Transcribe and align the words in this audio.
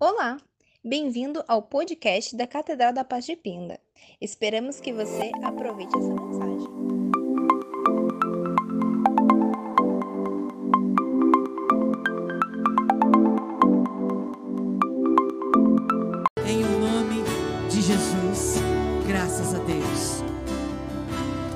Olá, 0.00 0.38
bem-vindo 0.84 1.44
ao 1.46 1.62
podcast 1.62 2.36
da 2.36 2.48
Catedral 2.48 2.92
da 2.92 3.04
Paz 3.04 3.24
de 3.24 3.36
Pinda. 3.36 3.78
Esperamos 4.20 4.80
que 4.80 4.92
você 4.92 5.30
aproveite 5.40 5.96
essa 5.96 6.08
mensagem. 6.08 6.68
Em 16.44 16.64
o 16.64 16.80
nome 16.80 17.22
de 17.70 17.80
Jesus, 17.80 18.56
graças 19.06 19.54
a 19.54 19.58
Deus. 19.58 20.24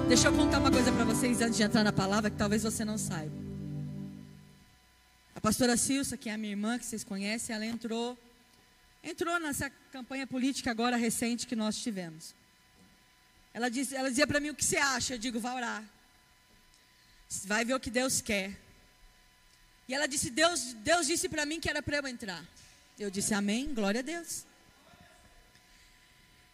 Deixa 0.09 0.29
eu 0.29 0.32
contar 0.32 0.61
uma 0.61 0.70
coisa 0.70 0.93
para 0.93 1.05
vocês 1.05 1.43
antes 1.43 1.57
de 1.57 1.64
entrar 1.64 1.82
na 1.82 1.93
palavra 1.93 2.30
que 2.30 2.36
talvez 2.36 2.62
você 2.62 2.84
não 2.84 2.96
saiba. 2.96 3.34
A 5.34 5.41
pastora 5.41 5.77
Silsa, 5.77 6.16
que 6.16 6.29
é 6.29 6.34
a 6.34 6.39
minha 6.39 6.52
irmã, 6.52 6.79
que 6.79 6.86
vocês 6.86 7.02
conhecem, 7.02 7.55
ela 7.55 7.66
entrou 7.66 8.16
entrou 9.03 9.39
nessa 9.39 9.71
campanha 9.93 10.27
política 10.27 10.70
agora 10.70 10.97
recente 10.97 11.47
que 11.47 11.56
nós 11.56 11.79
tivemos. 11.79 12.34
Ela, 13.52 13.69
ela 13.93 14.09
dizia 14.09 14.27
para 14.27 14.41
mim: 14.41 14.51
O 14.51 14.55
que 14.55 14.65
você 14.65 14.77
acha? 14.77 15.15
Eu 15.15 15.19
digo: 15.19 15.41
Vai 15.41 15.55
orar. 15.55 15.84
Vai 17.45 17.65
ver 17.65 17.75
o 17.75 17.80
que 17.80 17.91
Deus 17.91 18.20
quer. 18.20 18.56
E 19.89 19.95
ela 19.95 20.06
disse: 20.06 20.30
Deus, 20.30 20.75
Deus 20.75 21.06
disse 21.06 21.29
para 21.29 21.47
mim 21.47 21.61
que 21.61 21.69
era 21.69 21.83
para 21.83 21.97
eu 21.97 22.06
entrar. 22.06 22.45
Eu 22.98 23.11
disse: 23.11 23.34
Amém, 23.34 23.73
glória 23.75 24.01
a 24.01 24.03
Deus. 24.03 24.45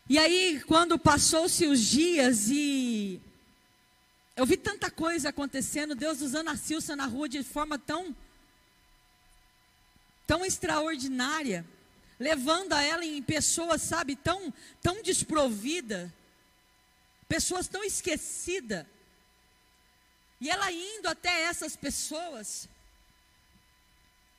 E 0.09 0.19
aí, 0.19 0.63
quando 0.67 0.99
passou-se 0.99 1.67
os 1.67 1.81
dias 1.81 2.49
e 2.51 3.21
eu 4.37 4.45
vi 4.45 4.57
tanta 4.57 4.91
coisa 4.91 5.31
acontecendo, 5.31 5.95
Deus 5.95 6.21
usando 6.21 6.49
a 6.49 6.57
Silsa 6.57 6.95
na 6.95 7.07
rua 7.07 7.29
de 7.29 7.43
forma 7.43 7.79
tão 7.79 8.15
tão 10.27 10.45
extraordinária 10.45 11.65
levando 12.19 12.73
a 12.73 12.83
ela 12.83 13.05
em 13.05 13.23
pessoas, 13.23 13.83
sabe, 13.83 14.17
tão, 14.17 14.53
tão 14.83 15.03
desprovida, 15.03 16.13
pessoas 17.29 17.69
tão 17.69 17.83
esquecidas. 17.83 18.87
E 20.41 20.51
ela 20.51 20.71
indo 20.71 21.09
até 21.09 21.45
essas 21.45 21.77
pessoas, 21.77 22.69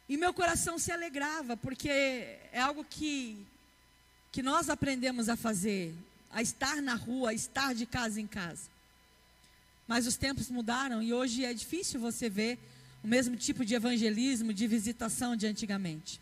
e 0.08 0.18
meu 0.18 0.34
coração 0.34 0.78
se 0.78 0.92
alegrava, 0.92 1.58
porque 1.58 1.90
é 1.90 2.60
algo 2.60 2.84
que, 2.84 3.44
que 4.32 4.44
nós 4.44 4.70
aprendemos 4.70 5.30
a 5.30 5.36
fazer, 5.36 5.96
a 6.32 6.42
estar 6.42 6.82
na 6.82 6.96
rua, 6.96 7.32
a 7.32 7.34
estar 7.34 7.74
de 7.74 7.86
casa 7.86 8.22
em 8.22 8.28
casa. 8.28 8.70
Mas 9.88 10.06
os 10.06 10.16
tempos 10.16 10.50
mudaram 10.50 11.02
e 11.02 11.14
hoje 11.14 11.44
é 11.44 11.54
difícil 11.54 12.00
você 12.00 12.30
ver 12.30 12.60
o 13.04 13.08
mesmo 13.08 13.36
tipo 13.36 13.64
de 13.64 13.76
evangelismo, 13.76 14.54
de 14.54 14.68
visitação 14.68 15.36
de 15.36 15.48
antigamente. 15.48 16.20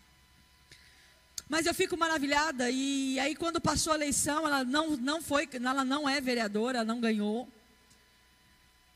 Mas 1.53 1.67
eu 1.67 1.73
fico 1.75 1.95
maravilhada. 1.95 2.71
E 2.71 3.19
aí, 3.19 3.35
quando 3.35 3.61
passou 3.61 3.93
a 3.93 3.95
eleição, 3.95 4.47
ela 4.47 4.63
não, 4.63 4.97
não 4.97 5.21
foi, 5.21 5.47
ela 5.53 5.85
não 5.85 6.09
é 6.09 6.19
vereadora, 6.19 6.79
ela 6.79 6.85
não 6.85 6.99
ganhou. 6.99 7.47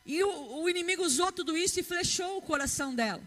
E 0.04 0.24
o, 0.24 0.64
o 0.64 0.68
inimigo 0.68 1.04
usou 1.04 1.32
tudo 1.32 1.56
isso 1.56 1.80
e 1.80 1.84
flechou 1.84 2.36
o 2.36 2.42
coração 2.42 2.96
dela. 2.96 3.22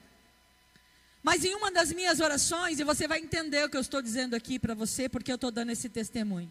Mas 1.23 1.45
em 1.45 1.55
uma 1.55 1.71
das 1.71 1.93
minhas 1.93 2.19
orações, 2.19 2.81
e 2.81 2.83
você 2.83 3.07
vai 3.07 3.21
entender 3.21 3.65
o 3.65 3.71
que 3.71 3.77
eu 3.77 3.81
estou 3.81 4.03
dizendo 4.03 4.35
aqui 4.35 4.59
para 4.59 4.75
você, 4.75 5.09
porque 5.09 5.31
eu 5.31 5.37
estou 5.37 5.53
dando 5.53 5.71
esse 5.71 5.89
testemunho. 5.89 6.51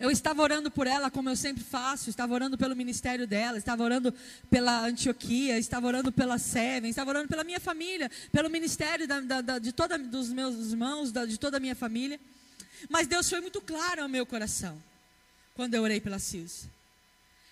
Eu 0.00 0.12
estava 0.12 0.40
orando 0.42 0.70
por 0.70 0.86
ela, 0.86 1.10
como 1.10 1.28
eu 1.28 1.34
sempre 1.34 1.64
faço, 1.64 2.08
estava 2.08 2.32
orando 2.32 2.56
pelo 2.56 2.76
ministério 2.76 3.26
dela, 3.26 3.58
estava 3.58 3.82
orando 3.82 4.14
pela 4.48 4.86
Antioquia, 4.86 5.58
estava 5.58 5.88
orando 5.88 6.12
pela 6.12 6.38
Seven, 6.38 6.88
estava 6.88 7.10
orando 7.10 7.28
pela 7.28 7.42
minha 7.42 7.58
família, 7.58 8.08
pelo 8.30 8.48
ministério 8.48 9.08
da, 9.08 9.18
da, 9.20 9.40
da, 9.40 9.58
de 9.58 9.72
todos 9.72 9.98
dos 10.06 10.32
meus 10.32 10.70
irmãos, 10.70 11.12
de 11.12 11.36
toda 11.36 11.56
a 11.56 11.60
minha 11.60 11.74
família. 11.74 12.20
Mas 12.88 13.08
Deus 13.08 13.28
foi 13.28 13.40
muito 13.40 13.60
claro 13.60 14.02
ao 14.02 14.08
meu 14.08 14.24
coração, 14.24 14.80
quando 15.54 15.74
eu 15.74 15.82
orei 15.82 16.00
pela 16.00 16.20
Cis. 16.20 16.68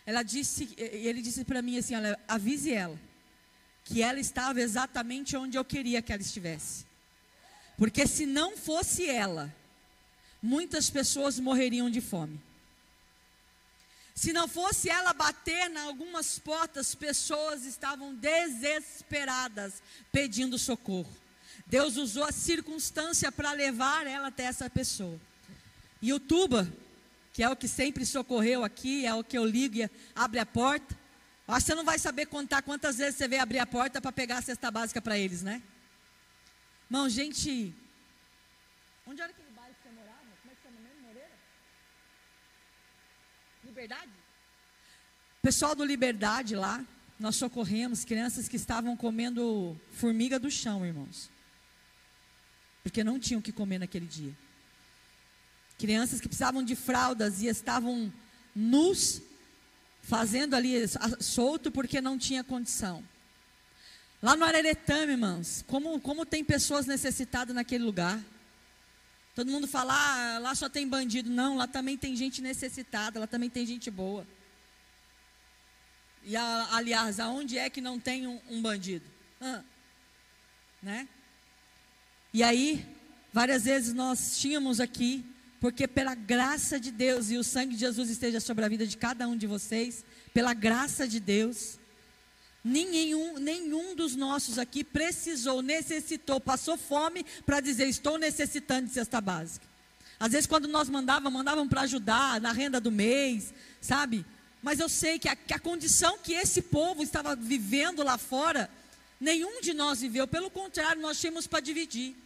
Ela 0.07 0.23
disse, 0.23 0.73
ele 0.77 1.21
disse 1.21 1.45
para 1.45 1.61
mim 1.61 1.79
assim: 1.79 1.97
olha, 1.97 2.17
avise 2.29 2.73
ela, 2.73 2.97
que 3.83 4.03
ela 4.03 4.21
estava 4.21 4.61
exatamente 4.61 5.37
onde 5.37 5.59
eu 5.59 5.65
queria 5.65 6.01
que 6.01 6.12
ela 6.12 6.23
estivesse. 6.23 6.87
Porque 7.77 8.06
se 8.06 8.25
não 8.25 8.56
fosse 8.56 9.09
ela, 9.09 9.53
muitas 10.43 10.91
pessoas 10.91 11.39
morreriam 11.39 11.91
de 11.91 12.01
fome. 12.01 12.41
Se 14.15 14.33
não 14.33 14.49
fosse 14.49 14.89
ela 14.89 15.13
bater 15.13 15.71
em 15.71 15.77
algumas 15.77 16.39
portas, 16.39 16.95
pessoas 16.95 17.67
estavam 17.67 18.15
desesperadas 18.15 19.83
pedindo 20.11 20.59
socorro. 20.59 21.15
Deus 21.67 21.97
usou 21.97 22.25
a 22.25 22.33
circunstância 22.33 23.31
para 23.31 23.53
levar 23.53 24.07
ela 24.07 24.29
até 24.29 24.45
essa 24.45 24.71
pessoa. 24.71 25.21
E 26.01 26.13
o 26.13 26.21
Tuba, 26.21 26.67
que 27.33 27.43
é 27.43 27.49
o 27.49 27.57
que 27.57 27.69
sempre 27.69 28.07
socorreu 28.07 28.65
aqui, 28.65 29.05
é 29.05 29.15
o 29.15 29.23
que 29.23 29.37
eu 29.37 29.45
ligo 29.45 29.77
e 29.77 29.91
abre 30.15 30.39
a 30.39 30.47
porta. 30.47 30.97
Acho 31.47 31.61
que 31.61 31.67
você 31.67 31.75
não 31.75 31.85
vai 31.85 31.99
saber 31.99 32.27
contar 32.27 32.63
quantas 32.63 32.97
vezes 32.97 33.17
você 33.17 33.29
veio 33.29 33.43
abrir 33.43 33.59
a 33.59 33.67
porta 33.67 34.01
para 34.01 34.11
pegar 34.11 34.39
a 34.39 34.43
cesta 34.43 34.71
básica 34.71 35.01
para 35.03 35.19
eles, 35.19 35.43
né? 35.43 35.63
Não, 36.89 37.09
gente. 37.09 37.75
Onde 39.07 39.21
era 39.21 39.33
que 39.33 39.43
Liberdade? 43.76 44.10
Pessoal 45.42 45.75
do 45.75 45.84
Liberdade 45.84 46.56
lá, 46.56 46.82
nós 47.20 47.37
socorremos 47.37 48.06
crianças 48.06 48.48
que 48.48 48.56
estavam 48.56 48.97
comendo 48.97 49.78
formiga 49.92 50.38
do 50.38 50.50
chão, 50.50 50.87
irmãos. 50.87 51.28
Porque 52.82 53.04
não 53.04 53.20
tinham 53.20 53.38
o 53.38 53.42
que 53.42 53.53
comer 53.53 53.78
naquele 53.78 54.06
dia. 54.06 54.34
Crianças 55.78 56.22
que 56.22 56.26
precisavam 56.26 56.62
de 56.62 56.75
fraldas 56.75 57.42
e 57.42 57.48
estavam 57.48 58.10
nus, 58.54 59.20
fazendo 60.00 60.56
ali 60.56 60.72
solto 61.20 61.70
porque 61.70 62.00
não 62.00 62.16
tinha 62.16 62.43
condição. 62.43 63.06
Lá 64.22 64.34
no 64.34 64.47
Areretame, 64.47 65.12
irmãos, 65.12 65.62
como, 65.66 66.00
como 66.00 66.25
tem 66.25 66.43
pessoas 66.43 66.87
necessitadas 66.87 67.54
naquele 67.54 67.84
lugar. 67.84 68.19
Todo 69.37 69.51
mundo 69.51 69.69
fala, 69.69 69.93
ah, 69.95 70.39
lá 70.39 70.55
só 70.55 70.67
tem 70.67 70.89
bandido. 70.89 71.29
Não, 71.29 71.59
lá 71.59 71.67
também 71.67 71.95
tem 71.95 72.17
gente 72.17 72.41
necessitada, 72.41 73.21
lá 73.21 73.27
também 73.27 73.51
tem 73.51 73.67
gente 73.67 73.91
boa. 73.91 74.27
E 76.25 76.35
aliás, 76.35 77.21
aonde 77.21 77.59
é 77.59 77.69
que 77.69 77.83
não 77.83 78.01
tem 78.01 78.27
um, 78.27 78.41
um 78.49 78.63
bandido? 78.63 79.05
Ah, 79.39 79.63
né? 80.83 81.07
E 82.33 82.43
aí, 82.43 82.87
várias 83.31 83.65
vezes 83.65 83.93
nós 83.93 84.39
tínhamos 84.39 84.81
aqui, 84.81 85.23
porque 85.61 85.87
pela 85.87 86.15
graça 86.15 86.81
de 86.81 86.91
Deus 86.91 87.31
e 87.31 87.37
o 87.37 87.45
sangue 87.45 87.75
de 87.75 87.81
Jesus 87.81 88.09
esteja 88.09 88.41
sobre 88.41 88.65
a 88.65 88.69
vida 88.69 88.87
de 88.87 88.97
cada 88.97 89.29
um 89.29 89.37
de 89.37 89.47
vocês, 89.47 90.03
pela 90.33 90.55
graça 90.55 91.07
de 91.07 91.21
Deus, 91.21 91.79
Nenhum, 92.69 93.38
nenhum 93.38 93.94
dos 93.94 94.16
nossos 94.16 94.59
aqui 94.59 94.82
precisou, 94.82 95.62
necessitou, 95.62 96.41
passou 96.41 96.77
fome 96.77 97.25
para 97.44 97.60
dizer: 97.60 97.87
estou 97.87 98.19
necessitando 98.19 98.88
de 98.88 98.93
cesta 98.93 99.21
básica. 99.21 99.65
Às 100.19 100.32
vezes, 100.32 100.49
quando 100.49 100.66
nós 100.66 100.88
mandávamos, 100.88 101.32
mandavam 101.32 101.69
para 101.69 101.82
ajudar 101.82 102.41
na 102.41 102.50
renda 102.50 102.81
do 102.81 102.91
mês, 102.91 103.55
sabe? 103.81 104.26
Mas 104.60 104.81
eu 104.81 104.88
sei 104.88 105.16
que 105.16 105.28
a, 105.28 105.37
que 105.37 105.55
a 105.55 105.60
condição 105.60 106.19
que 106.19 106.32
esse 106.32 106.60
povo 106.60 107.05
estava 107.05 107.37
vivendo 107.37 108.03
lá 108.03 108.19
fora, 108.19 108.69
nenhum 109.21 109.60
de 109.60 109.72
nós 109.72 110.00
viveu, 110.00 110.26
pelo 110.26 110.50
contrário, 110.50 111.00
nós 111.00 111.21
tínhamos 111.21 111.47
para 111.47 111.60
dividir. 111.60 112.16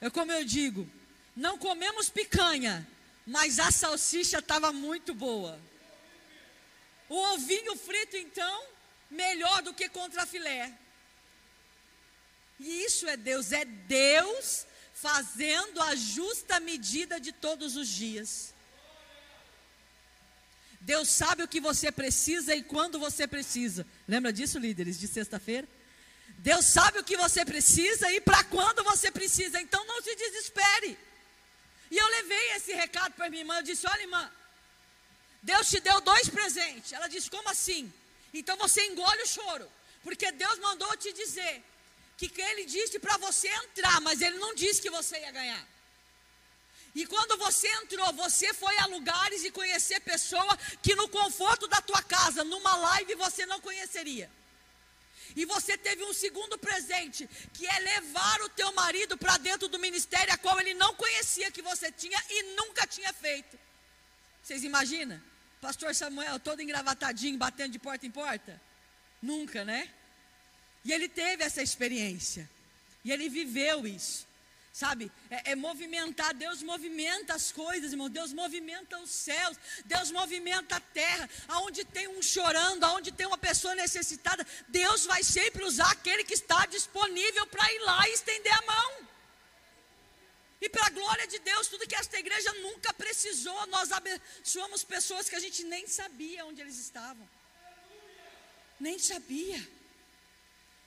É 0.00 0.08
como 0.08 0.30
eu 0.30 0.44
digo: 0.44 0.88
não 1.34 1.58
comemos 1.58 2.08
picanha, 2.08 2.86
mas 3.26 3.58
a 3.58 3.72
salsicha 3.72 4.38
estava 4.38 4.72
muito 4.72 5.12
boa. 5.12 5.58
O 7.08 7.16
ovinho 7.34 7.74
frito, 7.74 8.16
então, 8.16 8.75
melhor 9.10 9.62
do 9.62 9.74
que 9.74 9.88
contra 9.88 10.26
filé. 10.26 10.72
E 12.58 12.84
isso 12.84 13.06
é 13.06 13.16
Deus, 13.16 13.52
é 13.52 13.64
Deus 13.64 14.66
fazendo 14.94 15.80
a 15.82 15.94
justa 15.94 16.58
medida 16.58 17.20
de 17.20 17.32
todos 17.32 17.76
os 17.76 17.88
dias. 17.88 18.54
Deus 20.80 21.08
sabe 21.08 21.42
o 21.42 21.48
que 21.48 21.60
você 21.60 21.90
precisa 21.90 22.54
e 22.54 22.62
quando 22.62 22.98
você 22.98 23.26
precisa. 23.26 23.86
Lembra 24.06 24.32
disso, 24.32 24.58
líderes, 24.58 24.98
de 24.98 25.08
sexta-feira? 25.08 25.68
Deus 26.38 26.64
sabe 26.64 26.98
o 26.98 27.04
que 27.04 27.16
você 27.16 27.44
precisa 27.44 28.10
e 28.12 28.20
para 28.20 28.44
quando 28.44 28.84
você 28.84 29.10
precisa. 29.10 29.60
Então 29.60 29.84
não 29.86 30.00
se 30.00 30.14
desespere. 30.14 30.96
E 31.90 31.96
eu 31.96 32.06
levei 32.06 32.52
esse 32.52 32.72
recado 32.72 33.14
para 33.14 33.28
minha 33.28 33.42
irmã. 33.42 33.56
Eu 33.56 33.62
disse: 33.62 33.86
Olha, 33.86 34.02
irmã, 34.02 34.30
Deus 35.42 35.68
te 35.68 35.80
deu 35.80 36.00
dois 36.00 36.28
presentes. 36.28 36.92
Ela 36.92 37.08
disse: 37.08 37.30
Como 37.30 37.48
assim? 37.48 37.92
Então 38.38 38.56
você 38.56 38.82
engole 38.86 39.22
o 39.22 39.26
choro, 39.26 39.70
porque 40.02 40.30
Deus 40.32 40.58
mandou 40.58 40.96
te 40.96 41.12
dizer 41.12 41.62
que, 42.16 42.30
Ele 42.40 42.64
disse 42.64 42.98
para 42.98 43.16
você 43.18 43.48
entrar, 43.48 44.00
mas 44.00 44.20
Ele 44.20 44.38
não 44.38 44.54
disse 44.54 44.80
que 44.80 44.90
você 44.90 45.18
ia 45.18 45.30
ganhar. 45.30 45.66
E 46.94 47.06
quando 47.06 47.36
você 47.36 47.68
entrou, 47.82 48.10
você 48.14 48.54
foi 48.54 48.74
a 48.78 48.86
lugares 48.86 49.44
e 49.44 49.50
conhecer 49.50 50.00
pessoa 50.00 50.56
que 50.82 50.94
no 50.94 51.08
conforto 51.08 51.68
da 51.68 51.80
tua 51.82 52.02
casa, 52.02 52.42
numa 52.42 52.74
live, 52.74 53.14
você 53.16 53.44
não 53.44 53.60
conheceria. 53.60 54.30
E 55.34 55.44
você 55.44 55.76
teve 55.76 56.02
um 56.04 56.14
segundo 56.14 56.56
presente, 56.56 57.28
que 57.52 57.66
é 57.66 57.78
levar 57.80 58.40
o 58.42 58.48
teu 58.48 58.72
marido 58.72 59.18
para 59.18 59.36
dentro 59.36 59.68
do 59.68 59.78
ministério 59.78 60.32
a 60.32 60.38
qual 60.38 60.58
ele 60.58 60.72
não 60.72 60.94
conhecia 60.94 61.50
que 61.50 61.60
você 61.60 61.92
tinha 61.92 62.18
e 62.30 62.42
nunca 62.54 62.86
tinha 62.86 63.12
feito. 63.12 63.58
Vocês 64.42 64.64
imaginam? 64.64 65.20
Pastor 65.66 65.92
Samuel 65.96 66.38
todo 66.38 66.62
engravatadinho, 66.62 67.36
batendo 67.36 67.72
de 67.72 67.80
porta 67.80 68.06
em 68.06 68.10
porta? 68.10 68.52
Nunca, 69.20 69.64
né? 69.64 69.90
E 70.84 70.92
ele 70.92 71.08
teve 71.08 71.42
essa 71.42 71.60
experiência. 71.60 72.48
E 73.04 73.10
ele 73.10 73.28
viveu 73.28 73.84
isso. 73.84 74.28
Sabe? 74.72 75.10
É, 75.28 75.50
é, 75.50 75.56
movimentar. 75.56 76.32
Deus 76.34 76.62
movimenta 76.62 77.34
as 77.34 77.50
coisas, 77.50 77.90
irmão. 77.90 78.08
Deus 78.08 78.32
movimenta 78.32 78.96
os 79.00 79.10
céus. 79.10 79.56
Deus 79.84 80.12
movimenta 80.12 80.76
a 80.76 80.80
terra. 80.80 81.28
Aonde 81.48 81.84
tem 81.84 82.06
um 82.06 82.22
chorando, 82.22 82.84
aonde 82.84 83.10
tem 83.10 83.26
uma 83.26 83.36
pessoa 83.36 83.74
necessitada, 83.74 84.46
Deus 84.68 85.04
vai 85.04 85.24
sempre 85.24 85.64
usar 85.64 85.90
aquele 85.90 86.22
que 86.22 86.34
está 86.34 86.64
disponível 86.66 87.44
para 87.48 87.72
ir 87.72 87.80
lá 87.80 88.08
e 88.08 88.12
estender 88.12 88.54
a 88.54 88.66
mão. 88.66 89.08
E 90.60 90.68
para 90.68 90.86
a 90.86 90.90
glória 90.90 91.26
de 91.26 91.38
Deus, 91.38 91.68
tudo 91.68 91.86
que 91.86 91.94
esta 91.94 92.18
igreja 92.18 92.52
nunca 92.54 92.92
precisou, 92.94 93.66
nós 93.66 93.92
abençoamos 93.92 94.82
pessoas 94.84 95.28
que 95.28 95.36
a 95.36 95.40
gente 95.40 95.64
nem 95.64 95.86
sabia 95.86 96.46
onde 96.46 96.60
eles 96.60 96.78
estavam. 96.78 97.28
Nem 98.80 98.98
sabia. 98.98 99.76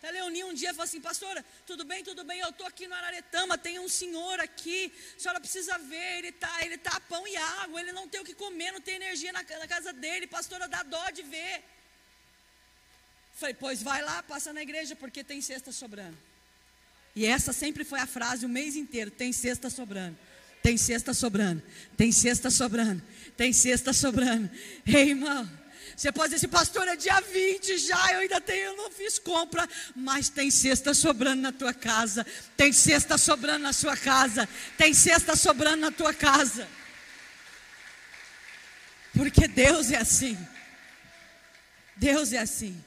A 0.02 0.10
Leoninha 0.12 0.46
um 0.48 0.54
dia 0.54 0.70
falou 0.70 0.86
assim, 0.86 1.02
pastora, 1.02 1.46
tudo 1.68 1.84
bem, 1.84 2.04
tudo 2.04 2.24
bem, 2.24 2.40
eu 2.40 2.50
estou 2.50 2.66
aqui 2.66 2.88
no 2.88 2.96
Araretama, 2.96 3.58
tem 3.58 3.80
um 3.80 3.90
senhor 3.90 4.40
aqui, 4.40 4.92
a 5.18 5.20
senhora 5.20 5.40
precisa 5.42 5.78
ver, 5.78 6.20
ele 6.20 6.30
está 6.30 6.66
ele 6.66 6.78
tá 6.78 7.00
pão 7.02 7.28
e 7.28 7.36
água, 7.36 7.82
ele 7.82 7.92
não 7.92 8.08
tem 8.08 8.22
o 8.22 8.24
que 8.24 8.34
comer, 8.34 8.72
não 8.72 8.80
tem 8.80 8.96
energia 8.96 9.34
na, 9.34 9.44
na 9.44 9.68
casa 9.68 9.92
dele, 9.92 10.26
pastora, 10.26 10.70
dá 10.70 10.84
dó 10.84 11.10
de 11.10 11.22
ver. 11.24 11.64
Falei, 13.36 13.54
pois 13.54 13.84
vai 13.84 14.02
lá, 14.02 14.24
passa 14.24 14.54
na 14.54 14.62
igreja, 14.62 14.96
porque 14.96 15.24
tem 15.24 15.42
cesta 15.42 15.72
sobrando. 15.72 16.18
E 17.16 17.26
essa 17.26 17.52
sempre 17.52 17.84
foi 17.84 18.00
a 18.00 18.08
frase 18.08 18.46
o 18.46 18.50
mês 18.50 18.76
inteiro: 18.76 19.12
tem 19.12 19.34
cesta 19.34 19.70
sobrando. 19.70 20.18
Tem 20.62 20.78
cesta 20.78 21.14
sobrando. 21.14 21.62
Tem 21.96 22.12
cesta 22.12 22.50
sobrando. 22.50 23.02
Tem 23.36 23.54
cesta 23.54 23.94
sobrando. 23.94 24.50
Ei, 24.86 25.10
irmão. 25.10 25.50
Você 25.96 26.14
pode 26.14 26.34
dizer 26.34 26.46
assim, 26.46 26.48
pastor, 26.48 26.88
é 26.88 26.96
dia 26.96 27.20
20 27.20 27.78
já, 27.78 28.14
eu 28.14 28.20
ainda 28.20 28.40
tenho, 28.40 28.68
eu 28.68 28.78
não 28.78 28.90
fiz 28.90 29.20
compra, 29.20 29.68
mas 29.94 30.30
tem 30.30 30.50
cesta 30.50 30.94
sobrando 30.94 31.42
na 31.42 31.52
tua 31.52 31.74
casa, 31.74 32.26
tem 32.56 32.72
cesta 32.72 33.18
sobrando 33.18 33.64
na 33.64 33.74
sua 33.74 33.98
casa, 33.98 34.48
tem 34.78 34.94
cesta 34.94 35.36
sobrando 35.36 35.82
na 35.82 35.92
tua 35.92 36.14
casa. 36.14 36.66
Porque 39.14 39.46
Deus 39.46 39.92
é 39.92 39.98
assim. 39.98 40.38
Deus 41.98 42.32
é 42.32 42.38
assim. 42.38 42.82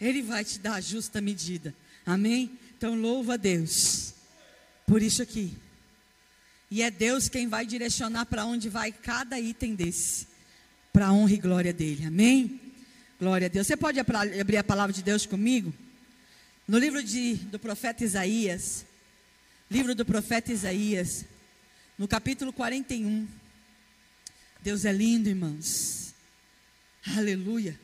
Ele 0.00 0.20
vai 0.20 0.44
te 0.44 0.58
dar 0.58 0.74
a 0.74 0.80
justa 0.80 1.20
medida. 1.20 1.72
Amém? 2.04 2.58
Então 2.76 2.94
louva 2.94 3.34
a 3.34 3.36
Deus 3.36 4.14
por 4.86 5.02
isso 5.02 5.22
aqui. 5.22 5.56
E 6.70 6.82
é 6.82 6.90
Deus 6.90 7.28
quem 7.28 7.48
vai 7.48 7.64
direcionar 7.66 8.26
para 8.26 8.44
onde 8.44 8.68
vai 8.68 8.90
cada 8.90 9.38
item 9.38 9.74
desse 9.74 10.26
para 10.92 11.06
a 11.06 11.12
honra 11.12 11.32
e 11.32 11.38
glória 11.38 11.72
dele. 11.72 12.06
Amém? 12.06 12.60
Glória 13.18 13.46
a 13.46 13.48
Deus. 13.48 13.66
Você 13.66 13.76
pode 13.76 13.98
abrir 14.00 14.56
a 14.56 14.64
palavra 14.64 14.92
de 14.92 15.02
Deus 15.02 15.26
comigo? 15.26 15.72
No 16.66 16.78
livro 16.78 17.02
de, 17.02 17.34
do 17.34 17.58
profeta 17.58 18.04
Isaías, 18.04 18.86
livro 19.70 19.94
do 19.94 20.04
profeta 20.04 20.52
Isaías, 20.52 21.24
no 21.98 22.08
capítulo 22.08 22.52
41. 22.52 23.26
Deus 24.62 24.84
é 24.84 24.92
lindo, 24.92 25.28
irmãos. 25.28 26.14
Aleluia. 27.16 27.78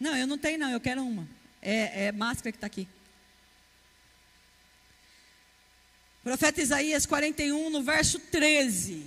Não, 0.00 0.16
eu 0.16 0.26
não 0.26 0.38
tenho, 0.38 0.58
não, 0.58 0.70
eu 0.70 0.80
quero 0.80 1.02
uma. 1.02 1.28
É, 1.60 2.06
é 2.06 2.12
máscara 2.12 2.50
que 2.50 2.56
está 2.56 2.66
aqui. 2.66 2.88
Profeta 6.24 6.60
Isaías 6.60 7.04
41, 7.04 7.68
no 7.68 7.82
verso 7.82 8.18
13. 8.18 9.06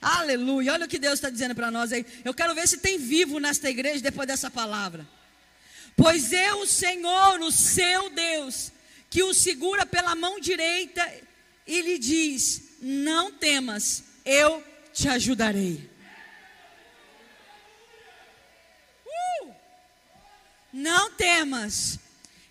Aleluia. 0.00 0.72
Olha 0.72 0.86
o 0.86 0.88
que 0.88 0.98
Deus 0.98 1.14
está 1.14 1.28
dizendo 1.28 1.54
para 1.54 1.70
nós 1.70 1.92
aí. 1.92 2.06
Eu 2.24 2.32
quero 2.32 2.54
ver 2.54 2.66
se 2.66 2.78
tem 2.78 2.98
vivo 2.98 3.38
nesta 3.38 3.68
igreja 3.68 4.00
depois 4.00 4.26
dessa 4.26 4.50
palavra. 4.50 5.06
Pois 5.94 6.32
eu, 6.32 6.60
o 6.60 6.66
Senhor, 6.66 7.40
o 7.40 7.52
seu 7.52 8.08
Deus, 8.10 8.72
que 9.10 9.22
o 9.22 9.34
segura 9.34 9.84
pela 9.84 10.14
mão 10.14 10.40
direita 10.40 11.06
e 11.66 11.82
lhe 11.82 11.98
diz: 11.98 12.62
Não 12.80 13.30
temas, 13.30 14.04
eu 14.24 14.64
te 14.92 15.08
ajudarei. 15.08 15.90
Não 20.72 21.10
temas, 21.12 21.98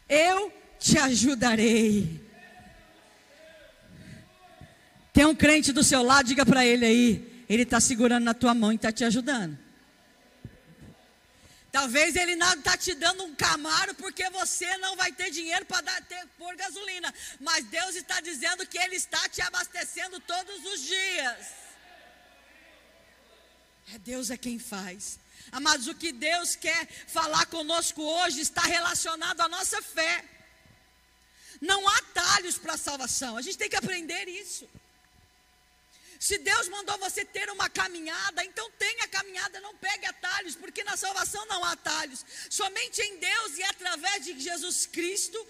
eu 0.07 0.51
te 0.79 0.97
ajudarei. 0.97 2.27
Tem 5.13 5.25
um 5.25 5.35
crente 5.35 5.71
do 5.71 5.83
seu 5.83 6.01
lado, 6.03 6.27
diga 6.27 6.45
para 6.45 6.65
ele 6.65 6.85
aí. 6.85 7.45
Ele 7.49 7.63
está 7.63 7.79
segurando 7.79 8.23
na 8.23 8.33
tua 8.33 8.53
mão 8.53 8.71
e 8.71 8.75
está 8.75 8.91
te 8.91 9.03
ajudando. 9.03 9.57
Talvez 11.71 12.15
ele 12.15 12.35
não 12.35 12.53
está 12.53 12.75
te 12.75 12.95
dando 12.95 13.23
um 13.23 13.35
camaro 13.35 13.93
porque 13.95 14.27
você 14.31 14.77
não 14.77 14.95
vai 14.95 15.11
ter 15.11 15.29
dinheiro 15.29 15.65
para 15.65 15.83
pôr 16.37 16.55
gasolina. 16.55 17.13
Mas 17.39 17.65
Deus 17.65 17.95
está 17.95 18.19
dizendo 18.21 18.65
que 18.65 18.77
Ele 18.77 18.95
está 18.95 19.29
te 19.29 19.41
abastecendo 19.41 20.19
todos 20.19 20.65
os 20.65 20.81
dias. 20.81 21.47
É 23.93 23.99
Deus 23.99 24.29
é 24.31 24.37
quem 24.37 24.57
faz. 24.57 25.19
Amados, 25.51 25.87
o 25.87 25.95
que 25.95 26.11
Deus 26.11 26.55
quer 26.55 26.87
falar 27.07 27.45
conosco 27.47 28.01
hoje 28.01 28.41
está 28.41 28.61
relacionado 28.61 29.41
à 29.41 29.47
nossa 29.47 29.81
fé. 29.81 30.23
Não 31.61 31.87
há 31.87 32.01
talhos 32.13 32.57
para 32.57 32.73
a 32.73 32.77
salvação. 32.77 33.35
A 33.35 33.41
gente 33.41 33.57
tem 33.57 33.69
que 33.69 33.75
aprender 33.75 34.27
isso. 34.27 34.69
Se 36.19 36.37
Deus 36.37 36.67
mandou 36.67 36.97
você 36.97 37.23
ter 37.23 37.49
uma 37.49 37.69
caminhada, 37.69 38.43
então 38.43 38.69
tenha 38.71 39.07
caminhada, 39.07 39.61
não 39.61 39.73
pegue 39.75 40.05
atalhos, 40.05 40.53
porque 40.53 40.83
na 40.83 40.97
salvação 40.97 41.45
não 41.45 41.63
há 41.63 41.71
atalhos. 41.71 42.25
Somente 42.49 43.01
em 43.01 43.17
Deus 43.17 43.57
e 43.57 43.63
através 43.63 44.25
de 44.25 44.37
Jesus 44.37 44.85
Cristo 44.85 45.47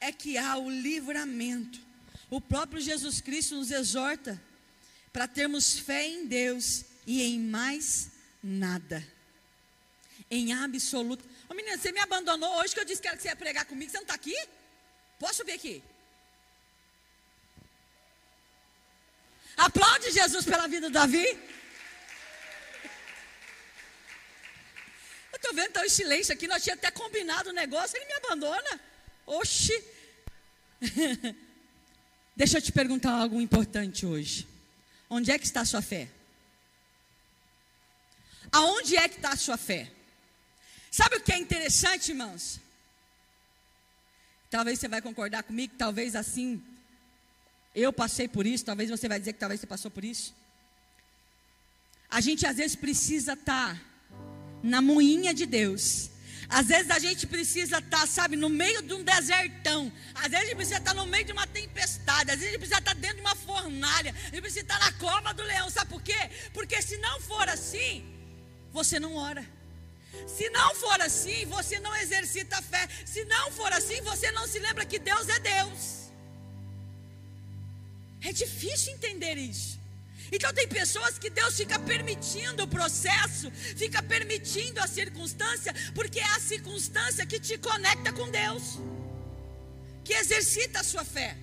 é 0.00 0.10
que 0.10 0.36
há 0.36 0.56
o 0.56 0.68
livramento. 0.68 1.78
O 2.28 2.40
próprio 2.40 2.82
Jesus 2.82 3.20
Cristo 3.20 3.54
nos 3.54 3.70
exorta 3.70 4.42
para 5.12 5.28
termos 5.28 5.78
fé 5.78 6.04
em 6.04 6.26
Deus 6.26 6.84
e 7.06 7.22
em 7.22 7.38
mais 7.38 8.10
nada. 8.44 9.02
Em 10.30 10.52
absoluto. 10.52 11.24
Ô 11.48 11.54
menina, 11.54 11.78
você 11.78 11.90
me 11.90 12.00
abandonou 12.00 12.60
hoje 12.60 12.74
que 12.74 12.80
eu 12.80 12.84
disse 12.84 13.00
que 13.00 13.08
você 13.16 13.28
ia 13.28 13.36
pregar 13.36 13.64
comigo, 13.64 13.90
você 13.90 13.96
não 13.96 14.02
está 14.02 14.14
aqui? 14.14 14.36
Posso 15.18 15.36
subir 15.36 15.52
aqui? 15.52 15.82
Aplaude 19.56 20.10
Jesus 20.10 20.44
pela 20.44 20.66
vida 20.68 20.88
do 20.88 20.92
Davi. 20.92 21.24
Eu 25.32 25.36
estou 25.36 25.54
vendo 25.54 25.72
tão 25.72 25.88
silêncio 25.88 26.34
aqui, 26.34 26.46
nós 26.46 26.62
tínhamos 26.62 26.84
até 26.84 26.90
combinado 26.90 27.50
o 27.50 27.52
negócio, 27.52 27.96
ele 27.96 28.06
me 28.06 28.12
abandona. 28.14 28.80
Oxi. 29.26 29.84
Deixa 32.36 32.58
eu 32.58 32.62
te 32.62 32.72
perguntar 32.72 33.12
algo 33.12 33.40
importante 33.40 34.04
hoje. 34.04 34.46
Onde 35.08 35.30
é 35.30 35.38
que 35.38 35.46
está 35.46 35.60
a 35.60 35.64
sua 35.64 35.80
fé? 35.80 36.08
Aonde 38.58 38.96
é 38.96 39.08
que 39.08 39.16
está 39.16 39.30
a 39.30 39.36
sua 39.36 39.56
fé? 39.56 39.90
Sabe 40.88 41.16
o 41.16 41.20
que 41.20 41.32
é 41.32 41.38
interessante, 41.38 42.12
irmãos? 42.12 42.60
Talvez 44.48 44.78
você 44.78 44.86
vai 44.86 45.02
concordar 45.02 45.42
comigo, 45.42 45.74
talvez 45.76 46.14
assim 46.14 46.62
eu 47.74 47.92
passei 47.92 48.28
por 48.28 48.46
isso, 48.46 48.64
talvez 48.64 48.88
você 48.88 49.08
vai 49.08 49.18
dizer 49.18 49.32
que 49.32 49.40
talvez 49.40 49.60
você 49.60 49.66
passou 49.66 49.90
por 49.90 50.04
isso. 50.04 50.32
A 52.08 52.20
gente 52.20 52.46
às 52.46 52.56
vezes 52.58 52.76
precisa 52.76 53.32
estar 53.32 53.74
tá 53.74 53.80
na 54.62 54.80
moinha 54.80 55.34
de 55.34 55.46
Deus. 55.46 56.10
Às 56.48 56.66
vezes 56.68 56.92
a 56.92 57.00
gente 57.00 57.26
precisa 57.26 57.78
estar, 57.78 58.02
tá, 58.02 58.06
sabe, 58.06 58.36
no 58.36 58.48
meio 58.48 58.80
de 58.82 58.94
um 58.94 59.02
desertão. 59.02 59.92
Às 60.14 60.30
vezes 60.30 60.44
a 60.44 60.46
gente 60.46 60.56
precisa 60.56 60.78
estar 60.78 60.94
tá 60.94 61.00
no 61.00 61.06
meio 61.06 61.24
de 61.24 61.32
uma 61.32 61.48
tempestade. 61.48 62.30
Às 62.30 62.38
vezes 62.38 62.50
a 62.50 62.50
gente 62.52 62.60
precisa 62.60 62.78
estar 62.78 62.94
dentro 62.94 63.16
de 63.16 63.22
uma 63.22 63.34
fornalha. 63.34 64.14
A 64.14 64.24
gente 64.26 64.42
precisa 64.42 64.60
estar 64.60 64.78
na 64.78 64.92
cova 64.92 65.34
do 65.34 65.42
leão. 65.42 65.68
Sabe 65.70 65.90
por 65.90 66.00
quê? 66.00 66.30
Porque 66.52 66.80
se 66.80 66.96
não 66.98 67.20
for 67.20 67.48
assim, 67.48 68.13
você 68.78 68.98
não 69.04 69.14
ora. 69.16 69.44
Se 70.26 70.46
não 70.50 70.74
for 70.74 71.00
assim, 71.00 71.40
você 71.46 71.78
não 71.78 71.94
exercita 72.02 72.58
a 72.58 72.62
fé. 72.62 72.84
Se 73.12 73.24
não 73.24 73.46
for 73.52 73.72
assim, 73.72 74.00
você 74.02 74.30
não 74.32 74.46
se 74.52 74.58
lembra 74.58 74.84
que 74.84 74.98
Deus 74.98 75.28
é 75.28 75.38
Deus. 75.38 75.80
É 78.20 78.32
difícil 78.32 78.92
entender 78.94 79.36
isso. 79.36 79.78
Então 80.32 80.52
tem 80.52 80.66
pessoas 80.66 81.18
que 81.18 81.30
Deus 81.30 81.56
fica 81.56 81.78
permitindo 81.78 82.64
o 82.64 82.66
processo, 82.66 83.50
fica 83.82 84.02
permitindo 84.02 84.80
a 84.80 84.88
circunstância, 84.88 85.72
porque 85.94 86.18
é 86.18 86.30
a 86.36 86.40
circunstância 86.40 87.26
que 87.26 87.38
te 87.38 87.56
conecta 87.58 88.12
com 88.12 88.28
Deus, 88.30 88.78
que 90.02 90.14
exercita 90.14 90.80
a 90.80 90.84
sua 90.92 91.04
fé. 91.04 91.36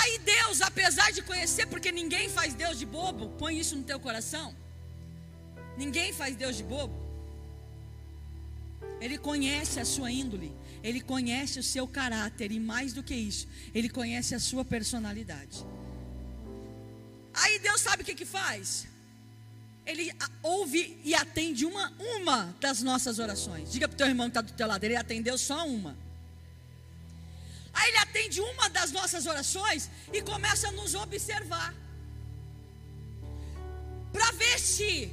Aí 0.00 0.18
Deus, 0.18 0.60
apesar 0.60 1.12
de 1.12 1.22
conhecer, 1.22 1.66
porque 1.66 1.90
ninguém 1.92 2.28
faz 2.28 2.52
Deus 2.52 2.78
de 2.78 2.84
bobo, 2.84 3.30
põe 3.38 3.58
isso 3.58 3.76
no 3.76 3.84
teu 3.84 4.00
coração. 4.00 4.54
Ninguém 5.76 6.12
faz 6.12 6.36
Deus 6.36 6.56
de 6.56 6.62
bobo. 6.62 7.04
Ele 9.00 9.18
conhece 9.18 9.80
a 9.80 9.84
sua 9.84 10.10
índole, 10.10 10.52
ele 10.82 11.00
conhece 11.00 11.58
o 11.58 11.62
seu 11.62 11.86
caráter 11.86 12.50
e 12.52 12.60
mais 12.60 12.92
do 12.92 13.02
que 13.02 13.14
isso, 13.14 13.46
ele 13.74 13.88
conhece 13.88 14.34
a 14.34 14.40
sua 14.40 14.64
personalidade. 14.64 15.64
Aí 17.34 17.58
Deus 17.58 17.80
sabe 17.80 18.02
o 18.02 18.06
que 18.06 18.14
que 18.14 18.24
faz? 18.24 18.86
Ele 19.84 20.10
ouve 20.42 20.98
e 21.04 21.14
atende 21.14 21.66
uma, 21.66 21.92
uma 21.98 22.56
das 22.60 22.80
nossas 22.82 23.18
orações. 23.18 23.70
Diga 23.70 23.86
para 23.88 23.94
o 23.94 23.98
teu 23.98 24.06
irmão 24.06 24.26
que 24.26 24.30
está 24.30 24.40
do 24.40 24.52
teu 24.52 24.66
lado, 24.66 24.82
ele 24.84 24.96
atendeu 24.96 25.36
só 25.36 25.66
uma. 25.66 25.96
Aí 27.74 27.88
ele 27.88 27.98
atende 27.98 28.40
uma 28.40 28.70
das 28.70 28.92
nossas 28.92 29.26
orações 29.26 29.90
e 30.12 30.22
começa 30.22 30.68
a 30.68 30.72
nos 30.72 30.94
observar. 30.94 31.74
Para 34.12 34.30
ver 34.32 34.58
se 34.60 35.10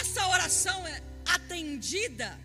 essa 0.00 0.26
oração 0.28 0.86
é 0.86 1.02
atendida 1.26 2.38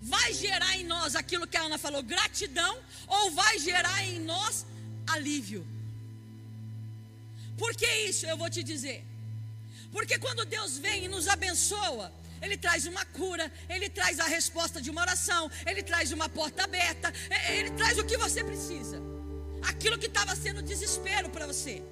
vai 0.00 0.32
gerar 0.32 0.76
em 0.76 0.84
nós 0.84 1.14
aquilo 1.14 1.46
que 1.46 1.56
a 1.56 1.62
Ana 1.62 1.78
falou, 1.78 2.02
gratidão, 2.02 2.78
ou 3.06 3.30
vai 3.32 3.58
gerar 3.58 4.02
em 4.04 4.18
nós 4.20 4.64
alívio. 5.06 5.66
Por 7.58 7.74
que 7.74 7.86
isso? 8.08 8.24
Eu 8.26 8.36
vou 8.36 8.48
te 8.48 8.62
dizer. 8.62 9.04
Porque 9.92 10.18
quando 10.18 10.44
Deus 10.46 10.78
vem 10.78 11.04
e 11.04 11.08
nos 11.08 11.28
abençoa, 11.28 12.12
Ele 12.40 12.56
traz 12.56 12.86
uma 12.86 13.04
cura, 13.04 13.52
Ele 13.68 13.90
traz 13.90 14.18
a 14.18 14.24
resposta 14.24 14.80
de 14.80 14.90
uma 14.90 15.02
oração, 15.02 15.50
Ele 15.66 15.82
traz 15.82 16.12
uma 16.12 16.28
porta 16.28 16.64
aberta, 16.64 17.12
Ele 17.50 17.70
traz 17.70 17.98
o 17.98 18.04
que 18.04 18.16
você 18.16 18.42
precisa, 18.42 19.02
aquilo 19.62 19.98
que 19.98 20.06
estava 20.06 20.34
sendo 20.34 20.62
desespero 20.62 21.28
para 21.28 21.46
você. 21.46 21.82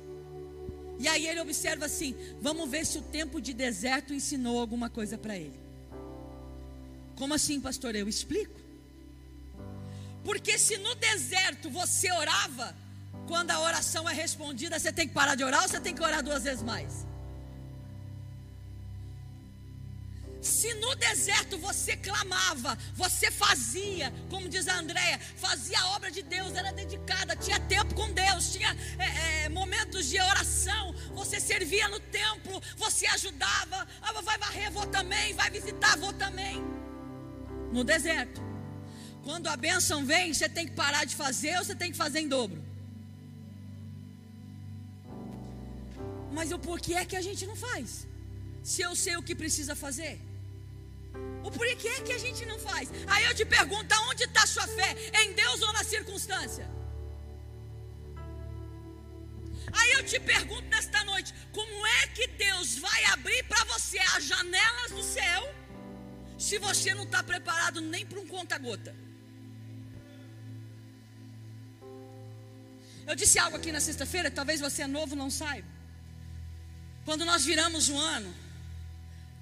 E 0.99 1.07
aí 1.07 1.27
ele 1.27 1.41
observa 1.41 1.87
assim: 1.87 2.15
vamos 2.41 2.69
ver 2.69 2.85
se 2.85 2.99
o 2.99 3.03
tempo 3.03 3.41
de 3.41 3.53
deserto 3.53 4.13
ensinou 4.13 4.61
alguma 4.61 4.91
coisa 4.91 5.17
para 5.17 5.37
ele. 5.37 5.59
Como 7.17 7.35
assim, 7.35 7.61
pastor? 7.61 7.97
Eu 7.97 8.09
explico. 8.09 8.61
Porque 10.25 10.59
se 10.59 10.77
no 10.77 10.95
deserto 10.95 11.71
você 11.71 12.13
orava, 12.13 12.77
quando 13.27 13.51
a 13.51 13.61
oração 13.61 14.09
é 14.09 14.13
respondida, 14.13 14.79
você 14.79 14.93
tem 14.93 15.09
que 15.09 15.15
parar 15.15 15.35
de 15.35 15.43
orar 15.43 15.63
ou 15.63 15.69
você 15.69 15.81
tem 15.81 15.95
que 15.95 16.03
orar 16.03 16.23
duas 16.23 16.45
vezes 16.45 16.63
mais? 16.63 17.08
Se 20.41 20.73
no 20.75 20.95
deserto 20.95 21.59
você 21.59 21.97
clamava, 21.97 22.79
você 22.95 23.31
fazia, 23.31 24.13
como 24.31 24.49
diz 24.49 24.69
a 24.69 24.79
Andréia, 24.79 25.19
fazia 25.37 25.81
a 25.81 25.97
obra 25.97 26.11
de 26.11 26.23
Deus, 26.23 26.55
era 26.55 26.73
dedicada, 26.73 27.35
tinha 27.35 27.59
tempo 27.59 27.95
com 27.95 28.13
Deus, 28.13 28.53
tinha 28.53 28.77
é, 28.99 29.45
é, 29.45 29.49
momentos 29.49 30.07
de 30.07 30.21
oração, 30.21 30.95
você 31.13 31.41
servia 31.41 31.89
no 31.89 31.99
templo, 31.99 32.63
você 32.77 33.07
ajudava, 33.09 33.87
ah, 34.01 34.13
vai 34.21 34.39
varrer, 34.39 34.71
vou 34.71 34.87
também, 34.87 35.35
vai 35.35 35.51
visitar, 35.51 35.97
vou 35.99 36.13
também. 36.13 36.63
No 37.73 37.83
deserto. 37.83 38.41
Quando 39.25 39.49
a 39.49 39.57
bênção 39.57 40.07
vem, 40.07 40.33
você 40.33 40.49
tem 40.49 40.67
que 40.67 40.73
parar 40.73 41.05
de 41.05 41.17
fazer 41.17 41.59
ou 41.59 41.65
você 41.65 41.75
tem 41.75 41.91
que 41.91 41.97
fazer 41.97 42.21
em 42.21 42.29
dobro? 42.29 42.63
Mas 46.33 46.53
o 46.53 46.59
porquê 46.59 46.95
é 46.95 47.05
que 47.05 47.17
a 47.17 47.21
gente 47.21 47.45
não 47.45 47.57
faz? 47.57 48.07
Se 48.63 48.83
eu 48.83 48.95
sei 48.95 49.17
o 49.17 49.23
que 49.23 49.35
precisa 49.35 49.75
fazer. 49.75 50.28
O 51.43 51.51
porquê 51.51 52.01
que 52.03 52.13
a 52.13 52.19
gente 52.19 52.45
não 52.47 52.59
faz? 52.59 52.91
Aí 53.07 53.25
eu 53.25 53.35
te 53.35 53.45
pergunto: 53.45 53.93
aonde 53.95 54.25
está 54.25 54.43
a 54.43 54.47
sua 54.47 54.67
fé? 54.67 54.95
Em 55.23 55.33
Deus 55.33 55.63
ou 55.63 55.73
na 55.73 55.85
circunstância? 55.85 56.69
Aí 59.73 59.93
eu 59.93 60.05
te 60.05 60.19
pergunto 60.21 60.69
nesta 60.69 61.03
noite: 61.05 61.33
como 61.53 61.87
é 61.87 62.07
que 62.09 62.27
Deus 62.29 62.79
vai 62.79 63.05
abrir 63.05 63.43
para 63.45 63.65
você 63.65 63.99
as 64.17 64.25
janelas 64.25 64.91
do 64.91 65.03
céu, 65.03 65.55
se 66.39 66.59
você 66.59 66.95
não 66.95 67.05
está 67.05 67.23
preparado 67.23 67.81
nem 67.81 68.05
para 68.05 68.21
um 68.21 68.27
conta-gota? 68.27 68.95
Eu 73.07 73.15
disse 73.15 73.39
algo 73.39 73.57
aqui 73.57 73.73
na 73.73 73.81
sexta-feira, 73.81 74.31
talvez 74.31 74.61
você 74.61 74.83
é 74.83 74.87
novo 74.87 75.17
não 75.17 75.31
saiba. 75.31 75.69
Quando 77.07 77.25
nós 77.25 77.43
viramos 77.43 77.89
o 77.89 77.97
ano, 77.97 78.35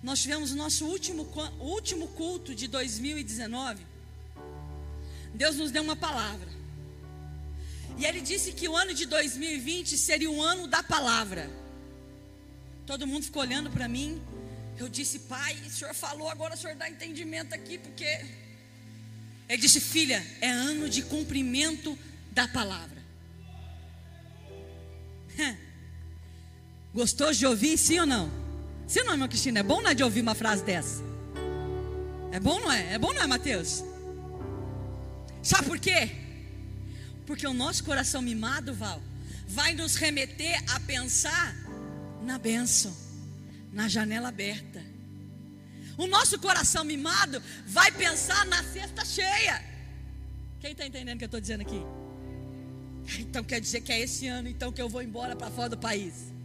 nós 0.07 0.23
tivemos 0.23 0.53
o 0.53 0.57
nosso 0.57 0.87
último, 0.87 1.29
último 1.59 2.07
culto 2.07 2.55
de 2.55 2.69
2019. 2.69 3.85
Deus 5.35 5.57
nos 5.57 5.73
deu 5.73 5.83
uma 5.83 5.97
palavra. 5.97 6.49
E 7.99 8.05
Ele 8.07 8.21
disse 8.21 8.53
que 8.53 8.69
o 8.69 8.77
ano 8.77 8.95
de 8.95 9.05
2020 9.05 9.99
seria 9.99 10.31
o 10.31 10.41
ano 10.41 10.69
da 10.69 10.81
palavra. 10.81 11.51
Todo 12.87 13.05
mundo 13.05 13.25
ficou 13.25 13.43
olhando 13.43 13.69
para 13.69 13.89
mim. 13.89 14.23
Eu 14.79 14.89
disse, 14.89 15.19
pai, 15.19 15.59
o 15.67 15.71
senhor 15.71 15.93
falou, 15.93 16.31
agora 16.31 16.55
o 16.55 16.57
senhor 16.57 16.77
dá 16.77 16.89
entendimento 16.89 17.53
aqui, 17.53 17.77
porque. 17.77 18.25
Ele 19.49 19.61
disse, 19.61 19.81
filha, 19.81 20.25
é 20.41 20.49
ano 20.49 20.89
de 20.89 21.03
cumprimento 21.03 21.99
da 22.31 22.47
palavra. 22.47 23.03
Gostou 26.95 27.33
de 27.33 27.45
ouvir, 27.45 27.77
sim 27.77 27.99
ou 27.99 28.07
não? 28.07 28.46
Ou 28.99 29.05
não, 29.05 29.13
irmã 29.13 29.29
Cristina? 29.29 29.61
É 29.61 29.63
bom 29.63 29.81
não 29.81 29.91
é 29.91 29.95
de 29.95 30.03
ouvir 30.03 30.21
uma 30.21 30.35
frase 30.35 30.63
dessa? 30.63 31.03
É 32.33 32.41
bom 32.41 32.61
não 32.61 32.71
é? 32.71 32.95
É 32.95 32.99
bom 32.99 33.13
não 33.13 33.23
é, 33.23 33.27
Mateus? 33.27 33.85
Sabe 35.43 35.67
por 35.67 35.79
quê? 35.79 36.11
Porque 37.27 37.47
o 37.47 37.53
nosso 37.53 37.85
coração 37.85 38.23
mimado, 38.23 38.75
Val, 38.75 39.01
vai 39.49 39.75
nos 39.75 39.97
remeter 39.97 40.63
a 40.75 40.81
pensar 40.81 41.55
na 42.23 42.39
bênção, 42.39 42.97
na 43.73 43.89
janela 43.89 44.29
aberta. 44.29 44.85
O 45.97 46.07
nosso 46.07 46.39
coração 46.39 46.85
mimado 46.85 47.43
vai 47.67 47.91
pensar 47.91 48.45
na 48.47 48.63
cesta 48.63 49.05
cheia. 49.05 49.65
Quem 50.61 50.73
está 50.73 50.87
entendendo 50.87 51.17
o 51.17 51.19
que 51.19 51.25
eu 51.25 51.27
estou 51.27 51.41
dizendo 51.41 51.63
aqui? 51.63 51.81
Então 53.19 53.45
quer 53.45 53.61
dizer 53.61 53.81
que 53.81 53.93
é 53.93 54.01
esse 54.01 54.27
ano 54.27 54.49
então 54.49 54.73
que 54.73 54.83
eu 54.83 54.89
vou 54.89 55.03
embora 55.03 55.37
para 55.37 55.51
fora 55.51 55.69
do 55.71 55.79
país. 55.79 56.36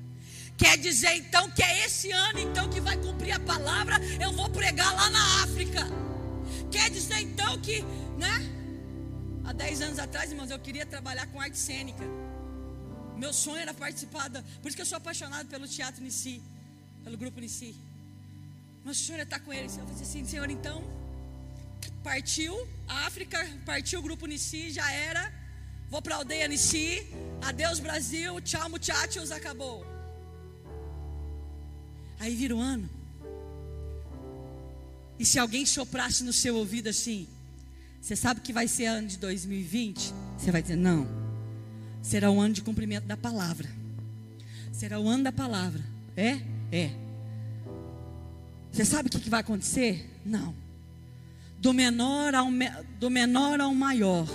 Quer 0.57 0.77
dizer 0.77 1.13
então 1.15 1.49
que 1.51 1.63
é 1.63 1.85
esse 1.85 2.11
ano 2.11 2.39
então 2.39 2.69
que 2.69 2.79
vai 2.79 2.95
cumprir 2.97 3.33
a 3.33 3.39
palavra, 3.39 3.95
eu 4.19 4.31
vou 4.31 4.49
pregar 4.49 4.93
lá 4.93 5.09
na 5.09 5.43
África. 5.43 5.81
Quer 6.71 6.89
dizer 6.89 7.19
então 7.19 7.59
que, 7.59 7.81
né? 8.17 8.35
Há 9.43 9.53
10 9.53 9.81
anos 9.81 9.99
atrás, 9.99 10.31
irmãos, 10.31 10.51
eu 10.51 10.59
queria 10.59 10.85
trabalhar 10.85 11.25
com 11.27 11.41
arte 11.41 11.57
cênica. 11.57 12.03
Meu 13.17 13.33
sonho 13.33 13.57
era 13.57 13.73
participar 13.73 14.29
da. 14.29 14.41
Por 14.61 14.67
isso 14.67 14.75
que 14.75 14.81
eu 14.81 14.85
sou 14.85 14.97
apaixonado 14.97 15.47
pelo 15.47 15.67
teatro 15.67 16.03
Nissi, 16.03 16.41
pelo 17.03 17.17
grupo 17.17 17.39
Nissi. 17.39 17.75
Meu 18.85 18.93
sonho 18.93 19.15
era 19.15 19.23
estar 19.23 19.39
com 19.39 19.51
eles. 19.53 19.77
Eu 19.77 19.85
falei 19.85 20.01
assim, 20.01 20.25
Senhor, 20.25 20.49
então, 20.49 20.83
partiu 22.03 22.67
a 22.87 23.05
África, 23.07 23.37
partiu 23.65 23.99
o 23.99 24.03
grupo 24.03 24.25
Nissi, 24.25 24.71
já 24.71 24.91
era. 24.91 25.31
Vou 25.89 26.01
para 26.01 26.15
a 26.15 26.17
aldeia 26.19 26.47
Nissi. 26.47 27.05
Adeus, 27.41 27.79
Brasil. 27.79 28.39
Tchau, 28.41 28.69
muchachos. 28.69 29.29
Acabou. 29.31 29.90
Aí 32.21 32.35
vira 32.35 32.55
o 32.55 32.59
ano. 32.59 32.87
E 35.17 35.25
se 35.25 35.39
alguém 35.39 35.65
soprasse 35.65 36.23
no 36.23 36.31
seu 36.31 36.55
ouvido 36.55 36.87
assim, 36.87 37.27
você 37.99 38.15
sabe 38.15 38.41
que 38.41 38.53
vai 38.53 38.67
ser 38.67 38.85
ano 38.85 39.07
de 39.07 39.17
2020? 39.17 40.13
Você 40.37 40.51
vai 40.51 40.61
dizer, 40.61 40.75
não. 40.75 41.07
Será 41.99 42.29
o 42.29 42.39
ano 42.39 42.53
de 42.53 42.61
cumprimento 42.61 43.05
da 43.05 43.17
palavra. 43.17 43.67
Será 44.71 44.99
o 44.99 45.09
ano 45.09 45.23
da 45.23 45.31
palavra. 45.31 45.83
É? 46.15 46.39
É. 46.71 46.91
Você 48.71 48.85
sabe 48.85 49.09
o 49.09 49.19
que, 49.19 49.27
vai 49.27 49.39
acontecer? 49.39 50.07
Não. 50.23 50.53
Do 51.57 51.73
menor, 51.73 52.35
ao, 52.35 52.49
do 52.99 53.09
menor 53.09 53.59
ao 53.59 53.73
maior, 53.73 54.27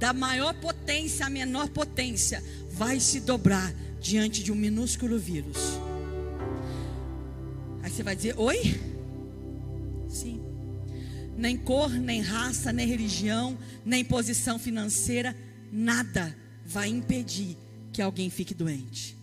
da 0.00 0.12
maior 0.12 0.52
potência 0.54 1.26
à 1.26 1.30
menor 1.30 1.68
potência, 1.68 2.42
vai 2.72 2.98
se 2.98 3.20
dobrar 3.20 3.72
diante 4.00 4.42
de 4.42 4.50
um 4.50 4.56
minúsculo 4.56 5.16
vírus. 5.16 5.78
Você 7.98 8.04
vai 8.04 8.14
dizer: 8.14 8.38
Oi? 8.38 8.80
Sim. 10.08 10.40
Nem 11.36 11.56
cor, 11.56 11.90
nem 11.90 12.20
raça, 12.20 12.72
nem 12.72 12.86
religião, 12.86 13.58
nem 13.84 14.04
posição 14.04 14.56
financeira, 14.56 15.36
nada 15.72 16.36
vai 16.64 16.88
impedir 16.88 17.56
que 17.92 18.00
alguém 18.00 18.30
fique 18.30 18.54
doente. 18.54 19.18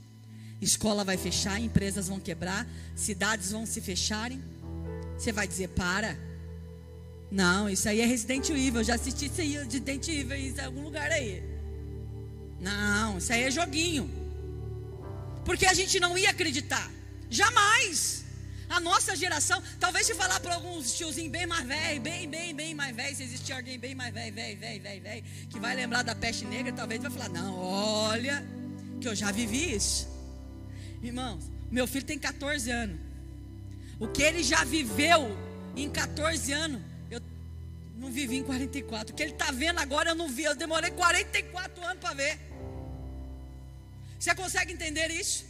Escola 0.62 1.06
vai 1.06 1.16
fechar, 1.16 1.58
empresas 1.58 2.10
vão 2.10 2.20
quebrar, 2.20 2.68
cidades 2.98 3.54
vão 3.54 3.66
se 3.66 3.80
fecharem. 3.80 4.44
Você 5.18 5.32
vai 5.32 5.48
dizer: 5.48 5.70
Para. 5.70 6.20
Não, 7.32 7.70
isso 7.70 7.88
aí 7.88 8.02
é 8.02 8.06
Resident 8.06 8.50
Evil. 8.50 8.82
Eu 8.82 8.84
já 8.84 8.96
assisti 8.96 9.28
isso 9.28 9.40
aí, 9.40 9.58
Resident 9.58 10.06
Evil 10.10 10.36
em 10.36 10.60
algum 10.60 10.84
lugar 10.84 11.10
aí. 11.12 11.42
Não, 12.60 13.20
isso 13.20 13.32
aí 13.32 13.44
é 13.44 13.52
joguinho. 13.52 14.12
Porque 15.46 15.66
a 15.66 15.74
gente 15.74 15.98
não 15.98 16.18
ia 16.18 16.32
acreditar. 16.32 16.92
Jamais. 17.30 18.25
A 18.76 18.80
nossa 18.82 19.16
geração, 19.16 19.64
talvez 19.80 20.06
se 20.06 20.14
falar 20.14 20.38
para 20.42 20.56
alguns 20.56 20.94
tiozinhos 20.98 21.32
bem 21.32 21.46
mais 21.46 21.66
velho, 21.66 22.02
bem, 22.02 22.28
bem, 22.28 22.54
bem 22.54 22.74
mais 22.74 22.94
velho, 22.94 23.16
se 23.16 23.24
existir 23.24 23.54
alguém 23.54 23.80
bem 23.80 23.96
mais 23.96 24.14
velho, 24.14 24.36
velho, 24.36 24.60
velho, 24.60 24.84
velho, 24.84 25.02
velho, 25.02 25.24
que 25.50 25.58
vai 25.58 25.74
lembrar 25.74 26.04
da 26.04 26.14
peste 26.14 26.44
negra, 26.44 26.74
talvez 26.74 27.02
vai 27.02 27.10
falar: 27.10 27.30
Não, 27.30 27.58
olha, 27.58 28.46
que 29.00 29.08
eu 29.08 29.16
já 29.16 29.32
vivi 29.32 29.74
isso. 29.74 30.10
Irmãos, 31.02 31.50
meu 31.72 31.88
filho 31.88 32.04
tem 32.04 32.20
14 32.20 32.70
anos. 32.70 33.00
O 33.98 34.10
que 34.10 34.22
ele 34.22 34.44
já 34.44 34.66
viveu 34.66 35.22
em 35.74 35.90
14 35.90 36.52
anos, 36.52 36.82
eu 37.10 37.22
não 37.96 38.12
vivi 38.12 38.36
em 38.36 38.44
44. 38.44 39.14
O 39.14 39.16
que 39.16 39.24
ele 39.24 39.32
está 39.32 39.52
vendo 39.52 39.80
agora, 39.80 40.10
eu 40.10 40.16
não 40.16 40.28
vi. 40.28 40.44
Eu 40.44 40.54
demorei 40.54 40.92
44 40.92 41.82
anos 41.82 42.00
para 42.02 42.14
ver. 42.14 42.38
Você 44.20 44.36
consegue 44.36 44.74
entender 44.74 45.10
isso? 45.12 45.46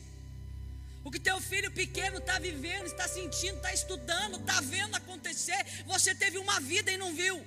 O 1.06 1.12
que 1.12 1.20
teu 1.20 1.40
filho 1.40 1.70
pequeno 1.70 2.18
está 2.18 2.40
vivendo, 2.40 2.88
está 2.88 3.08
sentindo, 3.08 3.58
está 3.58 3.72
estudando, 3.72 4.38
está 4.38 4.60
vendo 4.60 4.96
acontecer. 4.96 5.64
Você 5.86 6.16
teve 6.16 6.40
uma 6.40 6.60
vida 6.60 6.92
e 6.92 6.98
não 6.98 7.14
viu. 7.14 7.46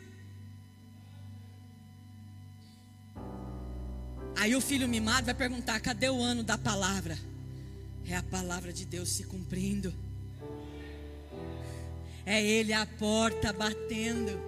Aí 4.36 4.54
o 4.54 4.60
filho 4.60 4.86
mimado 4.86 5.26
vai 5.26 5.34
perguntar: 5.34 5.80
cadê 5.80 6.08
o 6.08 6.22
ano 6.22 6.44
da 6.44 6.56
palavra? 6.56 7.18
É 8.06 8.14
a 8.14 8.22
palavra 8.22 8.72
de 8.72 8.84
Deus 8.84 9.08
se 9.08 9.24
cumprindo. 9.24 9.92
É 12.24 12.40
Ele 12.40 12.72
a 12.72 12.86
porta 12.86 13.52
batendo. 13.52 14.40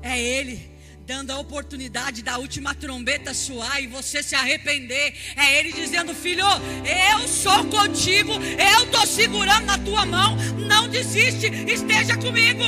É 0.00 0.18
Ele 0.18 0.77
dando 1.08 1.30
a 1.30 1.38
oportunidade 1.38 2.22
da 2.22 2.36
última 2.36 2.74
trombeta 2.74 3.32
soar 3.32 3.80
e 3.82 3.86
você 3.86 4.22
se 4.22 4.34
arrepender. 4.34 5.14
É 5.34 5.58
Ele 5.58 5.72
dizendo: 5.72 6.14
Filho, 6.14 6.44
eu 6.84 7.26
sou 7.26 7.64
contigo, 7.64 8.32
eu 8.32 8.84
estou 8.84 9.06
segurando 9.06 9.64
na 9.64 9.78
tua 9.78 10.04
mão. 10.04 10.36
Não 10.68 10.86
desiste, 10.86 11.46
esteja 11.46 12.14
comigo. 12.18 12.62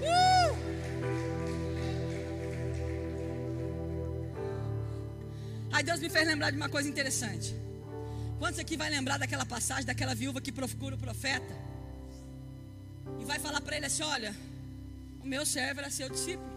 Uh! 0.00 0.56
Aí 5.70 5.84
Deus 5.84 6.00
me 6.00 6.08
fez 6.08 6.26
lembrar 6.26 6.50
de 6.50 6.56
uma 6.56 6.70
coisa 6.70 6.88
interessante. 6.88 7.54
Quantos 8.38 8.58
aqui 8.58 8.74
vai 8.74 8.88
lembrar 8.88 9.18
daquela 9.18 9.44
passagem 9.44 9.84
daquela 9.84 10.14
viúva 10.14 10.40
que 10.40 10.50
procura 10.50 10.94
o 10.94 10.98
profeta? 10.98 11.75
E 13.20 13.24
vai 13.24 13.38
falar 13.38 13.60
para 13.60 13.76
ele 13.76 13.86
assim: 13.86 14.02
Olha, 14.02 14.34
o 15.20 15.26
meu 15.26 15.44
servo 15.44 15.80
era 15.80 15.90
seu 15.90 16.08
discípulo, 16.08 16.50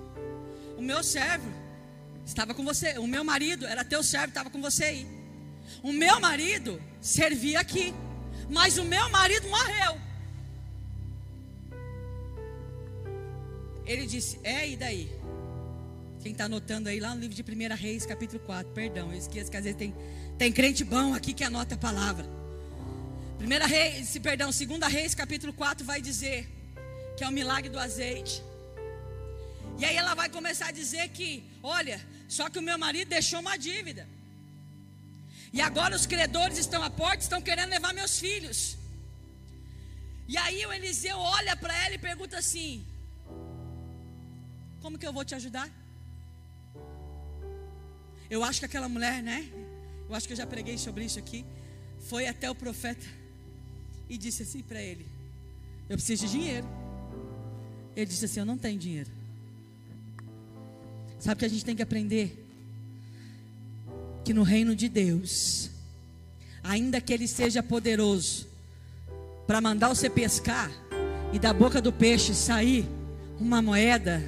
o 0.77 0.81
meu 0.81 1.03
servo 1.03 1.51
estava 2.25 2.53
com 2.53 2.63
você, 2.63 2.97
o 2.99 3.07
meu 3.07 3.23
marido 3.23 3.65
era 3.65 3.83
teu 3.83 4.03
servo, 4.03 4.29
estava 4.29 4.49
com 4.49 4.61
você 4.61 4.83
aí. 4.85 5.07
O 5.83 5.91
meu 5.91 6.19
marido 6.19 6.81
servia 7.01 7.59
aqui, 7.59 7.93
mas 8.49 8.77
o 8.77 8.83
meu 8.83 9.09
marido 9.09 9.47
morreu. 9.47 9.99
Ele 13.85 14.05
disse: 14.05 14.39
É, 14.43 14.69
e 14.69 14.77
daí? 14.77 15.19
Quem 16.21 16.33
está 16.33 16.45
anotando 16.45 16.89
aí 16.89 16.99
lá 16.99 17.15
no 17.15 17.21
livro 17.21 17.33
de 17.33 17.41
1 17.41 17.75
Reis, 17.75 18.05
capítulo 18.05 18.41
4, 18.41 18.73
perdão, 18.73 19.09
eu 19.11 19.17
esqueço 19.17 19.49
que 19.49 19.55
às 19.55 19.63
vezes 19.63 19.77
tem, 19.77 19.95
tem 20.37 20.51
crente 20.51 20.83
bom 20.83 21.13
aqui 21.13 21.33
que 21.33 21.45
anota 21.45 21.75
a 21.75 21.77
palavra. 21.77 22.38
Primeira 23.39 23.65
Reis, 23.65 24.17
perdão, 24.17 24.51
segunda 24.51 24.85
Reis, 24.95 25.15
capítulo 25.15 25.53
4 25.53 25.85
vai 25.85 26.01
dizer 26.01 26.39
que 27.15 27.23
é 27.23 27.27
o 27.27 27.31
milagre 27.31 27.69
do 27.69 27.79
azeite. 27.79 28.43
E 29.79 29.85
aí 29.85 29.95
ela 29.95 30.13
vai 30.13 30.27
começar 30.37 30.67
a 30.67 30.71
dizer 30.79 31.07
que, 31.17 31.29
olha, 31.63 31.97
só 32.27 32.49
que 32.49 32.59
o 32.59 32.61
meu 32.61 32.77
marido 32.77 33.07
deixou 33.07 33.39
uma 33.39 33.55
dívida. 33.57 34.05
E 35.53 35.61
agora 35.61 35.95
os 35.95 36.05
credores 36.05 36.57
estão 36.57 36.83
à 36.83 36.89
porta, 36.89 37.23
estão 37.23 37.41
querendo 37.41 37.69
levar 37.69 37.93
meus 37.93 38.19
filhos. 38.19 38.77
E 40.27 40.35
aí 40.37 40.65
o 40.65 40.73
Eliseu 40.73 41.17
olha 41.17 41.55
para 41.55 41.73
ela 41.85 41.95
e 41.95 41.97
pergunta 42.09 42.37
assim: 42.37 42.85
Como 44.81 44.99
que 44.99 45.07
eu 45.07 45.13
vou 45.13 45.23
te 45.23 45.33
ajudar? 45.33 45.69
Eu 48.29 48.43
acho 48.43 48.59
que 48.59 48.65
aquela 48.65 48.89
mulher, 48.89 49.23
né? 49.23 49.39
Eu 50.09 50.13
acho 50.13 50.27
que 50.27 50.33
eu 50.33 50.41
já 50.43 50.45
preguei 50.45 50.77
sobre 50.77 51.05
isso 51.05 51.17
aqui. 51.23 51.45
Foi 52.09 52.27
até 52.27 52.51
o 52.51 52.55
profeta 52.65 53.18
e 54.09 54.17
disse 54.17 54.43
assim 54.43 54.61
para 54.61 54.81
ele: 54.81 55.05
Eu 55.87 55.95
preciso 55.95 56.25
de 56.25 56.31
dinheiro. 56.31 56.67
Ele 57.95 58.05
disse 58.07 58.25
assim: 58.25 58.39
Eu 58.39 58.45
não 58.45 58.57
tenho 58.57 58.79
dinheiro. 58.79 59.09
Sabe 61.19 61.39
que 61.39 61.45
a 61.45 61.49
gente 61.49 61.63
tem 61.63 61.75
que 61.75 61.81
aprender? 61.81 62.45
Que 64.23 64.33
no 64.33 64.43
reino 64.43 64.75
de 64.75 64.89
Deus, 64.89 65.69
ainda 66.63 66.99
que 66.99 67.13
ele 67.13 67.27
seja 67.27 67.61
poderoso, 67.61 68.47
para 69.45 69.61
mandar 69.61 69.89
você 69.89 70.09
pescar 70.09 70.71
e 71.33 71.39
da 71.39 71.53
boca 71.53 71.81
do 71.81 71.91
peixe 71.91 72.33
sair 72.33 72.87
uma 73.39 73.61
moeda, 73.61 74.23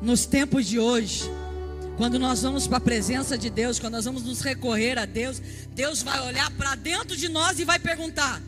nos 0.00 0.26
tempos 0.26 0.66
de 0.66 0.78
hoje, 0.78 1.24
quando 1.96 2.18
nós 2.18 2.42
vamos 2.42 2.66
para 2.66 2.78
a 2.78 2.80
presença 2.80 3.36
de 3.36 3.50
Deus, 3.50 3.80
quando 3.80 3.94
nós 3.94 4.04
vamos 4.04 4.22
nos 4.22 4.40
recorrer 4.40 4.98
a 4.98 5.04
Deus, 5.04 5.40
Deus 5.74 6.02
vai 6.02 6.20
olhar 6.20 6.50
para 6.52 6.76
dentro 6.76 7.16
de 7.16 7.28
nós 7.28 7.58
e 7.58 7.64
vai 7.64 7.78
perguntar: 7.78 8.40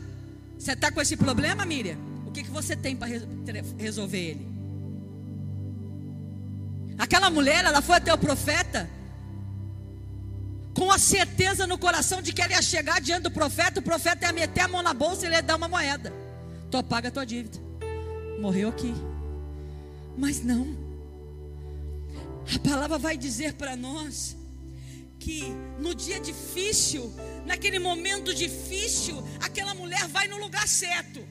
você 0.61 0.73
está 0.73 0.91
com 0.91 1.01
esse 1.01 1.17
problema, 1.17 1.65
Miriam? 1.65 1.97
O 2.27 2.31
que, 2.31 2.43
que 2.43 2.51
você 2.51 2.75
tem 2.75 2.95
para 2.95 3.07
resolver 3.79 4.19
ele? 4.19 4.47
Aquela 6.99 7.31
mulher, 7.31 7.65
ela 7.65 7.81
foi 7.81 7.95
até 7.95 8.13
o 8.13 8.17
profeta 8.17 8.87
com 10.75 10.91
a 10.91 10.99
certeza 10.99 11.65
no 11.65 11.79
coração 11.79 12.21
de 12.21 12.31
que 12.31 12.43
ela 12.43 12.53
ia 12.53 12.61
chegar 12.61 13.01
diante 13.01 13.23
do 13.23 13.31
profeta, 13.31 13.79
o 13.79 13.83
profeta 13.83 14.27
ia 14.27 14.31
meter 14.31 14.61
a 14.61 14.67
mão 14.67 14.83
na 14.83 14.93
bolsa 14.93 15.23
e 15.23 15.29
ele 15.29 15.35
ia 15.35 15.41
dar 15.41 15.55
uma 15.55 15.67
moeda. 15.67 16.13
Tu 16.69 16.83
paga 16.83 17.07
a 17.07 17.11
tua 17.11 17.25
dívida. 17.25 17.57
Morreu 18.39 18.69
aqui. 18.69 18.93
Mas 20.15 20.43
não. 20.43 20.77
A 22.55 22.59
palavra 22.59 22.99
vai 22.99 23.17
dizer 23.17 23.53
para 23.53 23.75
nós 23.75 24.37
que 25.21 25.53
no 25.79 25.93
dia 25.93 26.19
difícil, 26.19 27.13
naquele 27.45 27.77
momento 27.77 28.33
difícil, 28.33 29.23
aquela 29.39 29.73
mulher 29.75 30.07
vai 30.07 30.27
no 30.27 30.37
lugar 30.39 30.67
certo. 30.67 31.23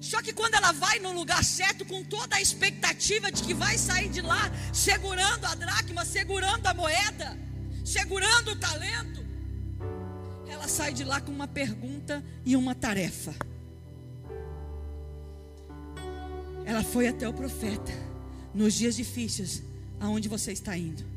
Só 0.00 0.22
que 0.22 0.32
quando 0.32 0.54
ela 0.54 0.70
vai 0.70 1.00
no 1.00 1.12
lugar 1.12 1.42
certo, 1.44 1.84
com 1.84 2.04
toda 2.04 2.36
a 2.36 2.40
expectativa 2.40 3.32
de 3.32 3.42
que 3.42 3.52
vai 3.52 3.76
sair 3.76 4.08
de 4.08 4.20
lá 4.20 4.50
segurando 4.72 5.44
a 5.46 5.54
dracma, 5.54 6.04
segurando 6.04 6.64
a 6.66 6.74
moeda, 6.74 7.36
segurando 7.84 8.52
o 8.52 8.56
talento, 8.56 9.26
ela 10.46 10.68
sai 10.68 10.92
de 10.92 11.02
lá 11.02 11.20
com 11.20 11.32
uma 11.32 11.48
pergunta 11.48 12.24
e 12.46 12.54
uma 12.54 12.74
tarefa. 12.74 13.34
Ela 16.64 16.84
foi 16.84 17.08
até 17.08 17.28
o 17.28 17.32
profeta 17.32 17.92
nos 18.54 18.74
dias 18.74 18.94
difíceis, 18.94 19.62
aonde 19.98 20.28
você 20.28 20.52
está 20.52 20.76
indo. 20.76 21.13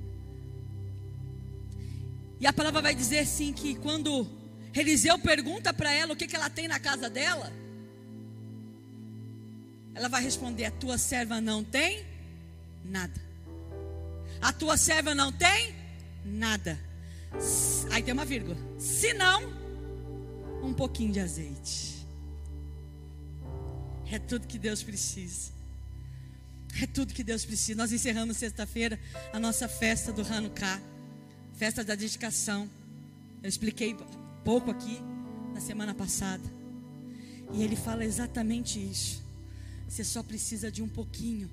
E 2.39 2.45
a 2.45 2.53
palavra 2.53 2.81
vai 2.81 2.93
dizer 2.93 3.25
sim 3.25 3.51
que 3.51 3.75
quando 3.75 4.27
Eliseu 4.73 5.17
pergunta 5.17 5.73
para 5.73 5.91
ela 5.91 6.13
o 6.13 6.15
que, 6.15 6.27
que 6.27 6.35
ela 6.35 6.49
tem 6.49 6.67
na 6.67 6.79
casa 6.79 7.09
dela, 7.09 7.51
ela 9.95 10.07
vai 10.07 10.23
responder: 10.23 10.65
A 10.65 10.71
tua 10.71 10.97
serva 10.97 11.41
não 11.41 11.63
tem 11.63 12.05
nada. 12.85 13.19
A 14.39 14.53
tua 14.53 14.77
serva 14.77 15.15
não 15.15 15.31
tem 15.31 15.73
nada. 16.23 16.79
Aí 17.91 18.03
tem 18.03 18.13
uma 18.13 18.25
vírgula. 18.25 18.57
Se 18.77 19.13
não, 19.13 19.41
um 20.63 20.73
pouquinho 20.73 21.11
de 21.11 21.19
azeite. 21.19 22.05
É 24.11 24.19
tudo 24.19 24.47
que 24.47 24.59
Deus 24.59 24.83
precisa. 24.83 25.51
É 26.81 26.85
tudo 26.85 27.13
que 27.13 27.23
Deus 27.23 27.43
precisa. 27.43 27.77
Nós 27.77 27.91
encerramos 27.91 28.37
sexta-feira 28.37 28.99
a 29.33 29.39
nossa 29.39 29.67
festa 29.67 30.13
do 30.13 30.21
Hanukkah 30.21 30.79
festa 31.57 31.83
da 31.83 31.95
dedicação. 31.95 32.69
Eu 33.41 33.49
expliquei 33.49 33.97
pouco 34.45 34.69
aqui 34.69 35.01
na 35.53 35.59
semana 35.59 35.93
passada. 35.93 36.43
E 37.51 37.63
ele 37.63 37.75
fala 37.75 38.05
exatamente 38.05 38.79
isso. 38.79 39.23
Você 39.87 40.03
só 40.03 40.21
precisa 40.21 40.71
de 40.71 40.83
um 40.83 40.87
pouquinho 40.87 41.49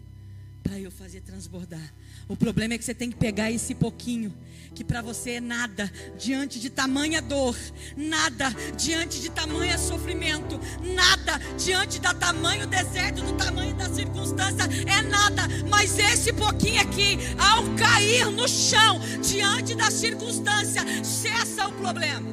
para 0.65 0.81
eu 0.81 0.91
fazer 0.91 1.21
transbordar. 1.21 1.95
O 2.27 2.35
problema 2.35 2.73
é 2.73 2.79
que 2.79 2.85
você 2.85 2.95
tem 2.95 3.11
que 3.11 3.17
pegar 3.17 3.53
esse 3.53 3.75
pouquinho, 3.75 4.35
que 4.75 4.83
para 4.83 5.03
você 5.03 5.33
é 5.33 5.41
nada, 5.41 5.93
diante 6.19 6.59
de 6.59 6.71
tamanha 6.71 7.21
dor, 7.21 7.55
nada, 7.95 8.51
diante 8.77 9.21
de 9.21 9.31
tamanha 9.31 9.77
sofrimento, 9.77 10.59
nada, 10.83 11.39
diante 11.59 12.01
da 12.01 12.15
tamanho 12.15 12.67
deserto, 12.67 13.23
do 13.23 13.35
tamanho 13.35 13.75
da 13.75 13.93
circunstância, 13.93 14.65
é 14.87 15.03
nada, 15.03 15.43
mas 15.69 15.99
esse 15.99 16.33
pouquinho 16.33 16.81
aqui, 16.81 17.19
ao 17.39 17.63
cair 17.77 18.31
no 18.31 18.49
chão, 18.49 18.99
diante 19.21 19.75
da 19.75 19.91
circunstância, 19.91 20.83
cessa 21.05 21.69
o 21.69 21.73
problema. 21.73 22.33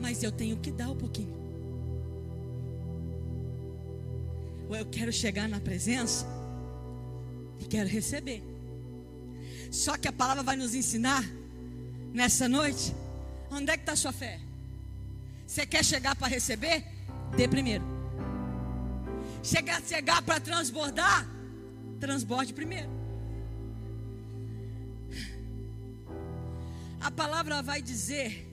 Mas 0.00 0.24
eu 0.24 0.32
tenho 0.32 0.56
que 0.56 0.72
dar 0.72 0.88
o 0.88 0.92
um 0.92 0.96
pouquinho. 0.96 1.41
Ou 4.72 4.78
eu 4.78 4.86
quero 4.86 5.12
chegar 5.12 5.46
na 5.46 5.60
presença 5.60 6.26
e 7.60 7.64
quero 7.66 7.90
receber. 7.90 8.42
Só 9.70 9.98
que 9.98 10.08
a 10.08 10.12
palavra 10.12 10.42
vai 10.42 10.56
nos 10.56 10.74
ensinar 10.74 11.22
nessa 12.14 12.48
noite. 12.48 12.94
Onde 13.50 13.70
é 13.70 13.76
que 13.76 13.82
está 13.82 13.92
a 13.92 13.96
sua 13.96 14.12
fé? 14.12 14.40
Você 15.46 15.66
quer 15.66 15.84
chegar 15.84 16.16
para 16.16 16.28
receber? 16.28 16.86
Dê 17.36 17.46
primeiro. 17.46 17.84
Chegar, 19.42 19.82
chegar 19.82 20.22
para 20.22 20.40
transbordar? 20.40 21.28
Transborde 22.00 22.54
primeiro. 22.54 22.88
a 26.98 27.10
palavra 27.10 27.60
vai 27.60 27.82
dizer 27.82 28.48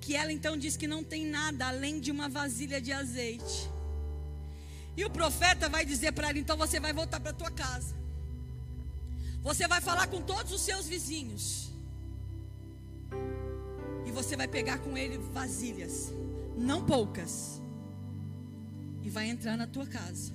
que 0.00 0.14
ela 0.14 0.30
então 0.30 0.56
diz 0.56 0.76
que 0.76 0.86
não 0.86 1.02
tem 1.02 1.26
nada 1.26 1.66
além 1.66 1.98
de 1.98 2.12
uma 2.12 2.28
vasilha 2.28 2.80
de 2.80 2.92
azeite. 2.92 3.79
E 4.96 5.04
o 5.04 5.10
profeta 5.10 5.68
vai 5.68 5.84
dizer 5.84 6.12
para 6.12 6.28
ela: 6.28 6.38
então 6.38 6.56
você 6.56 6.80
vai 6.80 6.92
voltar 6.92 7.20
para 7.20 7.32
tua 7.32 7.50
casa. 7.50 7.94
Você 9.42 9.66
vai 9.66 9.80
falar 9.80 10.06
com 10.08 10.20
todos 10.20 10.52
os 10.52 10.60
seus 10.60 10.86
vizinhos. 10.86 11.70
E 14.06 14.10
você 14.10 14.36
vai 14.36 14.48
pegar 14.48 14.78
com 14.78 14.96
ele 14.96 15.18
vasilhas, 15.18 16.12
não 16.56 16.84
poucas. 16.84 17.60
E 19.02 19.08
vai 19.08 19.28
entrar 19.28 19.56
na 19.56 19.66
tua 19.66 19.86
casa. 19.86 20.32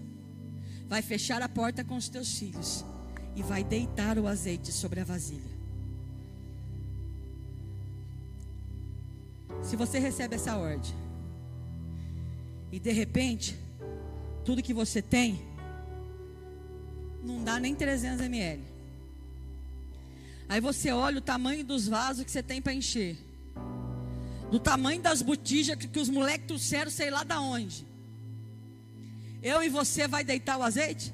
Vai 0.87 1.01
fechar 1.01 1.41
a 1.41 1.49
porta 1.49 1.83
com 1.83 1.95
os 1.95 2.09
teus 2.09 2.37
filhos 2.37 2.85
e 3.35 3.43
vai 3.43 3.63
deitar 3.63 4.17
o 4.17 4.27
azeite 4.27 4.71
sobre 4.71 4.99
a 4.99 5.03
vasilha. 5.03 5.55
Se 9.61 9.75
você 9.75 9.99
recebe 9.99 10.35
essa 10.35 10.55
ordem 10.57 10.93
e 12.71 12.79
de 12.79 12.91
repente 12.91 13.57
tudo 14.45 14.62
que 14.62 14.73
você 14.73 15.01
tem 15.01 15.41
não 17.23 17.43
dá 17.43 17.60
nem 17.60 17.73
300 17.73 18.23
ml. 18.23 18.63
Aí 20.47 20.62
você 20.62 20.91
olha 20.91 21.17
o 21.17 21.21
tamanho 21.21 21.65
dos 21.65 21.88
vasos 21.88 22.23
que 22.23 22.31
você 22.31 22.43
tem 22.43 22.62
para 22.62 22.71
encher. 22.71 23.17
Do 24.51 24.60
tamanho 24.60 25.01
das 25.01 25.23
botijas 25.23 25.75
que, 25.75 25.99
os 25.99 26.08
moleques 26.08 26.45
trouxeram, 26.45 26.91
sei 26.91 27.10
lá 27.10 27.23
da 27.23 27.41
onde. 27.41 27.86
Eu 29.41 29.63
e 29.63 29.69
você 29.69 30.08
vai 30.08 30.23
deitar 30.23 30.58
o 30.58 30.63
azeite? 30.63 31.12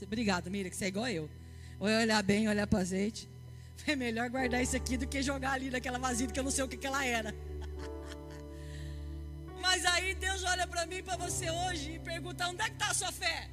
Obrigado, 0.00 0.48
Mira, 0.48 0.70
que 0.70 0.76
você 0.76 0.84
é 0.84 0.88
igual 0.88 1.08
eu. 1.08 1.28
Ou 1.80 1.88
olhar 1.88 2.22
bem, 2.22 2.48
olhar 2.48 2.66
para 2.66 2.78
o 2.78 2.80
azeite. 2.80 3.28
É 3.86 3.96
melhor 3.96 4.28
guardar 4.28 4.62
isso 4.62 4.76
aqui 4.76 4.98
do 4.98 5.06
que 5.06 5.22
jogar 5.22 5.52
ali 5.52 5.70
naquela 5.70 5.98
vasilha 5.98 6.30
que 6.30 6.38
eu 6.38 6.44
não 6.44 6.50
sei 6.50 6.62
o 6.62 6.68
que, 6.68 6.76
que 6.76 6.86
ela 6.86 7.06
era. 7.06 7.34
Mas 9.68 9.84
aí 9.84 10.14
Deus 10.14 10.42
olha 10.44 10.66
para 10.66 10.86
mim 10.86 10.96
e 10.96 11.02
para 11.02 11.18
você 11.18 11.50
hoje 11.50 11.96
e 11.96 11.98
pergunta: 11.98 12.48
onde 12.48 12.62
é 12.62 12.68
que 12.70 12.72
está 12.72 12.88
a 12.88 12.94
sua 12.94 13.12
fé? 13.12 13.50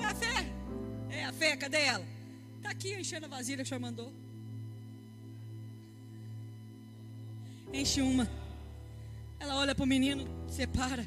É 0.00 0.04
a 0.04 0.14
fé. 0.14 0.46
É 1.10 1.24
a 1.26 1.32
fé, 1.32 1.56
cadê 1.58 1.82
ela? 1.82 2.06
Está 2.56 2.70
aqui 2.70 2.94
enchendo 2.94 3.26
a 3.26 3.28
vasilha 3.28 3.58
que 3.58 3.64
o 3.64 3.66
senhor 3.66 3.80
mandou. 3.80 4.10
Enche 7.70 8.00
uma. 8.00 8.26
Ela 9.38 9.56
olha 9.56 9.74
para 9.74 9.84
o 9.84 9.86
menino, 9.86 10.26
separa. 10.48 11.06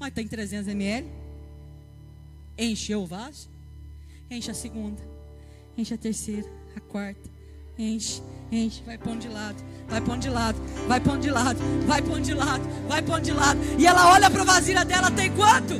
Mas 0.00 0.14
tem 0.14 0.26
300 0.26 0.68
ml. 0.68 1.06
Encheu 2.56 3.02
o 3.02 3.06
vaso. 3.06 3.50
Enche 4.30 4.50
a 4.50 4.54
segunda. 4.54 5.02
Enche 5.76 5.92
a 5.92 5.98
terceira. 5.98 6.48
A 6.74 6.80
quarta. 6.80 7.37
Enche, 7.78 8.20
enche. 8.50 8.82
Vai 8.84 8.98
pondo 8.98 9.20
de 9.20 9.28
lado. 9.28 9.62
Vai 9.88 10.00
pondo 10.00 10.20
de 10.20 10.30
lado. 10.30 10.58
Vai 10.88 11.00
pondo 11.00 11.20
de 11.20 11.30
lado. 11.30 11.60
Vai 11.86 12.02
pondo 12.02 12.20
de 12.20 12.34
lado. 12.34 12.64
Vai 12.88 13.02
pondo 13.02 13.20
de 13.20 13.32
lado. 13.32 13.60
E 13.78 13.86
ela 13.86 14.12
olha 14.12 14.28
para 14.28 14.42
a 14.42 14.44
vasilha 14.44 14.84
dela. 14.84 15.10
Tem 15.12 15.30
quanto? 15.32 15.74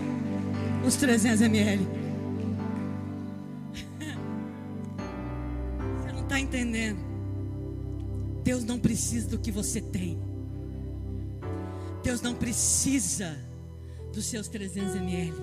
Os 0.86 0.94
300 0.94 1.40
ml. 1.40 1.88
Você 6.00 6.12
não 6.12 6.22
está 6.22 6.38
entendendo. 6.38 7.00
Deus 8.44 8.62
não 8.62 8.78
precisa 8.78 9.28
do 9.28 9.38
que 9.38 9.50
você 9.50 9.80
tem. 9.80 10.18
Deus 12.04 12.22
não 12.22 12.34
precisa 12.34 13.36
dos 14.14 14.24
seus 14.24 14.46
300 14.46 14.94
ml. 14.94 15.34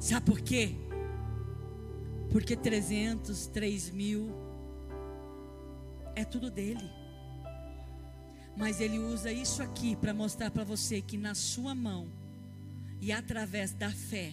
Sabe 0.00 0.26
por 0.26 0.40
quê? 0.40 0.74
Porque 2.30 2.56
300, 2.56 3.46
3 3.46 3.90
mil 3.90 4.43
é 6.14 6.24
tudo 6.24 6.50
dele. 6.50 6.90
Mas 8.56 8.80
ele 8.80 8.98
usa 8.98 9.32
isso 9.32 9.62
aqui 9.62 9.96
para 9.96 10.14
mostrar 10.14 10.50
para 10.50 10.64
você 10.64 11.00
que 11.00 11.16
na 11.16 11.34
sua 11.34 11.74
mão 11.74 12.08
e 13.00 13.12
através 13.12 13.72
da 13.72 13.90
fé 13.90 14.32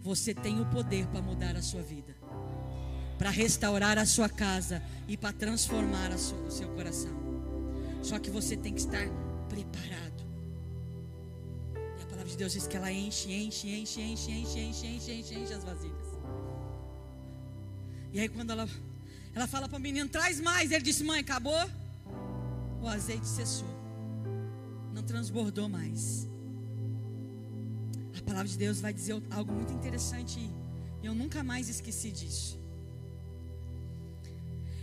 você 0.00 0.34
tem 0.34 0.60
o 0.60 0.66
poder 0.66 1.06
para 1.08 1.22
mudar 1.22 1.56
a 1.56 1.62
sua 1.62 1.82
vida, 1.82 2.16
para 3.18 3.30
restaurar 3.30 3.98
a 3.98 4.06
sua 4.06 4.28
casa 4.28 4.82
e 5.08 5.16
para 5.16 5.32
transformar 5.32 6.16
sua, 6.18 6.38
o 6.38 6.50
seu 6.50 6.68
coração. 6.70 7.12
Só 8.02 8.18
que 8.18 8.30
você 8.30 8.56
tem 8.56 8.72
que 8.72 8.80
estar 8.80 9.06
preparado 9.48 10.12
palavra 12.22 12.30
de 12.30 12.36
Deus 12.36 12.52
diz 12.52 12.66
que 12.66 12.76
ela 12.76 12.92
enche, 12.92 13.32
enche, 13.32 13.68
enche, 13.68 14.00
enche, 14.00 14.30
enche, 14.30 14.60
enche, 14.60 14.86
enche, 14.86 15.12
enche, 15.12 15.34
enche 15.34 15.54
as 15.54 15.64
vasilhas. 15.64 16.06
E 18.12 18.20
aí 18.20 18.28
quando 18.28 18.50
ela, 18.50 18.68
ela 19.34 19.46
fala 19.46 19.68
para 19.68 19.78
o 19.78 19.80
menino, 19.80 20.08
traz 20.08 20.40
mais. 20.40 20.70
Ele 20.70 20.84
disse, 20.84 21.02
mãe, 21.04 21.20
acabou? 21.20 21.62
O 22.80 22.88
azeite 22.88 23.26
cessou. 23.26 23.68
Não 24.92 25.02
transbordou 25.02 25.68
mais. 25.68 26.28
A 28.18 28.22
palavra 28.22 28.48
de 28.48 28.58
Deus 28.58 28.80
vai 28.80 28.92
dizer 28.92 29.14
algo 29.30 29.52
muito 29.52 29.72
interessante 29.72 30.38
e 31.02 31.06
eu 31.06 31.14
nunca 31.14 31.42
mais 31.42 31.68
esqueci 31.68 32.10
disso. 32.10 32.60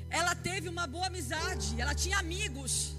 Ela 0.10 0.34
teve 0.34 0.68
uma 0.68 0.88
boa 0.88 1.08
amizade, 1.08 1.80
ela 1.80 1.94
tinha 1.94 2.18
amigos. 2.18 2.96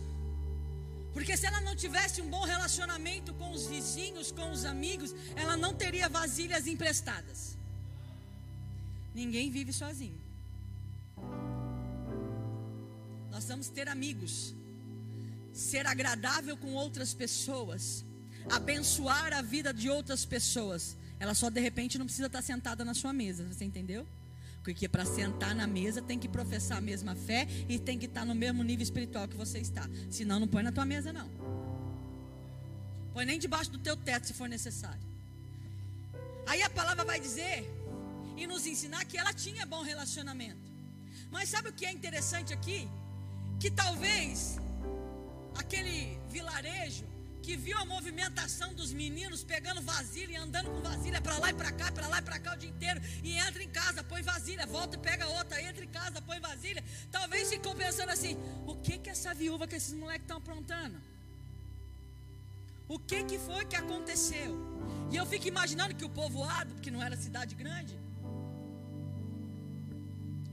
Porque 1.13 1.37
se 1.37 1.47
ela 1.47 1.61
não 1.61 1.75
tivesse 1.75 2.23
um 2.23 2.31
bom 2.31 2.45
relacionamento 2.45 3.35
com 3.35 3.51
os 3.51 3.67
vizinhos, 3.67 4.31
com 4.31 4.53
os 4.53 4.65
amigos, 4.65 5.13
ela 5.35 5.57
não 5.57 5.75
teria 5.75 6.09
vasilhas 6.09 6.69
emprestadas. 6.69 7.57
Ninguém 9.13 9.51
vive 9.51 9.73
sozinho. 9.73 10.20
Vamos 13.51 13.69
ter 13.69 13.89
amigos, 13.89 14.55
ser 15.53 15.85
agradável 15.85 16.57
com 16.57 16.73
outras 16.75 17.13
pessoas, 17.13 18.05
abençoar 18.49 19.33
a 19.33 19.43
vida 19.43 19.75
de 19.75 19.91
outras 19.91 20.25
pessoas. 20.25 20.97
Ela 21.19 21.35
só 21.35 21.51
de 21.51 21.61
repente 21.61 21.99
não 21.99 22.07
precisa 22.07 22.29
estar 22.29 22.43
sentada 22.43 22.85
na 22.85 22.95
sua 22.95 23.13
mesa, 23.13 23.45
você 23.53 23.65
entendeu? 23.65 24.07
Porque 24.63 24.89
para 24.89 25.05
sentar 25.05 25.53
na 25.53 25.67
mesa 25.67 26.01
tem 26.01 26.17
que 26.17 26.29
professar 26.29 26.79
a 26.79 26.81
mesma 26.81 27.17
fé 27.17 27.49
e 27.69 27.77
tem 27.77 27.99
que 27.99 28.07
estar 28.07 28.25
no 28.25 28.37
mesmo 28.37 28.63
nível 28.63 28.85
espiritual 28.85 29.27
que 29.27 29.37
você 29.37 29.59
está. 29.59 29.91
Senão 30.09 30.39
não 30.39 30.47
põe 30.47 30.63
na 30.63 30.71
tua 30.71 30.85
mesa 30.85 31.13
não. 31.13 31.29
Põe 33.13 33.25
nem 33.25 33.37
debaixo 33.37 33.73
do 33.73 33.81
teu 33.81 33.97
teto 33.97 34.29
se 34.29 34.33
for 34.33 34.49
necessário. 34.49 35.03
Aí 36.47 36.63
a 36.63 36.71
palavra 36.71 37.05
vai 37.05 37.19
dizer 37.19 37.69
e 38.37 38.47
nos 38.47 38.65
ensinar 38.65 39.05
que 39.07 39.19
ela 39.19 39.33
tinha 39.33 39.67
bom 39.67 39.83
relacionamento. 39.83 40.71
Mas 41.33 41.49
sabe 41.49 41.71
o 41.71 41.73
que 41.73 41.85
é 41.85 41.91
interessante 41.91 42.53
aqui? 42.53 42.89
Que 43.61 43.71
talvez 43.71 44.59
aquele 45.55 46.19
vilarejo 46.29 47.05
que 47.43 47.57
viu 47.57 47.77
a 47.79 47.85
movimentação 47.85 48.73
dos 48.75 48.93
meninos 48.93 49.43
pegando 49.43 49.81
vasilha 49.83 50.33
e 50.33 50.37
andando 50.37 50.71
com 50.71 50.81
vasilha 50.81 51.21
para 51.21 51.37
lá 51.39 51.51
e 51.51 51.55
para 51.55 51.73
cá, 51.73 51.91
para 51.91 52.07
lá 52.07 52.19
e 52.19 52.23
para 52.23 52.39
cá 52.39 52.55
o 52.55 52.57
dia 52.57 52.71
inteiro, 52.71 53.01
e 53.25 53.33
entra 53.37 53.63
em 53.63 53.69
casa, 53.69 54.05
põe 54.05 54.23
vasilha, 54.23 54.67
volta 54.67 54.97
e 54.97 55.01
pega 55.01 55.27
outra, 55.27 55.61
entra 55.63 55.85
em 55.85 55.89
casa, 55.89 56.23
põe 56.23 56.39
vasilha. 56.39 56.83
Talvez 57.11 57.51
ficou 57.51 57.75
pensando 57.75 58.11
assim: 58.11 58.37
o 58.67 58.77
que 58.77 58.99
que 58.99 59.11
essa 59.11 59.33
viúva 59.35 59.67
que 59.67 59.77
esses 59.77 59.95
moleques 59.95 60.23
estão 60.23 60.39
aprontando? 60.39 60.99
O 62.89 62.99
que 62.99 63.23
que 63.25 63.39
foi 63.39 63.65
que 63.65 63.77
aconteceu? 63.77 64.53
E 65.11 65.17
eu 65.17 65.27
fico 65.27 65.47
imaginando 65.49 65.95
que 65.95 66.05
o 66.05 66.09
povoado, 66.09 66.75
porque 66.75 66.91
não 66.91 67.03
era 67.03 67.17
cidade 67.17 67.55
grande, 67.55 67.99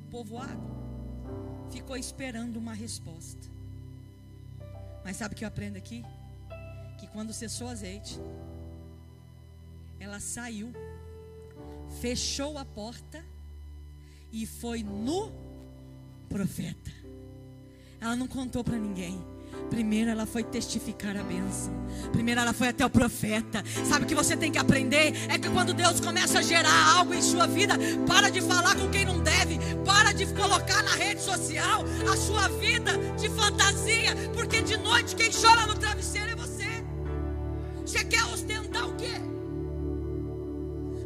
povoado, 0.09 0.61
ficou 1.71 1.97
esperando 1.97 2.57
uma 2.57 2.73
resposta. 2.73 3.47
Mas 5.03 5.17
sabe 5.17 5.33
o 5.33 5.37
que 5.37 5.43
eu 5.43 5.47
aprendo 5.47 5.77
aqui? 5.77 6.03
que 6.97 7.07
quando 7.07 7.31
cessou 7.31 7.67
o 7.67 7.69
azeite, 7.69 8.19
ela 9.99 10.19
saiu, 10.19 10.73
fechou 12.01 12.57
a 12.57 12.65
porta 12.65 13.23
e 14.31 14.45
foi 14.45 14.83
no 14.83 15.31
profeta. 16.27 16.91
Ela 18.01 18.15
não 18.15 18.27
contou 18.27 18.63
para 18.63 18.77
ninguém. 18.77 19.19
Primeiro 19.69 20.09
ela 20.09 20.25
foi 20.25 20.43
testificar 20.43 21.17
a 21.17 21.23
bênção. 21.23 21.73
Primeiro 22.11 22.39
ela 22.39 22.53
foi 22.53 22.69
até 22.69 22.85
o 22.85 22.89
profeta. 22.89 23.63
Sabe 23.85 24.05
o 24.05 24.07
que 24.07 24.15
você 24.15 24.37
tem 24.37 24.51
que 24.51 24.57
aprender? 24.57 25.13
É 25.29 25.37
que 25.37 25.49
quando 25.49 25.73
Deus 25.73 25.99
começa 25.99 26.39
a 26.39 26.41
gerar 26.41 26.95
algo 26.95 27.13
em 27.13 27.21
sua 27.21 27.47
vida, 27.47 27.75
para 28.07 28.29
de 28.29 28.41
falar 28.41 28.75
com 28.75 28.89
quem 28.89 29.05
não 29.05 29.19
deve. 29.19 29.59
Para 29.85 30.13
de 30.13 30.25
colocar 30.27 30.81
na 30.83 30.95
rede 30.95 31.21
social 31.21 31.83
a 32.11 32.15
sua 32.15 32.47
vida 32.47 32.91
de 33.17 33.29
fantasia. 33.29 34.15
Porque 34.33 34.61
de 34.61 34.77
noite 34.77 35.15
quem 35.15 35.31
chora 35.31 35.65
no 35.65 35.75
travesseiro 35.75 36.29
é 36.29 36.35
você. 36.35 36.83
Você 37.85 38.03
quer 38.05 38.23
ostentar 38.25 38.87
o 38.87 38.95
quê? 38.95 39.21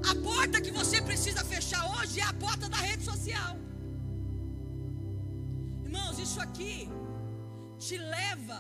A 0.10 0.16
porta 0.16 0.62
que 0.62 0.72
você 0.72 1.02
precisa 1.02 1.44
fechar 1.44 1.84
hoje 1.98 2.20
é 2.20 2.24
a 2.24 2.34
porta 2.34 2.70
da 2.70 2.78
rede 2.78 3.04
social. 3.04 3.58
Irmãos, 5.84 6.20
isso 6.20 6.40
aqui 6.40 6.90
te 7.92 7.98
leva 7.98 8.60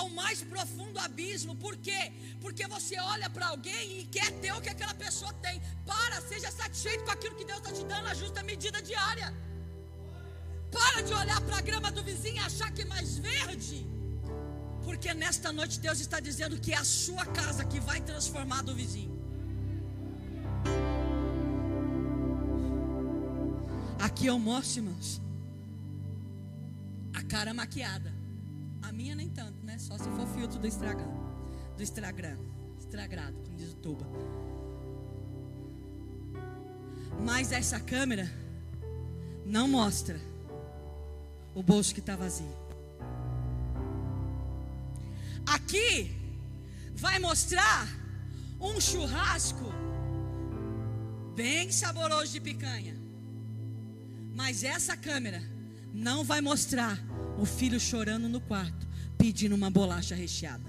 ao 0.00 0.08
mais 0.20 0.38
profundo 0.52 0.98
abismo. 1.06 1.52
Por 1.64 1.74
quê? 1.86 2.00
Porque 2.44 2.64
você 2.74 2.96
olha 3.14 3.28
para 3.34 3.46
alguém 3.52 3.84
e 4.00 4.04
quer 4.16 4.30
ter 4.42 4.52
o 4.52 4.60
que 4.64 4.72
aquela 4.74 4.96
pessoa 5.04 5.32
tem. 5.46 5.56
Para, 5.90 6.16
seja 6.32 6.50
satisfeito 6.50 7.04
com 7.04 7.12
aquilo 7.16 7.36
que 7.38 7.46
Deus 7.50 7.60
está 7.60 7.72
te 7.78 7.84
dando, 7.92 8.08
a 8.12 8.14
justa 8.22 8.42
medida 8.52 8.80
diária. 8.90 9.28
Para 10.78 11.00
de 11.08 11.12
olhar 11.22 11.40
para 11.46 11.58
a 11.58 11.64
grama 11.68 11.90
do 11.98 12.02
vizinho 12.10 12.38
e 12.42 12.46
achar 12.50 12.70
que 12.72 12.82
é 12.82 12.88
mais 12.96 13.10
verde. 13.28 13.78
Porque 14.86 15.14
nesta 15.14 15.52
noite 15.58 15.78
Deus 15.86 16.00
está 16.06 16.18
dizendo 16.28 16.60
que 16.64 16.72
é 16.72 16.78
a 16.84 16.88
sua 17.04 17.24
casa 17.40 17.64
que 17.64 17.78
vai 17.90 18.00
transformar 18.00 18.62
do 18.62 18.74
vizinho. 18.74 19.14
Aqui 24.06 24.26
eu 24.26 24.38
mostro, 24.50 24.80
irmãos, 24.80 25.08
a 27.14 27.22
cara 27.34 27.54
maquiada. 27.62 28.15
A 28.82 28.92
minha 28.92 29.14
nem 29.14 29.28
tanto, 29.28 29.64
né? 29.64 29.78
Só 29.78 29.96
se 29.98 30.08
for 30.10 30.26
filtro 30.28 30.58
do 30.58 30.66
Instagram. 30.66 31.08
Do 31.76 31.82
Instagram. 31.82 32.38
Estragado, 32.78 33.36
como 33.44 33.56
diz 33.56 33.72
o 33.72 33.76
Tuba. 33.76 34.06
Mas 37.24 37.52
essa 37.52 37.80
câmera 37.80 38.30
não 39.44 39.66
mostra 39.66 40.20
o 41.54 41.62
bolso 41.62 41.94
que 41.94 42.00
está 42.00 42.14
vazio. 42.14 42.54
Aqui 45.46 46.10
vai 46.94 47.18
mostrar 47.18 47.88
um 48.60 48.80
churrasco 48.80 49.72
bem 51.34 51.70
saboroso 51.70 52.32
de 52.32 52.40
picanha. 52.40 52.96
Mas 54.34 54.62
essa 54.62 54.96
câmera 54.96 55.42
não 55.92 56.24
vai 56.24 56.40
mostrar 56.40 56.98
o 57.38 57.44
filho 57.44 57.78
chorando 57.78 58.28
no 58.28 58.40
quarto, 58.40 58.86
pedindo 59.18 59.54
uma 59.54 59.70
bolacha 59.70 60.14
recheada. 60.14 60.64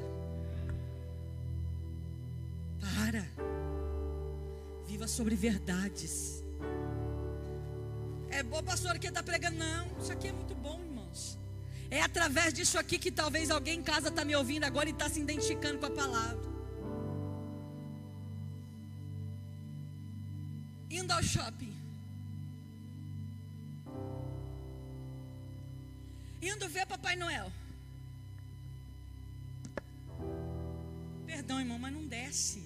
Para. 2.79 3.25
Viva 4.87 5.07
sobre 5.07 5.35
verdades. 5.35 6.43
É 8.29 8.43
bom, 8.43 8.61
pastor, 8.63 8.99
que 8.99 9.07
está 9.07 9.23
pregando. 9.23 9.57
Não, 9.57 9.87
isso 9.99 10.11
aqui 10.11 10.27
é 10.27 10.31
muito 10.31 10.55
bom, 10.55 10.79
irmãos. 10.83 11.37
É 11.89 12.01
através 12.01 12.53
disso 12.53 12.77
aqui 12.77 12.97
que 12.97 13.11
talvez 13.11 13.49
alguém 13.49 13.79
em 13.79 13.83
casa 13.83 14.09
está 14.09 14.25
me 14.25 14.35
ouvindo 14.35 14.65
agora 14.65 14.89
e 14.89 14.91
está 14.91 15.09
se 15.09 15.19
identificando 15.19 15.79
com 15.79 15.85
a 15.85 15.91
palavra. 15.91 16.47
Indo 20.89 21.11
ao 21.13 21.23
shopping. 21.23 21.76
Noel. 27.17 27.51
Perdão, 31.25 31.59
irmão, 31.59 31.79
mas 31.79 31.93
não 31.93 32.05
desce. 32.07 32.63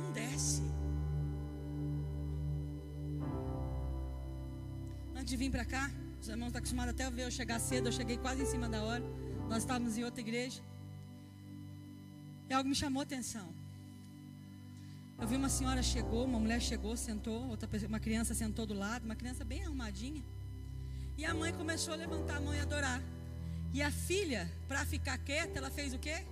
Não 0.00 0.12
desce. 0.12 0.62
Antes 5.14 5.30
de 5.30 5.36
vir 5.36 5.50
para 5.50 5.64
cá, 5.64 5.90
os 6.20 6.28
irmãos 6.28 6.48
estão 6.48 6.58
acostumados 6.58 6.94
até 6.94 7.04
a 7.04 7.10
ver 7.10 7.24
eu 7.24 7.30
chegar 7.30 7.58
cedo. 7.58 7.88
Eu 7.88 7.92
cheguei 7.92 8.16
quase 8.18 8.42
em 8.42 8.46
cima 8.46 8.68
da 8.68 8.82
hora. 8.82 9.04
Nós 9.48 9.58
estávamos 9.58 9.96
em 9.96 10.04
outra 10.04 10.20
igreja. 10.20 10.62
E 12.48 12.52
algo 12.52 12.68
me 12.68 12.74
chamou 12.74 13.00
a 13.00 13.04
atenção. 13.04 13.48
Eu 15.18 15.26
vi 15.28 15.36
uma 15.36 15.48
senhora 15.48 15.82
chegou, 15.82 16.24
uma 16.24 16.38
mulher 16.38 16.60
chegou, 16.60 16.96
sentou, 16.96 17.48
outra 17.48 17.68
pessoa, 17.68 17.88
uma 17.88 18.00
criança 18.00 18.34
sentou 18.34 18.66
do 18.66 18.74
lado, 18.74 19.04
uma 19.04 19.14
criança 19.14 19.44
bem 19.44 19.62
arrumadinha. 19.62 20.22
E 21.16 21.24
a 21.24 21.32
mãe 21.32 21.52
começou 21.52 21.94
a 21.94 21.96
levantar 21.96 22.36
a 22.36 22.40
mão 22.40 22.54
e 22.54 22.60
adorar. 22.60 23.00
E 23.72 23.82
a 23.82 23.90
filha, 23.90 24.50
para 24.68 24.84
ficar 24.84 25.18
quieta, 25.18 25.58
ela 25.58 25.70
fez 25.70 25.92
o 25.92 25.98
quê? 25.98 26.24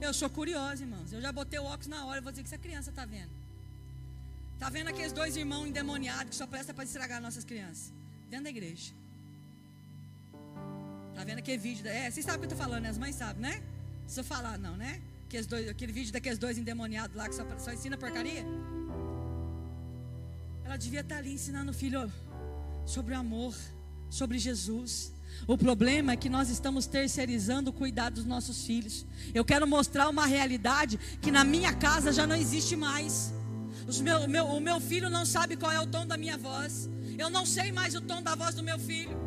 Eu 0.00 0.14
sou 0.14 0.30
curiosa, 0.30 0.82
irmãos. 0.82 1.12
Eu 1.12 1.20
já 1.20 1.30
botei 1.30 1.58
o 1.58 1.64
óculos 1.64 1.86
na 1.86 2.06
hora, 2.06 2.18
eu 2.18 2.22
vou 2.22 2.32
dizer 2.32 2.42
que 2.42 2.48
essa 2.48 2.58
criança 2.58 2.90
está 2.90 3.04
vendo. 3.04 3.30
Está 4.54 4.68
vendo 4.68 4.88
aqueles 4.88 5.12
dois 5.12 5.36
irmãos 5.36 5.66
endemoniados 5.66 6.30
que 6.30 6.36
só 6.36 6.46
prestam 6.46 6.74
para 6.74 6.84
estragar 6.84 7.20
nossas 7.20 7.44
crianças? 7.44 7.92
Dentro 8.28 8.44
da 8.44 8.50
igreja. 8.50 8.92
Está 11.10 11.24
vendo 11.24 11.38
aquele 11.38 11.58
vídeo? 11.58 11.84
Da... 11.84 11.90
É, 11.90 12.10
vocês 12.10 12.24
sabem 12.24 12.38
o 12.38 12.40
que 12.40 12.46
eu 12.46 12.52
estou 12.52 12.66
falando, 12.66 12.82
né? 12.84 12.90
As 12.90 12.98
mães 12.98 13.14
sabem, 13.14 13.42
né? 13.42 13.56
Não 13.58 14.04
precisa 14.04 14.24
falar, 14.24 14.58
não, 14.58 14.76
né? 14.76 15.00
Aqueles 15.26 15.46
dois, 15.46 15.68
aquele 15.68 15.92
vídeo 15.92 16.12
daqueles 16.12 16.38
dois 16.38 16.56
endemoniados 16.56 17.14
lá 17.16 17.28
que 17.28 17.34
só, 17.34 17.44
só 17.58 17.72
ensina 17.72 17.96
porcaria. 17.96 18.44
Ela 20.70 20.78
devia 20.78 21.00
estar 21.00 21.16
ali 21.16 21.32
ensinando 21.32 21.72
o 21.72 21.74
filho 21.74 22.00
sobre 22.86 23.12
o 23.12 23.18
amor, 23.18 23.56
sobre 24.08 24.38
Jesus. 24.38 25.12
O 25.48 25.58
problema 25.58 26.12
é 26.12 26.16
que 26.16 26.28
nós 26.28 26.48
estamos 26.48 26.86
terceirizando 26.86 27.70
o 27.70 27.72
cuidado 27.72 28.14
dos 28.14 28.24
nossos 28.24 28.64
filhos. 28.64 29.04
Eu 29.34 29.44
quero 29.44 29.66
mostrar 29.66 30.08
uma 30.08 30.26
realidade 30.26 30.96
que 31.20 31.32
na 31.32 31.42
minha 31.42 31.74
casa 31.74 32.12
já 32.12 32.24
não 32.24 32.36
existe 32.36 32.76
mais. 32.76 33.32
Meu, 34.00 34.28
meu, 34.28 34.46
o 34.46 34.60
meu 34.60 34.80
filho 34.80 35.10
não 35.10 35.26
sabe 35.26 35.56
qual 35.56 35.72
é 35.72 35.80
o 35.80 35.88
tom 35.88 36.06
da 36.06 36.16
minha 36.16 36.38
voz. 36.38 36.88
Eu 37.18 37.28
não 37.28 37.44
sei 37.44 37.72
mais 37.72 37.96
o 37.96 38.00
tom 38.00 38.22
da 38.22 38.36
voz 38.36 38.54
do 38.54 38.62
meu 38.62 38.78
filho. 38.78 39.18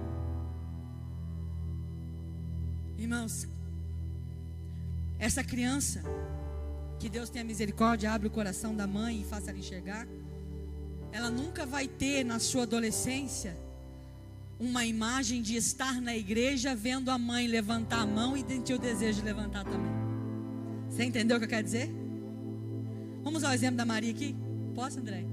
Irmãos, 2.98 3.50
essa 5.20 5.44
criança, 5.44 6.02
que 7.02 7.10
Deus 7.10 7.30
tenha 7.30 7.44
misericórdia, 7.44 8.14
abre 8.14 8.30
o 8.30 8.32
coração 8.32 8.74
da 8.74 8.88
mãe 8.88 9.20
e 9.20 9.26
faça 9.26 9.50
ela 9.50 9.60
enxergar 9.60 10.08
ela 11.14 11.30
nunca 11.30 11.64
vai 11.64 11.88
ter 11.88 12.26
na 12.26 12.40
sua 12.40 12.64
adolescência 12.64 13.56
uma 14.60 14.84
imagem 14.84 15.44
de 15.44 15.56
estar 15.56 16.02
na 16.02 16.18
igreja 16.18 16.76
vendo 16.76 17.12
a 17.12 17.20
mãe 17.20 17.46
levantar 17.48 18.02
a 18.02 18.06
mão 18.06 18.36
e 18.36 18.42
sentir 18.42 18.74
o 18.74 18.80
desejo 18.80 19.20
de 19.20 19.26
levantar 19.26 19.64
também. 19.64 19.92
Você 20.90 21.04
entendeu 21.04 21.38
o 21.38 21.40
que 21.40 21.46
eu 21.46 21.50
quero 21.50 21.64
dizer? 21.64 21.90
Vamos 23.22 23.44
ao 23.44 23.54
exemplo 23.54 23.78
da 23.78 23.86
Maria 23.86 24.10
aqui? 24.10 24.36
Posso, 24.74 25.00
André? 25.00 25.24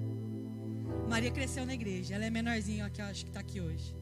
Maria 1.08 1.30
cresceu 1.30 1.64
na 1.64 1.72
igreja. 1.72 2.14
Ela 2.14 2.26
é 2.26 2.30
menorzinha, 2.30 2.84
aqui, 2.84 3.00
acho 3.00 3.24
que 3.24 3.30
está 3.30 3.40
aqui 3.40 3.60
hoje. 3.60 3.96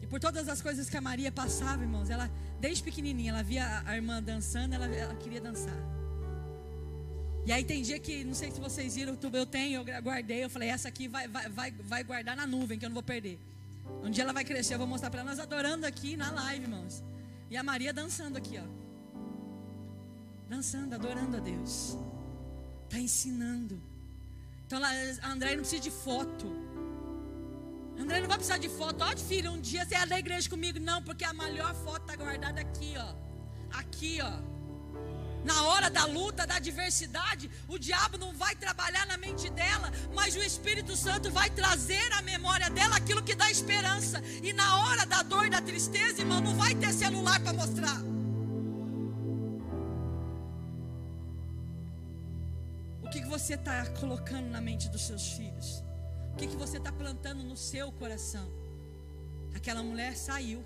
E 0.00 0.06
por 0.06 0.18
todas 0.18 0.48
as 0.48 0.62
coisas 0.62 0.88
que 0.88 0.96
a 0.96 1.02
Maria 1.02 1.30
passava, 1.30 1.82
irmãos, 1.82 2.08
ela, 2.08 2.30
desde 2.58 2.82
pequenininha, 2.82 3.30
ela 3.30 3.42
via 3.42 3.82
a 3.84 3.94
irmã 3.94 4.22
dançando, 4.22 4.74
ela, 4.74 4.86
ela 4.86 5.14
queria 5.16 5.40
dançar. 5.40 6.01
E 7.44 7.50
aí 7.50 7.64
tem 7.64 7.82
dia 7.82 7.98
que, 7.98 8.22
não 8.24 8.34
sei 8.34 8.50
se 8.50 8.60
vocês 8.60 8.94
viram, 8.94 9.18
eu 9.32 9.46
tenho, 9.46 9.82
eu 9.88 10.02
guardei, 10.02 10.44
eu 10.44 10.50
falei, 10.50 10.68
essa 10.68 10.88
aqui 10.88 11.08
vai, 11.08 11.26
vai, 11.26 11.48
vai, 11.48 11.70
vai 11.72 12.04
guardar 12.04 12.36
na 12.36 12.46
nuvem, 12.46 12.78
que 12.78 12.84
eu 12.84 12.88
não 12.88 12.94
vou 12.94 13.02
perder. 13.02 13.38
Um 14.02 14.10
dia 14.10 14.22
ela 14.22 14.32
vai 14.32 14.44
crescer, 14.44 14.74
eu 14.74 14.78
vou 14.78 14.86
mostrar 14.86 15.10
para 15.10 15.24
nós 15.24 15.38
adorando 15.38 15.84
aqui 15.84 16.16
na 16.16 16.30
live, 16.30 16.64
irmãos. 16.64 17.02
E 17.50 17.56
a 17.56 17.62
Maria 17.62 17.92
dançando 17.92 18.36
aqui, 18.38 18.58
ó. 18.58 18.82
Dançando, 20.48 20.94
adorando 20.94 21.36
a 21.36 21.40
Deus. 21.40 21.96
Está 22.84 22.98
ensinando. 22.98 23.80
Então 24.66 24.80
a 24.82 25.28
André 25.28 25.50
não 25.56 25.62
precisa 25.62 25.82
de 25.82 25.90
foto. 25.90 26.46
André 27.98 28.20
não 28.20 28.28
vai 28.28 28.36
precisar 28.36 28.58
de 28.58 28.68
foto. 28.68 29.02
Ó, 29.02 29.16
filho, 29.16 29.52
um 29.52 29.60
dia 29.60 29.84
você 29.84 29.94
é 29.94 30.06
da 30.06 30.18
igreja 30.18 30.48
comigo. 30.48 30.78
Não, 30.80 31.02
porque 31.02 31.24
a 31.24 31.32
melhor 31.32 31.74
foto 31.74 32.02
está 32.02 32.16
guardada 32.16 32.60
aqui, 32.60 32.94
ó. 32.96 33.14
Aqui, 33.78 34.18
ó. 34.22 34.51
Na 35.44 35.64
hora 35.64 35.90
da 35.90 36.04
luta, 36.04 36.46
da 36.46 36.56
adversidade, 36.56 37.50
o 37.66 37.78
diabo 37.78 38.16
não 38.16 38.32
vai 38.32 38.54
trabalhar 38.54 39.06
na 39.06 39.16
mente 39.16 39.50
dela, 39.50 39.90
mas 40.14 40.36
o 40.36 40.42
Espírito 40.42 40.96
Santo 40.96 41.30
vai 41.30 41.50
trazer 41.50 42.12
à 42.12 42.22
memória 42.22 42.70
dela 42.70 42.96
aquilo 42.96 43.22
que 43.22 43.34
dá 43.34 43.50
esperança. 43.50 44.22
E 44.42 44.52
na 44.52 44.78
hora 44.84 45.04
da 45.04 45.22
dor 45.22 45.46
e 45.46 45.50
da 45.50 45.60
tristeza, 45.60 46.20
irmão, 46.20 46.40
não 46.40 46.54
vai 46.54 46.74
ter 46.76 46.92
celular 46.92 47.40
para 47.40 47.52
mostrar. 47.52 48.00
O 53.02 53.10
que, 53.10 53.20
que 53.20 53.28
você 53.28 53.54
está 53.54 53.84
colocando 54.00 54.48
na 54.48 54.60
mente 54.60 54.88
dos 54.88 55.06
seus 55.06 55.32
filhos? 55.32 55.82
O 56.32 56.36
que, 56.36 56.46
que 56.46 56.56
você 56.56 56.78
está 56.78 56.92
plantando 56.92 57.42
no 57.42 57.56
seu 57.56 57.90
coração? 57.92 58.48
Aquela 59.54 59.82
mulher 59.82 60.16
saiu, 60.16 60.64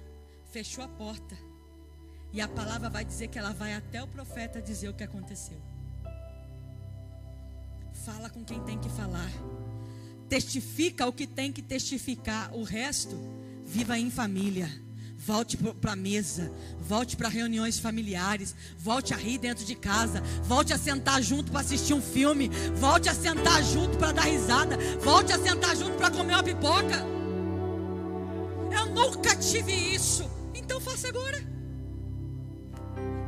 fechou 0.52 0.84
a 0.84 0.88
porta 0.88 1.45
e 2.32 2.40
a 2.40 2.48
palavra 2.48 2.90
vai 2.90 3.04
dizer 3.04 3.28
que 3.28 3.38
ela 3.38 3.52
vai 3.52 3.74
até 3.74 4.02
o 4.02 4.06
profeta 4.06 4.60
dizer 4.60 4.88
o 4.88 4.94
que 4.94 5.04
aconteceu. 5.04 5.60
Fala 8.04 8.28
com 8.28 8.44
quem 8.44 8.60
tem 8.60 8.78
que 8.78 8.88
falar. 8.88 9.30
Testifica 10.28 11.06
o 11.06 11.12
que 11.12 11.26
tem 11.26 11.52
que 11.52 11.62
testificar. 11.62 12.54
O 12.54 12.62
resto, 12.62 13.16
viva 13.64 13.98
em 13.98 14.10
família. 14.10 14.70
Volte 15.18 15.56
para 15.56 15.92
a 15.92 15.96
mesa, 15.96 16.52
volte 16.78 17.16
para 17.16 17.28
reuniões 17.28 17.78
familiares, 17.78 18.54
volte 18.78 19.12
a 19.12 19.16
rir 19.16 19.38
dentro 19.38 19.64
de 19.64 19.74
casa, 19.74 20.20
volte 20.44 20.72
a 20.72 20.78
sentar 20.78 21.20
junto 21.20 21.50
para 21.50 21.62
assistir 21.62 21.94
um 21.94 22.02
filme, 22.02 22.48
volte 22.76 23.08
a 23.08 23.14
sentar 23.14 23.60
junto 23.64 23.96
para 23.96 24.12
dar 24.12 24.22
risada, 24.22 24.76
volte 25.00 25.32
a 25.32 25.38
sentar 25.38 25.74
junto 25.74 25.96
para 25.96 26.10
comer 26.10 26.34
uma 26.34 26.42
pipoca. 26.44 27.04
Eu 28.70 28.86
nunca 28.94 29.34
tive 29.34 29.72
isso, 29.72 30.30
então 30.54 30.80
faça 30.80 31.08
agora. 31.08 31.55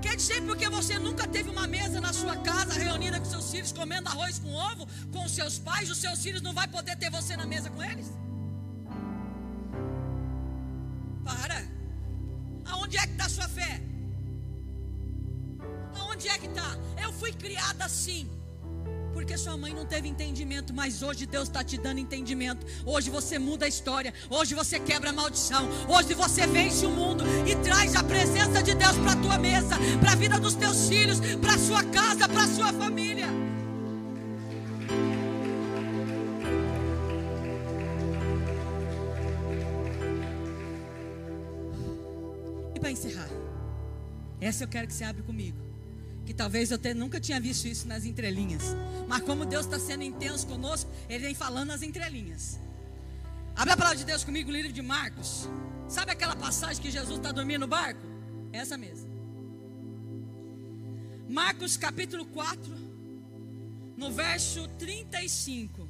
Quer 0.01 0.17
dizer 0.17 0.41
porque 0.43 0.69
você 0.69 0.99
nunca 0.99 1.27
teve 1.27 1.51
uma 1.51 1.67
mesa 1.67 2.01
na 2.01 2.13
sua 2.13 2.37
casa 2.37 2.75
reunida 2.75 3.19
com 3.19 3.25
seus 3.25 3.51
filhos, 3.51 3.73
comendo 3.73 4.09
arroz 4.09 4.39
com 4.39 4.53
ovo, 4.53 4.87
com 5.13 5.29
seus 5.29 5.59
pais, 5.59 5.91
os 5.91 5.99
seus 5.99 6.23
filhos 6.23 6.41
não 6.41 6.53
vai 6.53 6.69
poder 6.69 6.97
ter 6.97 7.11
você 7.11 7.37
na 7.37 7.47
mesa 7.47 7.69
com 7.71 7.83
eles? 7.83 8.07
Para. 11.25 11.63
Aonde 12.65 12.97
é 12.97 13.07
que 13.07 13.13
está 13.13 13.27
a 13.27 13.29
sua 13.29 13.49
fé? 13.49 13.83
Aonde 15.99 16.29
é 16.29 16.39
que 16.39 16.47
está? 16.47 16.77
Eu 17.03 17.13
fui 17.13 17.33
criada 17.33 17.85
assim. 17.85 18.31
Porque 19.19 19.37
sua 19.37 19.57
mãe 19.57 19.75
não 19.75 19.85
teve 19.85 20.07
entendimento, 20.07 20.73
mas 20.73 21.03
hoje 21.03 21.27
Deus 21.27 21.49
está 21.49 21.65
te 21.65 21.77
dando 21.77 21.99
entendimento. 21.99 22.65
Hoje 22.87 23.11
você 23.11 23.37
muda 23.37 23.65
a 23.65 23.69
história. 23.69 24.15
Hoje 24.31 24.55
você 24.55 24.79
quebra 24.79 25.11
a 25.11 25.13
maldição. 25.13 25.69
Hoje 25.89 26.15
você 26.15 26.47
vence 26.47 26.87
o 26.87 26.91
mundo 26.91 27.25
e 27.45 27.57
traz 27.57 27.97
a 27.97 28.05
presença 28.05 28.63
de 28.63 28.77
Deus 28.77 28.97
para 28.97 29.13
a 29.15 29.17
tua 29.17 29.37
mesa, 29.37 29.77
para 29.99 30.13
a 30.13 30.15
vida 30.15 30.39
dos 30.39 30.55
teus 30.55 30.89
filhos, 30.89 31.19
para 31.41 31.55
a 31.55 31.59
sua 31.59 31.83
casa, 31.83 32.29
para 32.29 32.45
a 32.45 32.47
sua 32.47 32.73
família. 32.73 33.27
E 42.73 42.79
para 42.79 42.93
encerrar, 42.93 43.29
essa 44.41 44.63
eu 44.63 44.69
quero 44.69 44.87
que 44.87 44.95
você 44.95 45.03
abra 45.03 45.25
comigo 45.25 45.68
que 46.29 46.35
talvez 46.35 46.71
eu 46.71 46.79
nunca 46.95 47.19
tinha 47.19 47.41
visto 47.41 47.67
isso 47.67 47.88
nas 47.88 48.05
entrelinhas. 48.05 48.62
Mas 49.09 49.23
como 49.23 49.47
Deus 49.47 49.64
está 49.64 49.79
sendo 49.79 50.03
intenso 50.03 50.47
conosco, 50.47 50.91
Ele 51.09 51.25
vem 51.25 51.35
falando 51.35 51.69
nas 51.69 51.83
entrelinhas. 51.83 52.59
Abre 53.57 53.73
a 53.73 53.77
palavra 53.79 53.97
de 53.97 54.05
Deus 54.05 54.25
comigo 54.25 54.51
livro 54.51 54.71
de 54.71 54.83
Marcos. 54.83 55.49
Sabe 55.88 56.12
aquela 56.12 56.37
passagem 56.37 56.83
que 56.83 56.91
Jesus 56.91 57.17
está 57.17 57.33
dormindo 57.33 57.61
no 57.61 57.67
barco? 57.67 58.03
Essa 58.53 58.77
mesmo. 58.77 59.09
Marcos 61.31 61.79
capítulo 61.79 62.27
4, 62.27 62.75
no 63.97 64.12
verso 64.12 64.69
35. 64.79 65.88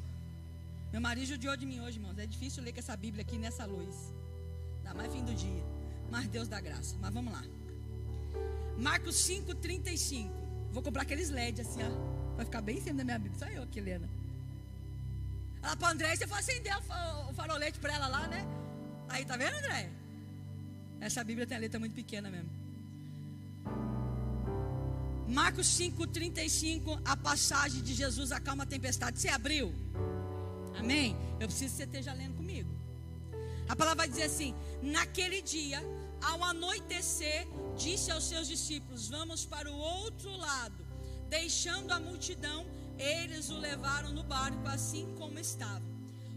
Meu 0.93 1.01
marido 1.01 1.27
judiou 1.27 1.57
de 1.57 1.67
mim 1.67 1.81
hoje, 1.81 1.99
irmãos. 1.99 2.17
É 2.17 2.27
difícil 2.27 2.63
ler 2.63 2.73
com 2.73 2.79
essa 2.79 2.97
Bíblia 2.97 3.23
aqui 3.23 3.39
nessa 3.39 3.65
luz. 3.67 4.15
Dá 4.85 4.95
mais 4.95 5.13
fim 5.13 5.25
do 5.25 5.35
dia. 5.35 5.65
Mas 6.09 6.29
Deus 6.29 6.47
dá 6.47 6.61
graça. 6.61 6.95
Mas 7.01 7.13
vamos 7.13 7.33
lá. 7.33 7.43
Marcos 8.79 9.17
5, 9.17 9.55
35. 9.57 10.33
Vou 10.71 10.83
comprar 10.83 11.03
aqueles 11.03 11.31
LED 11.31 11.61
assim, 11.63 11.81
ó. 11.83 12.37
Vai 12.37 12.45
ficar 12.45 12.61
bem 12.61 12.79
em 12.79 12.81
cima 12.81 12.99
da 12.99 13.05
minha 13.05 13.19
Bíblia. 13.19 13.39
Só 13.39 13.47
eu 13.47 13.65
aqui, 13.65 13.81
Helena. 13.81 14.09
Ela 15.61 15.77
para 15.77 15.91
André, 15.91 16.15
você 16.15 16.27
foi 16.27 16.39
acender 16.39 16.73
o 17.29 17.35
farolete 17.35 17.81
para 17.81 17.93
ela 17.93 18.07
lá, 18.07 18.29
né? 18.29 18.47
Aí, 19.09 19.25
tá 19.25 19.37
vendo, 19.37 19.57
André? 19.57 19.91
Essa 21.01 21.25
Bíblia 21.25 21.47
tem 21.47 21.57
a 21.57 21.61
letra 21.61 21.81
muito 21.81 21.95
pequena 21.95 22.31
mesmo. 22.31 22.51
Marcos 25.27 25.67
5, 25.67 26.07
35, 26.07 27.01
a 27.05 27.17
passagem 27.17 27.83
de 27.83 27.93
Jesus 27.93 28.31
acalma 28.33 28.63
a 28.63 28.67
tempestade. 28.67 29.19
Você 29.19 29.29
abriu? 29.29 29.75
Amém? 30.79 31.17
Eu 31.41 31.49
preciso 31.49 31.73
que 31.73 31.77
você 31.79 31.85
esteja 31.85 32.13
lendo 32.13 32.37
comigo. 32.37 32.71
A 33.69 33.77
palavra 33.77 34.07
vai 34.07 34.09
dizer 34.09 34.23
assim: 34.23 34.55
naquele 34.81 35.43
dia 35.43 35.83
ao 36.23 36.43
anoitecer, 36.45 37.47
disse 37.77 38.11
aos 38.11 38.25
seus 38.25 38.49
discípulos: 38.49 39.09
Vamos 39.09 39.45
para 39.45 39.71
o 39.71 39.77
outro 39.77 40.31
lado. 40.37 40.87
Deixando 41.29 41.93
a 41.93 42.01
multidão, 42.01 42.67
eles 42.99 43.51
o 43.51 43.59
levaram 43.59 44.13
no 44.13 44.23
barco, 44.23 44.67
assim 44.67 45.15
como 45.17 45.39
estava. 45.39 45.85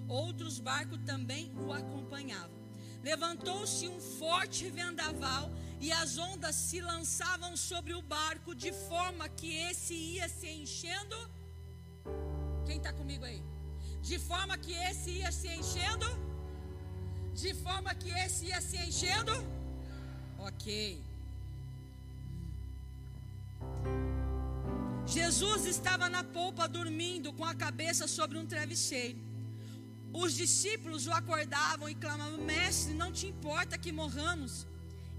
Outros 0.07 0.59
barcos 0.59 0.99
também 1.05 1.51
o 1.57 1.71
acompanhavam. 1.71 2.59
Levantou-se 3.01 3.87
um 3.87 3.99
forte 3.99 4.69
vendaval 4.69 5.49
e 5.79 5.91
as 5.91 6.17
ondas 6.17 6.55
se 6.55 6.79
lançavam 6.81 7.55
sobre 7.57 7.93
o 7.93 8.01
barco, 8.01 8.53
de 8.53 8.71
forma 8.71 9.27
que 9.29 9.55
esse 9.69 9.93
ia 9.93 10.27
se 10.29 10.47
enchendo. 10.47 11.17
Quem 12.65 12.77
está 12.77 12.93
comigo 12.93 13.25
aí? 13.25 13.41
De 14.01 14.19
forma 14.19 14.57
que 14.57 14.73
esse 14.73 15.09
ia 15.11 15.31
se 15.31 15.47
enchendo. 15.47 16.05
De 17.33 17.53
forma 17.55 17.95
que 17.95 18.09
esse 18.09 18.47
ia 18.47 18.61
se 18.61 18.77
enchendo 18.77 19.33
Ok. 20.41 20.99
Jesus 25.05 25.65
estava 25.65 26.09
na 26.09 26.23
polpa 26.23 26.67
dormindo 26.67 27.31
com 27.33 27.45
a 27.45 27.53
cabeça 27.53 28.07
sobre 28.07 28.39
um 28.39 28.45
travesseiro. 28.45 29.19
Os 30.11 30.33
discípulos 30.33 31.05
o 31.05 31.11
acordavam 31.11 31.87
e 31.87 31.93
clamavam: 31.93 32.43
Mestre, 32.43 32.93
não 32.93 33.11
te 33.11 33.27
importa 33.27 33.77
que 33.77 33.91
morramos? 33.91 34.65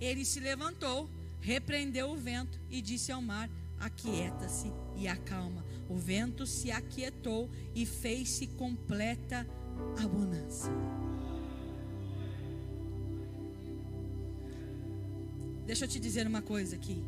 Ele 0.01 0.25
se 0.25 0.41
levantou, 0.41 1.09
repreendeu 1.41 2.11
o 2.11 2.17
vento 2.17 2.59
e 2.69 2.83
disse 2.83 3.13
ao 3.13 3.23
mar: 3.23 3.49
Aquieta-se 3.79 4.73
e 4.97 5.07
acalma. 5.07 5.65
O 5.89 5.97
vento 5.97 6.47
se 6.47 6.73
aquietou 6.73 7.49
e 7.75 7.87
fez-se 7.87 8.49
completa 8.49 9.47
a 10.03 10.07
Deixa 15.73 15.87
eu 15.87 15.89
te 15.89 15.99
dizer 15.99 16.27
uma 16.27 16.43
coisa 16.43 16.77
aqui. 16.77 17.03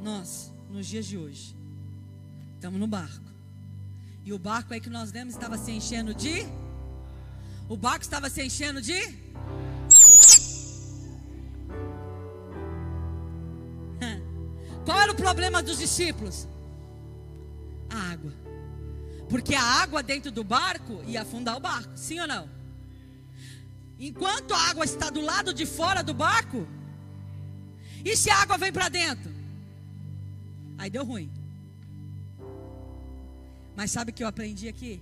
Nós, 0.00 0.52
nos 0.68 0.86
dias 0.86 1.04
de 1.04 1.18
hoje, 1.18 1.56
estamos 2.54 2.78
no 2.78 2.86
barco. 2.86 3.28
E 4.24 4.32
o 4.32 4.38
barco 4.38 4.72
aí 4.72 4.80
que 4.80 4.88
nós 4.88 5.10
demos 5.10 5.34
estava 5.34 5.58
se 5.58 5.72
enchendo 5.72 6.14
de. 6.14 6.46
O 7.68 7.76
barco 7.76 8.04
estava 8.04 8.30
se 8.30 8.40
enchendo 8.44 8.80
de. 8.80 8.94
Qual 14.86 15.00
era 15.00 15.10
o 15.10 15.16
problema 15.16 15.60
dos 15.60 15.76
discípulos? 15.76 16.46
A 17.88 18.12
água. 18.12 18.32
Porque 19.28 19.56
a 19.56 19.64
água 19.64 20.00
dentro 20.00 20.30
do 20.30 20.44
barco 20.44 21.02
ia 21.08 21.22
afundar 21.22 21.56
o 21.56 21.60
barco, 21.60 21.90
sim 21.96 22.20
ou 22.20 22.28
não? 22.28 22.48
Enquanto 23.98 24.54
a 24.54 24.68
água 24.70 24.84
está 24.84 25.10
do 25.10 25.20
lado 25.20 25.52
de 25.52 25.66
fora 25.66 26.04
do 26.04 26.14
barco, 26.14 26.68
e 28.04 28.16
se 28.16 28.30
a 28.30 28.42
água 28.42 28.56
vem 28.58 28.72
para 28.72 28.88
dentro? 28.88 29.30
Aí 30.78 30.88
deu 30.88 31.04
ruim. 31.04 31.30
Mas 33.76 33.90
sabe 33.90 34.10
o 34.10 34.14
que 34.14 34.22
eu 34.22 34.28
aprendi 34.28 34.68
aqui? 34.68 35.00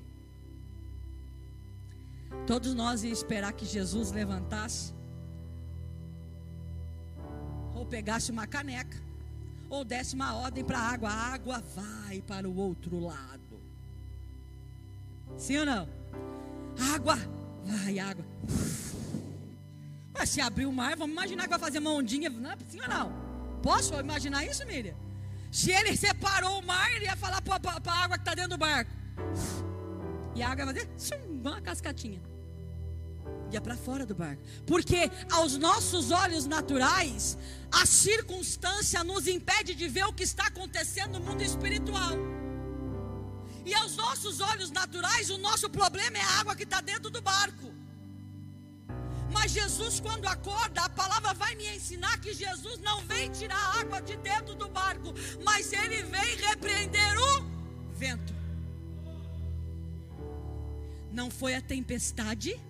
Todos 2.46 2.74
nós 2.74 3.02
ia 3.02 3.12
esperar 3.12 3.52
que 3.52 3.64
Jesus 3.66 4.10
levantasse, 4.10 4.92
ou 7.74 7.86
pegasse 7.86 8.30
uma 8.30 8.46
caneca, 8.46 9.00
ou 9.70 9.84
desse 9.84 10.14
uma 10.14 10.34
ordem 10.34 10.64
para 10.64 10.78
a 10.78 10.92
água. 10.92 11.08
A 11.10 11.34
água 11.34 11.62
vai 11.74 12.22
para 12.22 12.48
o 12.48 12.56
outro 12.56 12.98
lado. 12.98 13.60
Sim 15.36 15.58
ou 15.58 15.66
não? 15.66 15.88
Água, 16.94 17.16
vai, 17.64 17.98
água. 17.98 18.17
Mas 20.18 20.30
se 20.30 20.40
abrir 20.40 20.66
o 20.66 20.72
mar, 20.72 20.96
vamos 20.96 21.12
imaginar 21.12 21.44
que 21.44 21.50
vai 21.50 21.58
fazer 21.60 21.78
uma 21.78 21.92
ondinha. 21.92 22.28
Não, 22.28 22.56
sim 22.68 22.80
ou 22.80 22.88
não? 22.88 23.12
Posso 23.62 23.94
imaginar 23.94 24.44
isso, 24.44 24.66
Miriam? 24.66 24.96
Se 25.52 25.70
ele 25.70 25.96
separou 25.96 26.58
o 26.58 26.66
mar, 26.66 26.90
ele 26.90 27.04
ia 27.04 27.16
falar 27.16 27.40
para 27.40 27.54
a 27.54 28.04
água 28.04 28.18
que 28.18 28.22
está 28.22 28.34
dentro 28.34 28.50
do 28.50 28.58
barco. 28.58 28.90
E 30.34 30.42
a 30.42 30.50
água 30.50 30.66
vai 30.66 30.74
fazer 30.74 31.24
uma 31.28 31.60
cascatinha. 31.60 32.20
Ia 33.52 33.60
para 33.60 33.76
fora 33.76 34.04
do 34.04 34.14
barco. 34.14 34.42
Porque 34.66 35.10
aos 35.30 35.56
nossos 35.56 36.10
olhos 36.10 36.46
naturais, 36.46 37.38
a 37.70 37.86
circunstância 37.86 39.04
nos 39.04 39.28
impede 39.28 39.74
de 39.74 39.88
ver 39.88 40.04
o 40.04 40.12
que 40.12 40.24
está 40.24 40.48
acontecendo 40.48 41.18
no 41.18 41.24
mundo 41.24 41.42
espiritual. 41.42 42.12
E 43.64 43.72
aos 43.72 43.96
nossos 43.96 44.40
olhos 44.40 44.70
naturais, 44.72 45.30
o 45.30 45.38
nosso 45.38 45.70
problema 45.70 46.18
é 46.18 46.22
a 46.22 46.40
água 46.40 46.56
que 46.56 46.64
está 46.64 46.80
dentro 46.80 47.08
do 47.08 47.22
barco. 47.22 47.77
Mas 49.38 49.52
Jesus, 49.52 50.00
quando 50.00 50.26
acorda, 50.26 50.80
a 50.82 50.88
palavra 50.88 51.32
vai 51.32 51.54
me 51.54 51.64
ensinar 51.76 52.18
que 52.20 52.34
Jesus 52.34 52.80
não 52.80 53.00
vem 53.02 53.30
tirar 53.30 53.56
a 53.56 53.80
água 53.80 54.02
de 54.02 54.16
dentro 54.16 54.56
do 54.56 54.68
barco, 54.68 55.14
mas 55.44 55.72
ele 55.72 56.02
vem 56.02 56.36
repreender 56.48 57.16
o 57.16 57.44
vento. 57.92 58.34
Não 61.12 61.30
foi 61.30 61.54
a 61.54 61.60
tempestade 61.60 62.60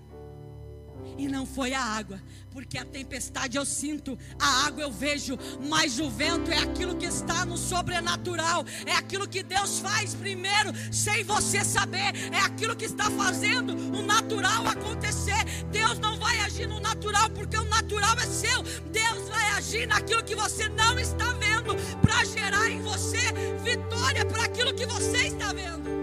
e 1.16 1.28
não 1.28 1.46
foi 1.46 1.74
a 1.74 1.82
água, 1.82 2.20
porque 2.50 2.78
a 2.78 2.84
tempestade 2.84 3.56
eu 3.56 3.64
sinto, 3.64 4.18
a 4.38 4.66
água 4.66 4.82
eu 4.82 4.90
vejo, 4.90 5.38
mas 5.68 5.98
o 5.98 6.10
vento 6.10 6.50
é 6.50 6.58
aquilo 6.58 6.96
que 6.96 7.06
está 7.06 7.44
no 7.44 7.56
sobrenatural, 7.56 8.64
é 8.86 8.92
aquilo 8.92 9.28
que 9.28 9.42
Deus 9.42 9.78
faz 9.78 10.14
primeiro, 10.14 10.72
sem 10.92 11.24
você 11.24 11.64
saber, 11.64 12.14
é 12.32 12.38
aquilo 12.40 12.76
que 12.76 12.84
está 12.84 13.10
fazendo 13.10 13.72
o 13.72 14.02
natural 14.02 14.66
acontecer. 14.66 15.44
Deus 15.70 15.98
não 15.98 16.18
vai 16.18 16.40
agir 16.40 16.66
no 16.66 16.80
natural, 16.80 17.30
porque 17.30 17.56
o 17.56 17.64
natural 17.64 18.16
é 18.18 18.26
seu, 18.26 18.62
Deus 18.92 19.28
vai 19.28 19.50
agir 19.50 19.86
naquilo 19.86 20.24
que 20.24 20.34
você 20.34 20.68
não 20.68 20.98
está 20.98 21.32
vendo, 21.34 21.76
para 22.00 22.24
gerar 22.24 22.70
em 22.70 22.80
você 22.80 23.18
vitória 23.62 24.24
para 24.24 24.44
aquilo 24.44 24.74
que 24.74 24.86
você 24.86 25.26
está 25.26 25.52
vendo. 25.52 25.97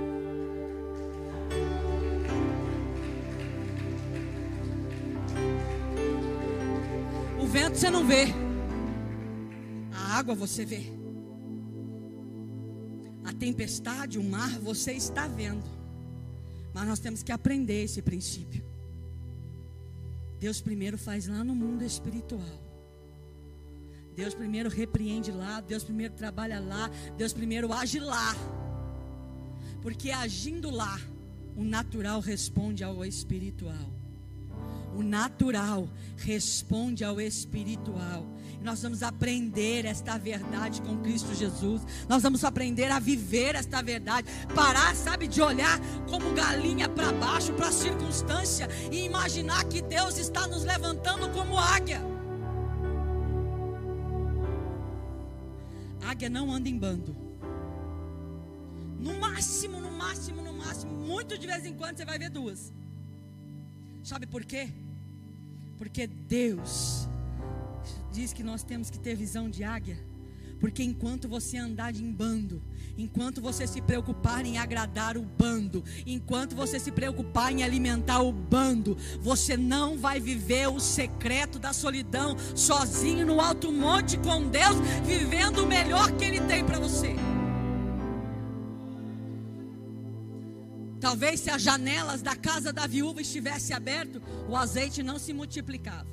Vento 7.56 7.78
você 7.78 7.89
não 7.89 8.06
vê, 8.06 8.26
a 9.93 10.18
água 10.18 10.36
você 10.36 10.66
vê, 10.66 10.91
a 13.24 13.32
tempestade, 13.32 14.20
o 14.20 14.24
mar 14.24 14.60
você 14.60 14.91
está 14.91 15.26
vendo, 15.26 15.64
mas 16.74 16.86
nós 16.86 16.99
temos 16.99 17.24
que 17.24 17.32
aprender 17.32 17.86
esse 17.86 18.01
princípio. 18.01 18.62
Deus 20.38 20.60
primeiro 20.60 20.97
faz 20.97 21.28
lá 21.28 21.45
no 21.45 21.56
mundo 21.56 21.86
espiritual, 21.86 22.62
Deus 24.14 24.34
primeiro 24.34 24.68
repreende 24.68 25.32
lá, 25.32 25.62
Deus 25.62 25.82
primeiro 25.82 26.14
trabalha 26.14 26.60
lá, 26.60 26.91
Deus 27.18 27.32
primeiro 27.32 27.72
age 27.72 28.01
lá. 28.01 28.36
Porque 29.82 30.12
agindo 30.12 30.70
lá, 30.70 30.99
o 31.56 31.64
natural 31.64 32.20
responde 32.20 32.84
ao 32.84 33.06
espiritual. 33.06 33.94
O 34.95 35.03
natural 35.03 35.89
responde 36.17 37.03
ao 37.03 37.19
espiritual. 37.19 38.25
Nós 38.61 38.81
vamos 38.81 39.03
aprender 39.03 39.85
esta 39.85 40.17
verdade 40.17 40.81
com 40.81 40.97
Cristo 40.97 41.35
Jesus. 41.35 41.81
Nós 42.07 42.23
vamos 42.23 42.43
aprender 42.43 42.89
a 42.89 42.97
viver 42.97 43.55
esta 43.55 43.81
verdade. 43.83 44.27
Parar, 44.55 44.95
sabe, 44.95 45.27
de 45.27 45.41
olhar 45.41 45.79
como 46.09 46.33
galinha 46.33 46.87
para 46.87 47.11
baixo, 47.11 47.53
para 47.53 47.67
a 47.67 47.71
circunstância 47.71 48.67
e 48.91 49.05
imaginar 49.05 49.65
que 49.65 49.81
Deus 49.81 50.17
está 50.17 50.47
nos 50.47 50.63
levantando 50.63 51.29
como 51.29 51.59
águia. 51.59 52.01
Águia 56.01 56.29
não 56.29 56.51
anda 56.51 56.69
em 56.69 56.77
bando. 56.77 57.15
No 58.99 59.13
máximo, 59.19 59.79
no 59.79 59.91
máximo, 59.91 60.41
no 60.41 60.53
máximo, 60.53 60.91
muito 60.93 61.37
de 61.37 61.45
vez 61.45 61.65
em 61.65 61.73
quando 61.73 61.97
você 61.97 62.05
vai 62.05 62.17
ver 62.17 62.29
duas. 62.29 62.73
Sabe 64.03 64.25
por 64.25 64.43
quê? 64.45 64.71
Porque 65.78 66.07
Deus 66.07 67.07
diz 68.11 68.32
que 68.32 68.43
nós 68.43 68.63
temos 68.63 68.89
que 68.89 68.99
ter 68.99 69.15
visão 69.15 69.49
de 69.49 69.63
águia. 69.63 69.97
Porque 70.59 70.82
enquanto 70.82 71.28
você 71.28 71.57
andar 71.57 71.93
em 71.93 72.11
bando, 72.11 72.61
enquanto 72.97 73.41
você 73.41 73.67
se 73.67 73.82
preocupar 73.82 74.45
em 74.45 74.57
agradar 74.57 75.17
o 75.17 75.21
bando, 75.21 75.84
enquanto 76.05 76.55
você 76.55 76.80
se 76.80 76.91
preocupar 76.91 77.51
em 77.51 77.61
alimentar 77.61 78.21
o 78.21 78.32
bando, 78.32 78.97
você 79.19 79.57
não 79.57 79.97
vai 79.97 80.19
viver 80.19 80.67
o 80.67 80.80
secreto 80.80 81.59
da 81.59 81.73
solidão 81.73 82.38
sozinho 82.55 83.26
no 83.26 83.41
alto 83.41 83.71
monte 83.71 84.17
com 84.17 84.47
Deus, 84.47 84.78
vivendo 85.05 85.63
o 85.63 85.67
melhor 85.67 86.11
que 86.13 86.23
Ele 86.23 86.39
tem 86.41 86.63
para 86.63 86.80
você. 86.80 87.15
Talvez 91.06 91.39
se 91.41 91.51
as 91.51 91.62
janelas 91.62 92.24
da 92.24 92.36
casa 92.36 92.74
da 92.74 92.88
viúva 92.88 93.22
estivessem 93.22 93.76
abertas, 93.76 94.20
o 94.49 94.58
azeite 94.58 95.03
não 95.03 95.20
se 95.20 95.32
multiplicava. 95.34 96.10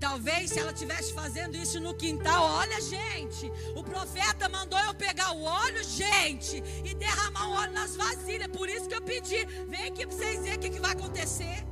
Talvez 0.00 0.52
se 0.52 0.58
ela 0.58 0.72
estivesse 0.72 1.12
fazendo 1.12 1.54
isso 1.54 1.78
no 1.78 1.92
quintal, 1.92 2.44
olha, 2.44 2.80
gente, 2.80 3.52
o 3.76 3.84
profeta 3.84 4.48
mandou 4.48 4.78
eu 4.78 4.94
pegar 4.94 5.32
o 5.32 5.42
óleo, 5.42 5.84
gente, 5.84 6.62
e 6.82 6.94
derramar 6.94 7.46
o 7.46 7.52
óleo 7.52 7.72
nas 7.74 7.94
vasilhas. 7.94 8.48
Por 8.48 8.70
isso 8.70 8.88
que 8.88 8.94
eu 8.94 9.02
pedi, 9.02 9.44
vem 9.68 9.88
aqui 9.88 10.06
para 10.06 10.16
vocês 10.16 10.40
verem 10.40 10.56
o 10.56 10.60
que, 10.60 10.70
que 10.70 10.80
vai 10.80 10.92
acontecer. 10.92 11.66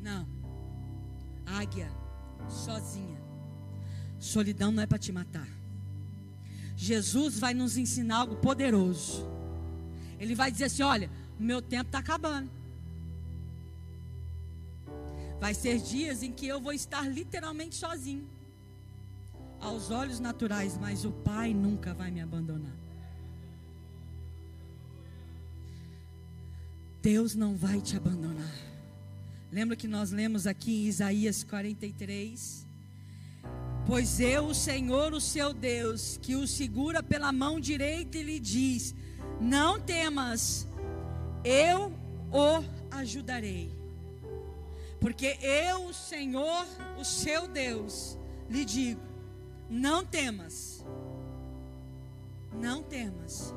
Não, 0.00 0.26
águia, 1.46 1.92
sozinha, 2.48 3.22
solidão 4.18 4.72
não 4.72 4.82
é 4.82 4.86
para 4.86 4.98
te 4.98 5.12
matar. 5.12 5.55
Jesus 6.76 7.38
vai 7.38 7.54
nos 7.54 7.76
ensinar 7.76 8.18
algo 8.18 8.36
poderoso. 8.36 9.26
Ele 10.20 10.34
vai 10.34 10.52
dizer 10.52 10.64
assim: 10.64 10.82
olha, 10.82 11.10
o 11.40 11.42
meu 11.42 11.62
tempo 11.62 11.86
está 11.86 11.98
acabando. 11.98 12.50
Vai 15.40 15.54
ser 15.54 15.78
dias 15.80 16.22
em 16.22 16.32
que 16.32 16.46
eu 16.46 16.60
vou 16.60 16.72
estar 16.72 17.02
literalmente 17.08 17.74
sozinho. 17.74 18.28
Aos 19.60 19.90
olhos 19.90 20.20
naturais, 20.20 20.78
mas 20.78 21.04
o 21.04 21.10
Pai 21.10 21.54
nunca 21.54 21.94
vai 21.94 22.10
me 22.10 22.20
abandonar. 22.20 22.76
Deus 27.00 27.34
não 27.34 27.56
vai 27.56 27.80
te 27.80 27.96
abandonar. 27.96 28.52
Lembra 29.50 29.76
que 29.76 29.86
nós 29.86 30.10
lemos 30.10 30.46
aqui 30.46 30.84
em 30.84 30.86
Isaías 30.86 31.44
43? 31.44 32.65
Pois 33.86 34.18
eu, 34.18 34.46
o 34.46 34.54
Senhor, 34.54 35.12
o 35.12 35.20
seu 35.20 35.54
Deus, 35.54 36.18
que 36.20 36.34
o 36.34 36.44
segura 36.44 37.04
pela 37.04 37.30
mão 37.30 37.60
direita 37.60 38.18
e 38.18 38.22
lhe 38.24 38.40
diz: 38.40 38.92
Não 39.40 39.80
temas, 39.80 40.66
eu 41.44 41.92
o 42.32 42.64
ajudarei. 42.90 43.70
Porque 44.98 45.38
eu, 45.40 45.86
o 45.86 45.94
Senhor, 45.94 46.66
o 46.98 47.04
seu 47.04 47.46
Deus, 47.46 48.18
lhe 48.50 48.64
digo: 48.64 49.00
Não 49.70 50.04
temas, 50.04 50.84
não 52.52 52.82
temas. 52.82 53.54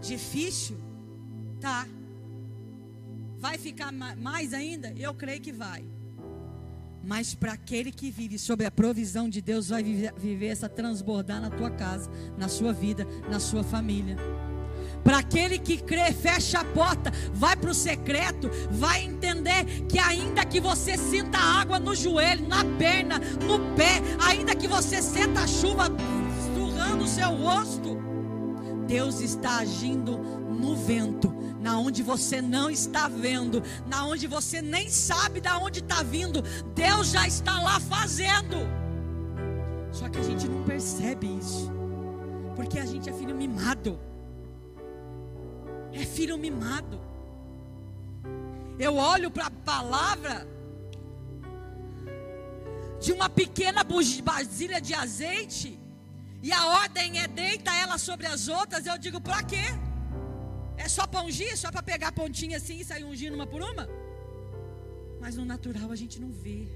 Difícil? 0.00 0.78
Tá. 1.60 1.86
Vai 3.38 3.58
ficar 3.58 3.92
mais 3.92 4.54
ainda? 4.54 4.94
Eu 4.96 5.12
creio 5.14 5.42
que 5.42 5.52
vai. 5.52 5.95
Mas 7.06 7.36
para 7.36 7.52
aquele 7.52 7.92
que 7.92 8.10
vive 8.10 8.36
sob 8.36 8.64
a 8.64 8.70
provisão 8.70 9.28
de 9.28 9.40
Deus, 9.40 9.68
vai 9.68 9.80
viver, 9.80 10.12
viver 10.18 10.48
essa 10.48 10.68
transbordar 10.68 11.40
na 11.40 11.48
tua 11.48 11.70
casa, 11.70 12.10
na 12.36 12.48
sua 12.48 12.72
vida, 12.72 13.06
na 13.30 13.38
sua 13.38 13.62
família. 13.62 14.16
Para 15.04 15.18
aquele 15.18 15.56
que 15.56 15.76
crê, 15.76 16.12
fecha 16.12 16.58
a 16.58 16.64
porta, 16.64 17.12
vai 17.32 17.54
para 17.54 17.70
o 17.70 17.74
secreto, 17.74 18.50
vai 18.72 19.04
entender 19.04 19.86
que 19.88 20.00
ainda 20.00 20.44
que 20.44 20.58
você 20.58 20.98
sinta 20.98 21.38
água 21.38 21.78
no 21.78 21.94
joelho, 21.94 22.48
na 22.48 22.64
perna, 22.76 23.20
no 23.20 23.60
pé, 23.76 24.02
ainda 24.20 24.56
que 24.56 24.66
você 24.66 25.00
sinta 25.00 25.42
a 25.42 25.46
chuva 25.46 25.84
surrando 26.56 27.04
o 27.04 27.08
seu 27.08 27.30
rosto, 27.36 27.96
Deus 28.88 29.20
está 29.20 29.58
agindo 29.58 30.18
no 30.18 30.74
vento 30.74 31.32
na 31.66 31.80
onde 31.80 32.00
você 32.00 32.40
não 32.40 32.70
está 32.70 33.08
vendo, 33.08 33.60
na 33.92 34.06
onde 34.06 34.28
você 34.28 34.62
nem 34.62 34.88
sabe 34.88 35.40
da 35.40 35.58
onde 35.58 35.80
está 35.80 36.00
vindo, 36.00 36.40
Deus 36.74 37.08
já 37.10 37.26
está 37.26 37.60
lá 37.60 37.80
fazendo. 37.80 38.58
Só 39.90 40.08
que 40.08 40.18
a 40.18 40.22
gente 40.22 40.46
não 40.46 40.62
percebe 40.62 41.26
isso, 41.26 41.68
porque 42.54 42.78
a 42.78 42.86
gente 42.86 43.10
é 43.10 43.12
filho 43.12 43.34
mimado. 43.34 43.98
É 45.92 46.04
filho 46.04 46.38
mimado. 46.38 47.00
Eu 48.78 48.94
olho 48.94 49.28
para 49.28 49.46
a 49.46 49.50
palavra 49.50 50.46
de 53.00 53.10
uma 53.12 53.28
pequena 53.28 53.84
vasilha 54.22 54.80
de 54.80 54.94
azeite 54.94 55.76
e 56.44 56.52
a 56.52 56.64
ordem 56.82 57.18
é 57.18 57.26
deita 57.26 57.74
ela 57.74 57.98
sobre 57.98 58.28
as 58.28 58.46
outras, 58.46 58.86
eu 58.86 58.96
digo, 58.96 59.20
para 59.20 59.42
quê? 59.42 59.66
É 60.86 60.88
só 60.88 61.04
para 61.04 61.24
ungir? 61.24 61.56
Só 61.58 61.68
para 61.72 61.82
pegar 61.82 62.08
a 62.08 62.12
pontinha 62.12 62.58
assim 62.58 62.78
e 62.78 62.84
sair 62.84 63.02
ungindo 63.02 63.34
uma 63.34 63.44
por 63.44 63.60
uma? 63.60 63.88
Mas 65.20 65.34
no 65.34 65.44
natural 65.44 65.90
a 65.90 65.96
gente 65.96 66.20
não 66.20 66.30
vê. 66.30 66.68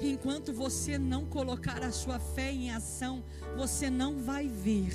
enquanto 0.00 0.52
você 0.52 0.96
não 0.98 1.24
colocar 1.26 1.82
a 1.82 1.90
sua 1.90 2.20
fé 2.20 2.52
em 2.52 2.70
ação, 2.70 3.24
você 3.56 3.90
não 3.90 4.22
vai 4.22 4.46
ver. 4.46 4.94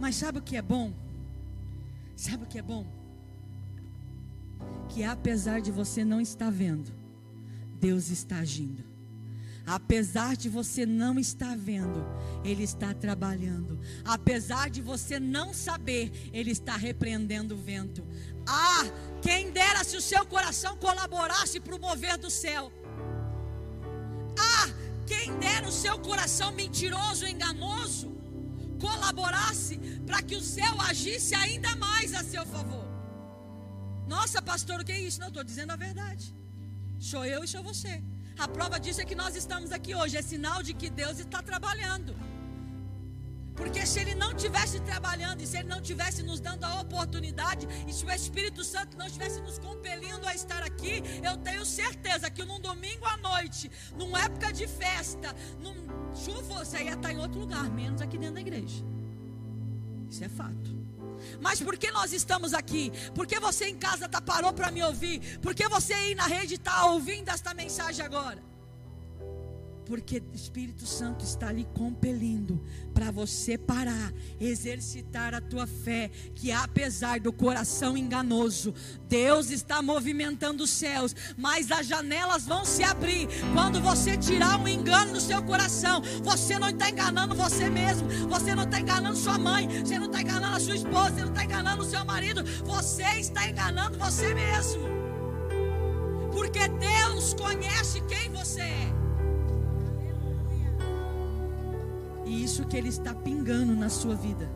Mas 0.00 0.16
sabe 0.16 0.38
o 0.38 0.42
que 0.42 0.56
é 0.56 0.62
bom? 0.62 0.90
Sabe 2.16 2.44
o 2.44 2.46
que 2.46 2.58
é 2.58 2.62
bom? 2.62 2.86
Que 4.88 5.04
apesar 5.04 5.60
de 5.60 5.70
você 5.70 6.02
não 6.02 6.20
estar 6.20 6.50
vendo, 6.50 6.90
Deus 7.78 8.08
está 8.08 8.38
agindo. 8.38 8.93
Apesar 9.66 10.36
de 10.36 10.48
você 10.48 10.84
não 10.84 11.18
estar 11.18 11.56
vendo, 11.56 12.06
Ele 12.44 12.62
está 12.62 12.92
trabalhando. 12.92 13.80
Apesar 14.04 14.68
de 14.68 14.82
você 14.82 15.18
não 15.18 15.54
saber, 15.54 16.30
Ele 16.32 16.50
está 16.50 16.76
repreendendo 16.76 17.54
o 17.54 17.58
vento. 17.58 18.06
Ah, 18.46 18.84
quem 19.22 19.50
dera 19.50 19.82
se 19.82 19.96
o 19.96 20.02
seu 20.02 20.24
coração 20.26 20.76
colaborasse 20.76 21.60
para 21.60 21.74
o 21.74 21.80
mover 21.80 22.18
do 22.18 22.30
céu. 22.30 22.70
Ah, 24.38 24.68
quem 25.06 25.38
dera 25.38 25.66
o 25.66 25.72
seu 25.72 25.98
coração 25.98 26.52
mentiroso, 26.52 27.26
enganoso, 27.26 28.12
colaborasse 28.78 29.78
para 30.04 30.20
que 30.22 30.36
o 30.36 30.42
céu 30.42 30.78
agisse 30.82 31.34
ainda 31.34 31.74
mais 31.76 32.12
a 32.12 32.22
seu 32.22 32.44
favor. 32.44 32.84
Nossa, 34.06 34.42
pastor, 34.42 34.80
o 34.80 34.84
que 34.84 34.92
é 34.92 35.00
isso? 35.00 35.20
Não, 35.20 35.28
estou 35.28 35.42
dizendo 35.42 35.70
a 35.70 35.76
verdade. 35.76 36.34
Sou 36.98 37.24
eu 37.24 37.42
e 37.42 37.48
sou 37.48 37.62
você. 37.62 38.02
A 38.38 38.48
prova 38.48 38.78
disso 38.80 39.00
é 39.00 39.04
que 39.04 39.14
nós 39.14 39.36
estamos 39.36 39.72
aqui 39.72 39.94
hoje. 39.94 40.16
É 40.16 40.22
sinal 40.22 40.62
de 40.62 40.74
que 40.74 40.90
Deus 40.90 41.18
está 41.18 41.42
trabalhando. 41.42 42.14
Porque 43.54 43.86
se 43.86 44.00
Ele 44.00 44.14
não 44.16 44.34
tivesse 44.34 44.80
trabalhando, 44.80 45.40
e 45.40 45.46
se 45.46 45.58
Ele 45.58 45.68
não 45.68 45.80
tivesse 45.80 46.22
nos 46.24 46.40
dando 46.40 46.64
a 46.64 46.80
oportunidade, 46.80 47.68
e 47.86 47.92
se 47.92 48.04
o 48.04 48.10
Espírito 48.10 48.64
Santo 48.64 48.96
não 48.96 49.06
estivesse 49.06 49.40
nos 49.40 49.58
compelindo 49.58 50.26
a 50.26 50.34
estar 50.34 50.62
aqui, 50.62 51.02
eu 51.22 51.36
tenho 51.36 51.64
certeza 51.64 52.28
que 52.28 52.44
num 52.44 52.60
domingo 52.60 53.06
à 53.06 53.16
noite, 53.16 53.70
numa 53.96 54.20
época 54.22 54.52
de 54.52 54.66
festa, 54.66 55.34
num 55.60 55.86
chuva, 56.16 56.64
você 56.64 56.82
ia 56.82 56.94
estar 56.94 57.12
em 57.12 57.18
outro 57.18 57.38
lugar, 57.38 57.70
menos 57.70 58.02
aqui 58.02 58.18
dentro 58.18 58.34
da 58.34 58.40
igreja. 58.40 58.84
Isso 60.10 60.24
é 60.24 60.28
fato. 60.28 60.73
Mas 61.40 61.60
por 61.60 61.76
que 61.76 61.90
nós 61.90 62.12
estamos 62.12 62.54
aqui? 62.54 62.92
Por 63.14 63.26
que 63.26 63.38
você 63.38 63.66
em 63.66 63.76
casa 63.76 64.08
tá, 64.08 64.20
parou 64.20 64.52
para 64.52 64.70
me 64.70 64.82
ouvir? 64.82 65.38
Por 65.40 65.54
que 65.54 65.68
você 65.68 65.92
aí 65.92 66.14
na 66.14 66.26
rede 66.26 66.54
está 66.54 66.86
ouvindo 66.86 67.28
esta 67.28 67.54
mensagem 67.54 68.04
agora? 68.04 68.53
Porque 69.86 70.22
o 70.32 70.34
Espírito 70.34 70.86
Santo 70.86 71.24
está 71.24 71.48
ali 71.48 71.66
compelindo 71.74 72.62
para 72.94 73.10
você 73.10 73.58
parar, 73.58 74.12
exercitar 74.40 75.34
a 75.34 75.40
tua 75.40 75.66
fé, 75.66 76.10
que 76.34 76.50
apesar 76.50 77.20
do 77.20 77.32
coração 77.32 77.96
enganoso, 77.96 78.74
Deus 79.08 79.50
está 79.50 79.82
movimentando 79.82 80.64
os 80.64 80.70
céus, 80.70 81.14
mas 81.36 81.70
as 81.70 81.86
janelas 81.86 82.44
vão 82.44 82.64
se 82.64 82.82
abrir 82.82 83.28
quando 83.52 83.80
você 83.80 84.16
tirar 84.16 84.58
um 84.58 84.66
engano 84.66 85.12
do 85.12 85.20
seu 85.20 85.42
coração. 85.42 86.02
Você 86.22 86.58
não 86.58 86.70
está 86.70 86.88
enganando 86.88 87.34
você 87.34 87.68
mesmo, 87.68 88.08
você 88.28 88.54
não 88.54 88.64
está 88.64 88.80
enganando 88.80 89.16
sua 89.16 89.38
mãe, 89.38 89.68
você 89.84 89.98
não 89.98 90.06
está 90.06 90.22
enganando 90.22 90.56
a 90.56 90.60
sua 90.60 90.76
esposa, 90.76 91.10
você 91.10 91.20
não 91.20 91.30
está 91.30 91.44
enganando 91.44 91.82
o 91.82 91.86
seu 91.86 92.04
marido, 92.04 92.42
você 92.64 93.04
está 93.18 93.48
enganando 93.48 93.98
você 93.98 94.34
mesmo. 94.34 94.82
Porque 96.32 96.66
Deus 96.68 97.34
conhece 97.34 98.00
quem 98.02 98.30
você 98.30 98.60
é. 98.60 98.83
Isso 102.42 102.66
que 102.66 102.76
Ele 102.76 102.88
está 102.88 103.14
pingando 103.14 103.74
na 103.74 103.88
sua 103.88 104.14
vida. 104.14 104.50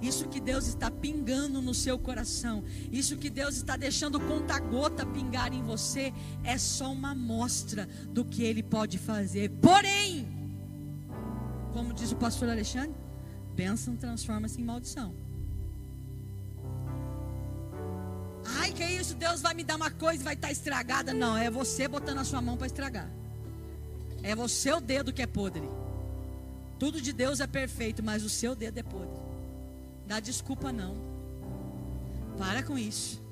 Isso 0.00 0.28
que 0.28 0.40
Deus 0.40 0.66
está 0.66 0.90
pingando 0.90 1.60
no 1.60 1.74
seu 1.74 1.98
coração, 1.98 2.64
isso 2.90 3.18
que 3.18 3.28
Deus 3.28 3.56
está 3.56 3.76
deixando 3.76 4.18
conta-gota 4.18 5.04
pingar 5.04 5.52
em 5.52 5.62
você, 5.62 6.10
é 6.42 6.56
só 6.56 6.90
uma 6.90 7.10
amostra 7.10 7.86
do 8.08 8.24
que 8.24 8.42
Ele 8.42 8.62
pode 8.62 8.96
fazer. 8.96 9.50
Porém, 9.60 10.26
como 11.74 11.92
diz 11.92 12.12
o 12.12 12.16
pastor 12.16 12.48
Alexandre, 12.48 12.94
bênção 13.54 13.94
transforma-se 13.94 14.58
em 14.58 14.64
maldição. 14.64 15.14
Ai, 18.58 18.72
que 18.72 18.84
isso? 18.84 19.14
Deus 19.14 19.42
vai 19.42 19.52
me 19.52 19.62
dar 19.62 19.76
uma 19.76 19.90
coisa 19.90 20.22
e 20.22 20.24
vai 20.24 20.34
estar 20.34 20.50
estragada. 20.50 21.12
Não, 21.12 21.36
é 21.36 21.50
você 21.50 21.86
botando 21.86 22.18
a 22.18 22.24
sua 22.24 22.40
mão 22.40 22.56
para 22.56 22.66
estragar. 22.66 23.10
É 24.22 24.34
você 24.34 24.72
o 24.72 24.80
dedo 24.80 25.12
que 25.12 25.20
é 25.20 25.26
podre. 25.26 25.68
Tudo 26.80 26.98
de 26.98 27.12
Deus 27.12 27.40
é 27.40 27.46
perfeito, 27.46 28.02
mas 28.02 28.24
o 28.24 28.28
seu 28.30 28.56
dedo 28.56 28.78
é 28.78 28.82
podre. 28.82 29.22
Dá 30.06 30.18
desculpa 30.18 30.72
não. 30.72 30.96
Para 32.38 32.62
com 32.62 32.78
isso. 32.78 33.22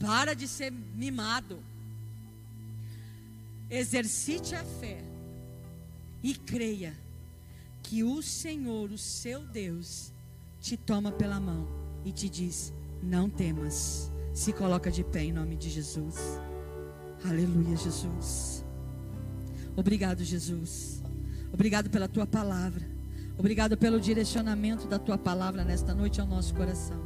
Para 0.00 0.34
de 0.34 0.48
ser 0.48 0.72
mimado. 0.72 1.62
Exercite 3.70 4.56
a 4.56 4.64
fé 4.64 5.00
e 6.24 6.34
creia 6.34 6.92
que 7.84 8.02
o 8.02 8.20
Senhor, 8.20 8.90
o 8.90 8.98
seu 8.98 9.46
Deus, 9.46 10.12
te 10.60 10.76
toma 10.76 11.12
pela 11.12 11.38
mão 11.38 11.68
e 12.04 12.10
te 12.10 12.28
diz: 12.28 12.72
Não 13.00 13.30
temas. 13.30 14.10
Se 14.34 14.52
coloca 14.52 14.90
de 14.90 15.04
pé 15.04 15.22
em 15.22 15.32
nome 15.32 15.54
de 15.54 15.70
Jesus. 15.70 16.16
Aleluia, 17.24 17.76
Jesus. 17.76 18.64
Obrigado, 19.76 20.24
Jesus. 20.24 20.99
Obrigado 21.52 21.90
pela 21.90 22.08
tua 22.08 22.26
palavra. 22.26 22.86
Obrigado 23.38 23.76
pelo 23.76 24.00
direcionamento 24.00 24.86
da 24.86 24.98
tua 24.98 25.16
palavra 25.16 25.64
nesta 25.64 25.94
noite 25.94 26.20
ao 26.20 26.26
nosso 26.26 26.54
coração. 26.54 26.98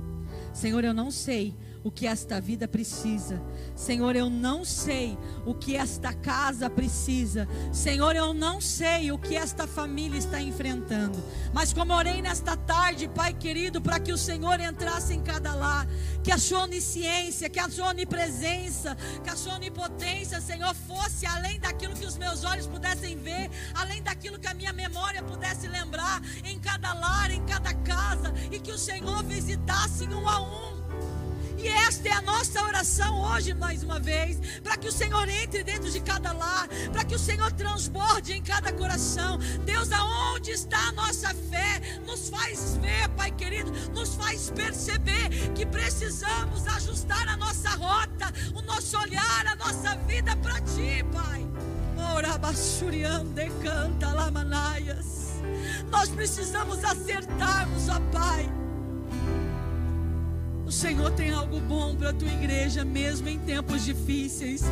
Senhor, 0.52 0.84
eu 0.84 0.94
não 0.94 1.10
sei 1.10 1.54
o 1.84 1.90
que 1.90 2.06
esta 2.06 2.40
vida 2.40 2.66
precisa. 2.66 3.42
Senhor, 3.76 4.16
eu 4.16 4.30
não 4.30 4.64
sei 4.64 5.18
o 5.44 5.54
que 5.54 5.76
esta 5.76 6.14
casa 6.14 6.70
precisa. 6.70 7.46
Senhor, 7.70 8.16
eu 8.16 8.32
não 8.32 8.58
sei 8.60 9.12
o 9.12 9.18
que 9.18 9.36
esta 9.36 9.66
família 9.66 10.16
está 10.16 10.40
enfrentando. 10.40 11.22
Mas 11.52 11.72
como 11.72 11.92
orei 11.92 12.22
nesta 12.22 12.56
tarde, 12.56 13.06
Pai 13.08 13.34
querido, 13.34 13.82
para 13.82 14.00
que 14.00 14.12
o 14.12 14.18
Senhor 14.18 14.58
entrasse 14.60 15.12
em 15.12 15.20
cada 15.20 15.54
lar, 15.54 15.86
que 16.24 16.32
a 16.32 16.38
sua 16.38 16.62
onisciência, 16.62 17.50
que 17.50 17.60
a 17.60 17.68
sua 17.68 17.88
onipresença, 17.88 18.96
que 19.22 19.28
a 19.28 19.36
sua 19.36 19.56
onipotência, 19.56 20.40
Senhor, 20.40 20.74
fosse 20.74 21.26
além 21.26 21.60
daquilo 21.60 21.94
que 21.94 22.06
os 22.06 22.16
meus 22.16 22.44
olhos 22.44 22.66
pudessem 22.66 23.18
ver, 23.18 23.50
além 23.74 24.02
daquilo 24.02 24.38
que 24.38 24.46
a 24.46 24.54
minha 24.54 24.72
memória 24.72 25.22
pudesse 25.22 25.68
lembrar, 25.68 26.22
em 26.42 26.58
cada 26.58 26.94
lar, 26.94 27.30
em 27.30 27.44
cada 27.44 27.74
casa, 27.74 28.32
e 28.50 28.58
que 28.58 28.72
o 28.72 28.78
Senhor 28.78 29.22
visitasse 29.24 30.04
um 30.04 30.26
a 30.26 30.40
um 30.40 30.83
e 31.64 31.68
esta 31.68 32.08
é 32.10 32.12
a 32.12 32.20
nossa 32.20 32.62
oração 32.62 33.22
hoje, 33.32 33.54
mais 33.54 33.82
uma 33.82 33.98
vez, 33.98 34.38
para 34.62 34.76
que 34.76 34.86
o 34.86 34.92
Senhor 34.92 35.26
entre 35.30 35.64
dentro 35.64 35.90
de 35.90 35.98
cada 35.98 36.30
lar, 36.32 36.68
para 36.92 37.04
que 37.04 37.14
o 37.14 37.18
Senhor 37.18 37.50
transborde 37.52 38.34
em 38.34 38.42
cada 38.42 38.70
coração. 38.70 39.38
Deus, 39.64 39.90
aonde 39.90 40.50
está 40.50 40.78
a 40.88 40.92
nossa 40.92 41.28
fé? 41.50 41.80
Nos 42.06 42.28
faz 42.28 42.76
ver, 42.76 43.08
Pai 43.16 43.30
querido, 43.30 43.72
nos 43.94 44.14
faz 44.14 44.50
perceber 44.50 45.30
que 45.54 45.64
precisamos 45.64 46.66
ajustar 46.66 47.26
a 47.28 47.36
nossa 47.38 47.70
rota, 47.70 48.30
o 48.54 48.60
nosso 48.60 48.98
olhar, 48.98 49.46
a 49.46 49.56
nossa 49.56 49.96
vida 50.06 50.36
para 50.36 50.60
Ti, 50.60 51.02
Pai. 51.14 51.48
Ora, 52.14 52.38
canta, 53.62 54.12
lamanaias. 54.12 55.40
Nós 55.90 56.10
precisamos 56.10 56.84
acertarmos, 56.84 57.88
ó 57.88 57.98
Pai 58.12 58.63
Senhor 60.74 61.12
tem 61.12 61.30
algo 61.30 61.60
bom 61.60 61.94
para 61.94 62.10
a 62.10 62.12
tua 62.12 62.28
igreja, 62.28 62.84
mesmo 62.84 63.28
em 63.28 63.38
tempos 63.38 63.84
difíceis. 63.84 64.64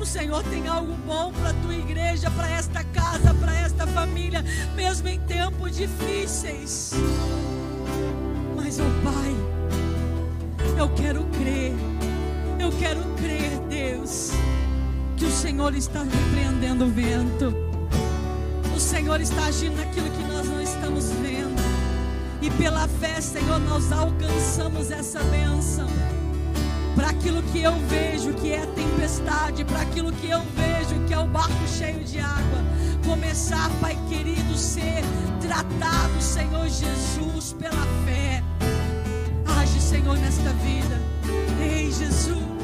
O 0.00 0.06
Senhor 0.06 0.42
tem 0.44 0.66
algo 0.66 0.94
bom 1.06 1.30
para 1.32 1.50
a 1.50 1.54
tua 1.54 1.74
igreja, 1.74 2.30
para 2.30 2.50
esta 2.50 2.82
casa, 2.82 3.34
para 3.34 3.54
esta 3.54 3.86
família, 3.86 4.42
mesmo 4.74 5.06
em 5.08 5.20
tempos 5.20 5.76
difíceis. 5.76 6.92
Mas, 8.56 8.78
oh 8.80 9.04
Pai, 9.04 10.78
eu 10.78 10.88
quero 10.94 11.24
crer, 11.26 11.74
eu 12.58 12.72
quero 12.78 13.04
crer, 13.16 13.58
Deus, 13.68 14.30
que 15.18 15.26
o 15.26 15.30
Senhor 15.30 15.74
está 15.74 16.02
repreendendo 16.02 16.86
o 16.86 16.88
vento, 16.88 17.54
o 18.74 18.80
Senhor 18.80 19.20
está 19.20 19.44
agindo 19.44 19.76
naquilo 19.76 20.10
que 20.10 20.22
nós 20.22 20.48
não 20.48 20.62
estamos 20.62 21.10
vendo. 21.22 21.39
E 22.42 22.50
pela 22.52 22.88
fé, 22.88 23.20
Senhor, 23.20 23.58
nós 23.60 23.92
alcançamos 23.92 24.90
essa 24.90 25.22
bênção. 25.24 25.86
Para 26.94 27.10
aquilo 27.10 27.42
que 27.44 27.62
eu 27.62 27.72
vejo 27.88 28.32
que 28.34 28.52
é 28.52 28.64
tempestade, 28.66 29.64
para 29.64 29.82
aquilo 29.82 30.10
que 30.12 30.30
eu 30.30 30.40
vejo 30.56 31.04
que 31.06 31.12
é 31.12 31.18
o 31.18 31.26
barco 31.26 31.68
cheio 31.68 32.02
de 32.04 32.18
água, 32.18 32.58
começar, 33.06 33.70
Pai 33.80 33.96
querido, 34.08 34.56
ser 34.56 35.02
tratado, 35.40 36.20
Senhor 36.20 36.66
Jesus, 36.68 37.52
pela 37.58 37.86
fé. 38.04 38.42
Age, 39.60 39.80
Senhor, 39.80 40.16
nesta 40.16 40.50
vida. 40.54 40.98
Ei, 41.62 41.90
Jesus. 41.92 42.59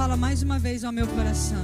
Fala 0.00 0.16
mais 0.16 0.42
uma 0.42 0.58
vez 0.58 0.82
ao 0.82 0.90
meu 0.90 1.06
coração. 1.06 1.62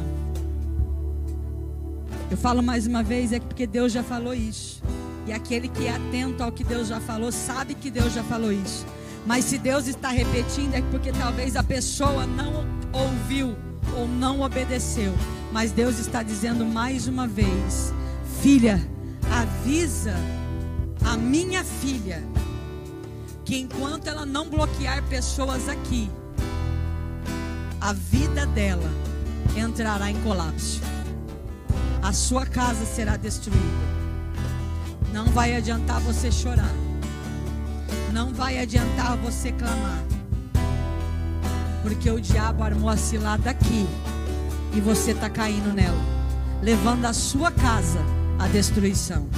Eu 2.30 2.37
falo 2.37 2.62
mais 2.62 2.87
uma 2.87 3.03
vez 3.03 3.32
é 3.32 3.41
porque 3.41 3.66
Deus 3.66 3.91
já 3.91 4.03
falou 4.03 4.34
isso. 4.34 4.82
E 5.26 5.32
aquele 5.32 5.68
que 5.68 5.87
é 5.87 5.97
atento 5.97 6.43
ao 6.43 6.53
que 6.53 6.62
Deus 6.62 6.89
já 6.89 7.01
falou, 7.01 7.32
sabe 7.32 7.74
que 7.74 7.91
Deus 7.91 8.12
já 8.12 8.22
falou 8.22 8.53
isso. 8.53 8.84
Mas 9.24 9.47
se 9.47 9.57
Deus 9.57 9.87
está 9.87 10.11
repetindo, 10.11 10.74
é 10.74 10.82
porque 10.82 11.12
talvez 11.12 11.57
a 11.57 11.62
pessoa 11.62 12.26
não 12.26 12.66
ouviu 12.93 13.57
ou 13.97 14.07
não 14.07 14.43
obedeceu. 14.43 15.14
Mas 15.51 15.72
Deus 15.72 15.99
está 15.99 16.22
dizendo 16.22 16.66
mais 16.66 17.09
uma 17.09 17.26
vez: 17.26 17.91
Filha, 18.43 18.87
avisa 19.32 20.14
a 21.07 21.16
minha 21.16 21.64
filha 21.64 22.22
que 23.47 23.57
enquanto 23.57 24.09
ela 24.09 24.26
não 24.26 24.47
bloquear 24.47 25.03
pessoas 25.05 25.70
aqui, 25.70 26.11
a 27.87 27.93
vida 27.93 28.45
dela 28.47 28.91
entrará 29.57 30.11
em 30.11 30.20
colapso. 30.22 30.82
A 32.03 32.12
sua 32.12 32.45
casa 32.45 32.84
será 32.84 33.16
destruída. 33.16 33.62
Não 35.12 35.26
vai 35.26 35.55
adiantar 35.55 36.01
você 36.01 36.32
chorar. 36.32 36.74
não 38.12 38.34
vai 38.34 38.59
adiantar 38.59 39.16
você 39.18 39.53
clamar. 39.53 40.03
Porque 41.84 42.11
o 42.11 42.20
diabo 42.20 42.64
armou 42.64 42.91
a 42.91 42.97
cilada 42.97 43.51
aqui 43.51 43.87
e 44.74 44.80
você 44.80 45.12
está 45.12 45.30
caindo 45.30 45.72
nela, 45.72 46.03
levando 46.61 47.05
a 47.05 47.12
sua 47.12 47.53
casa 47.53 48.01
à 48.37 48.49
destruição. 48.49 49.28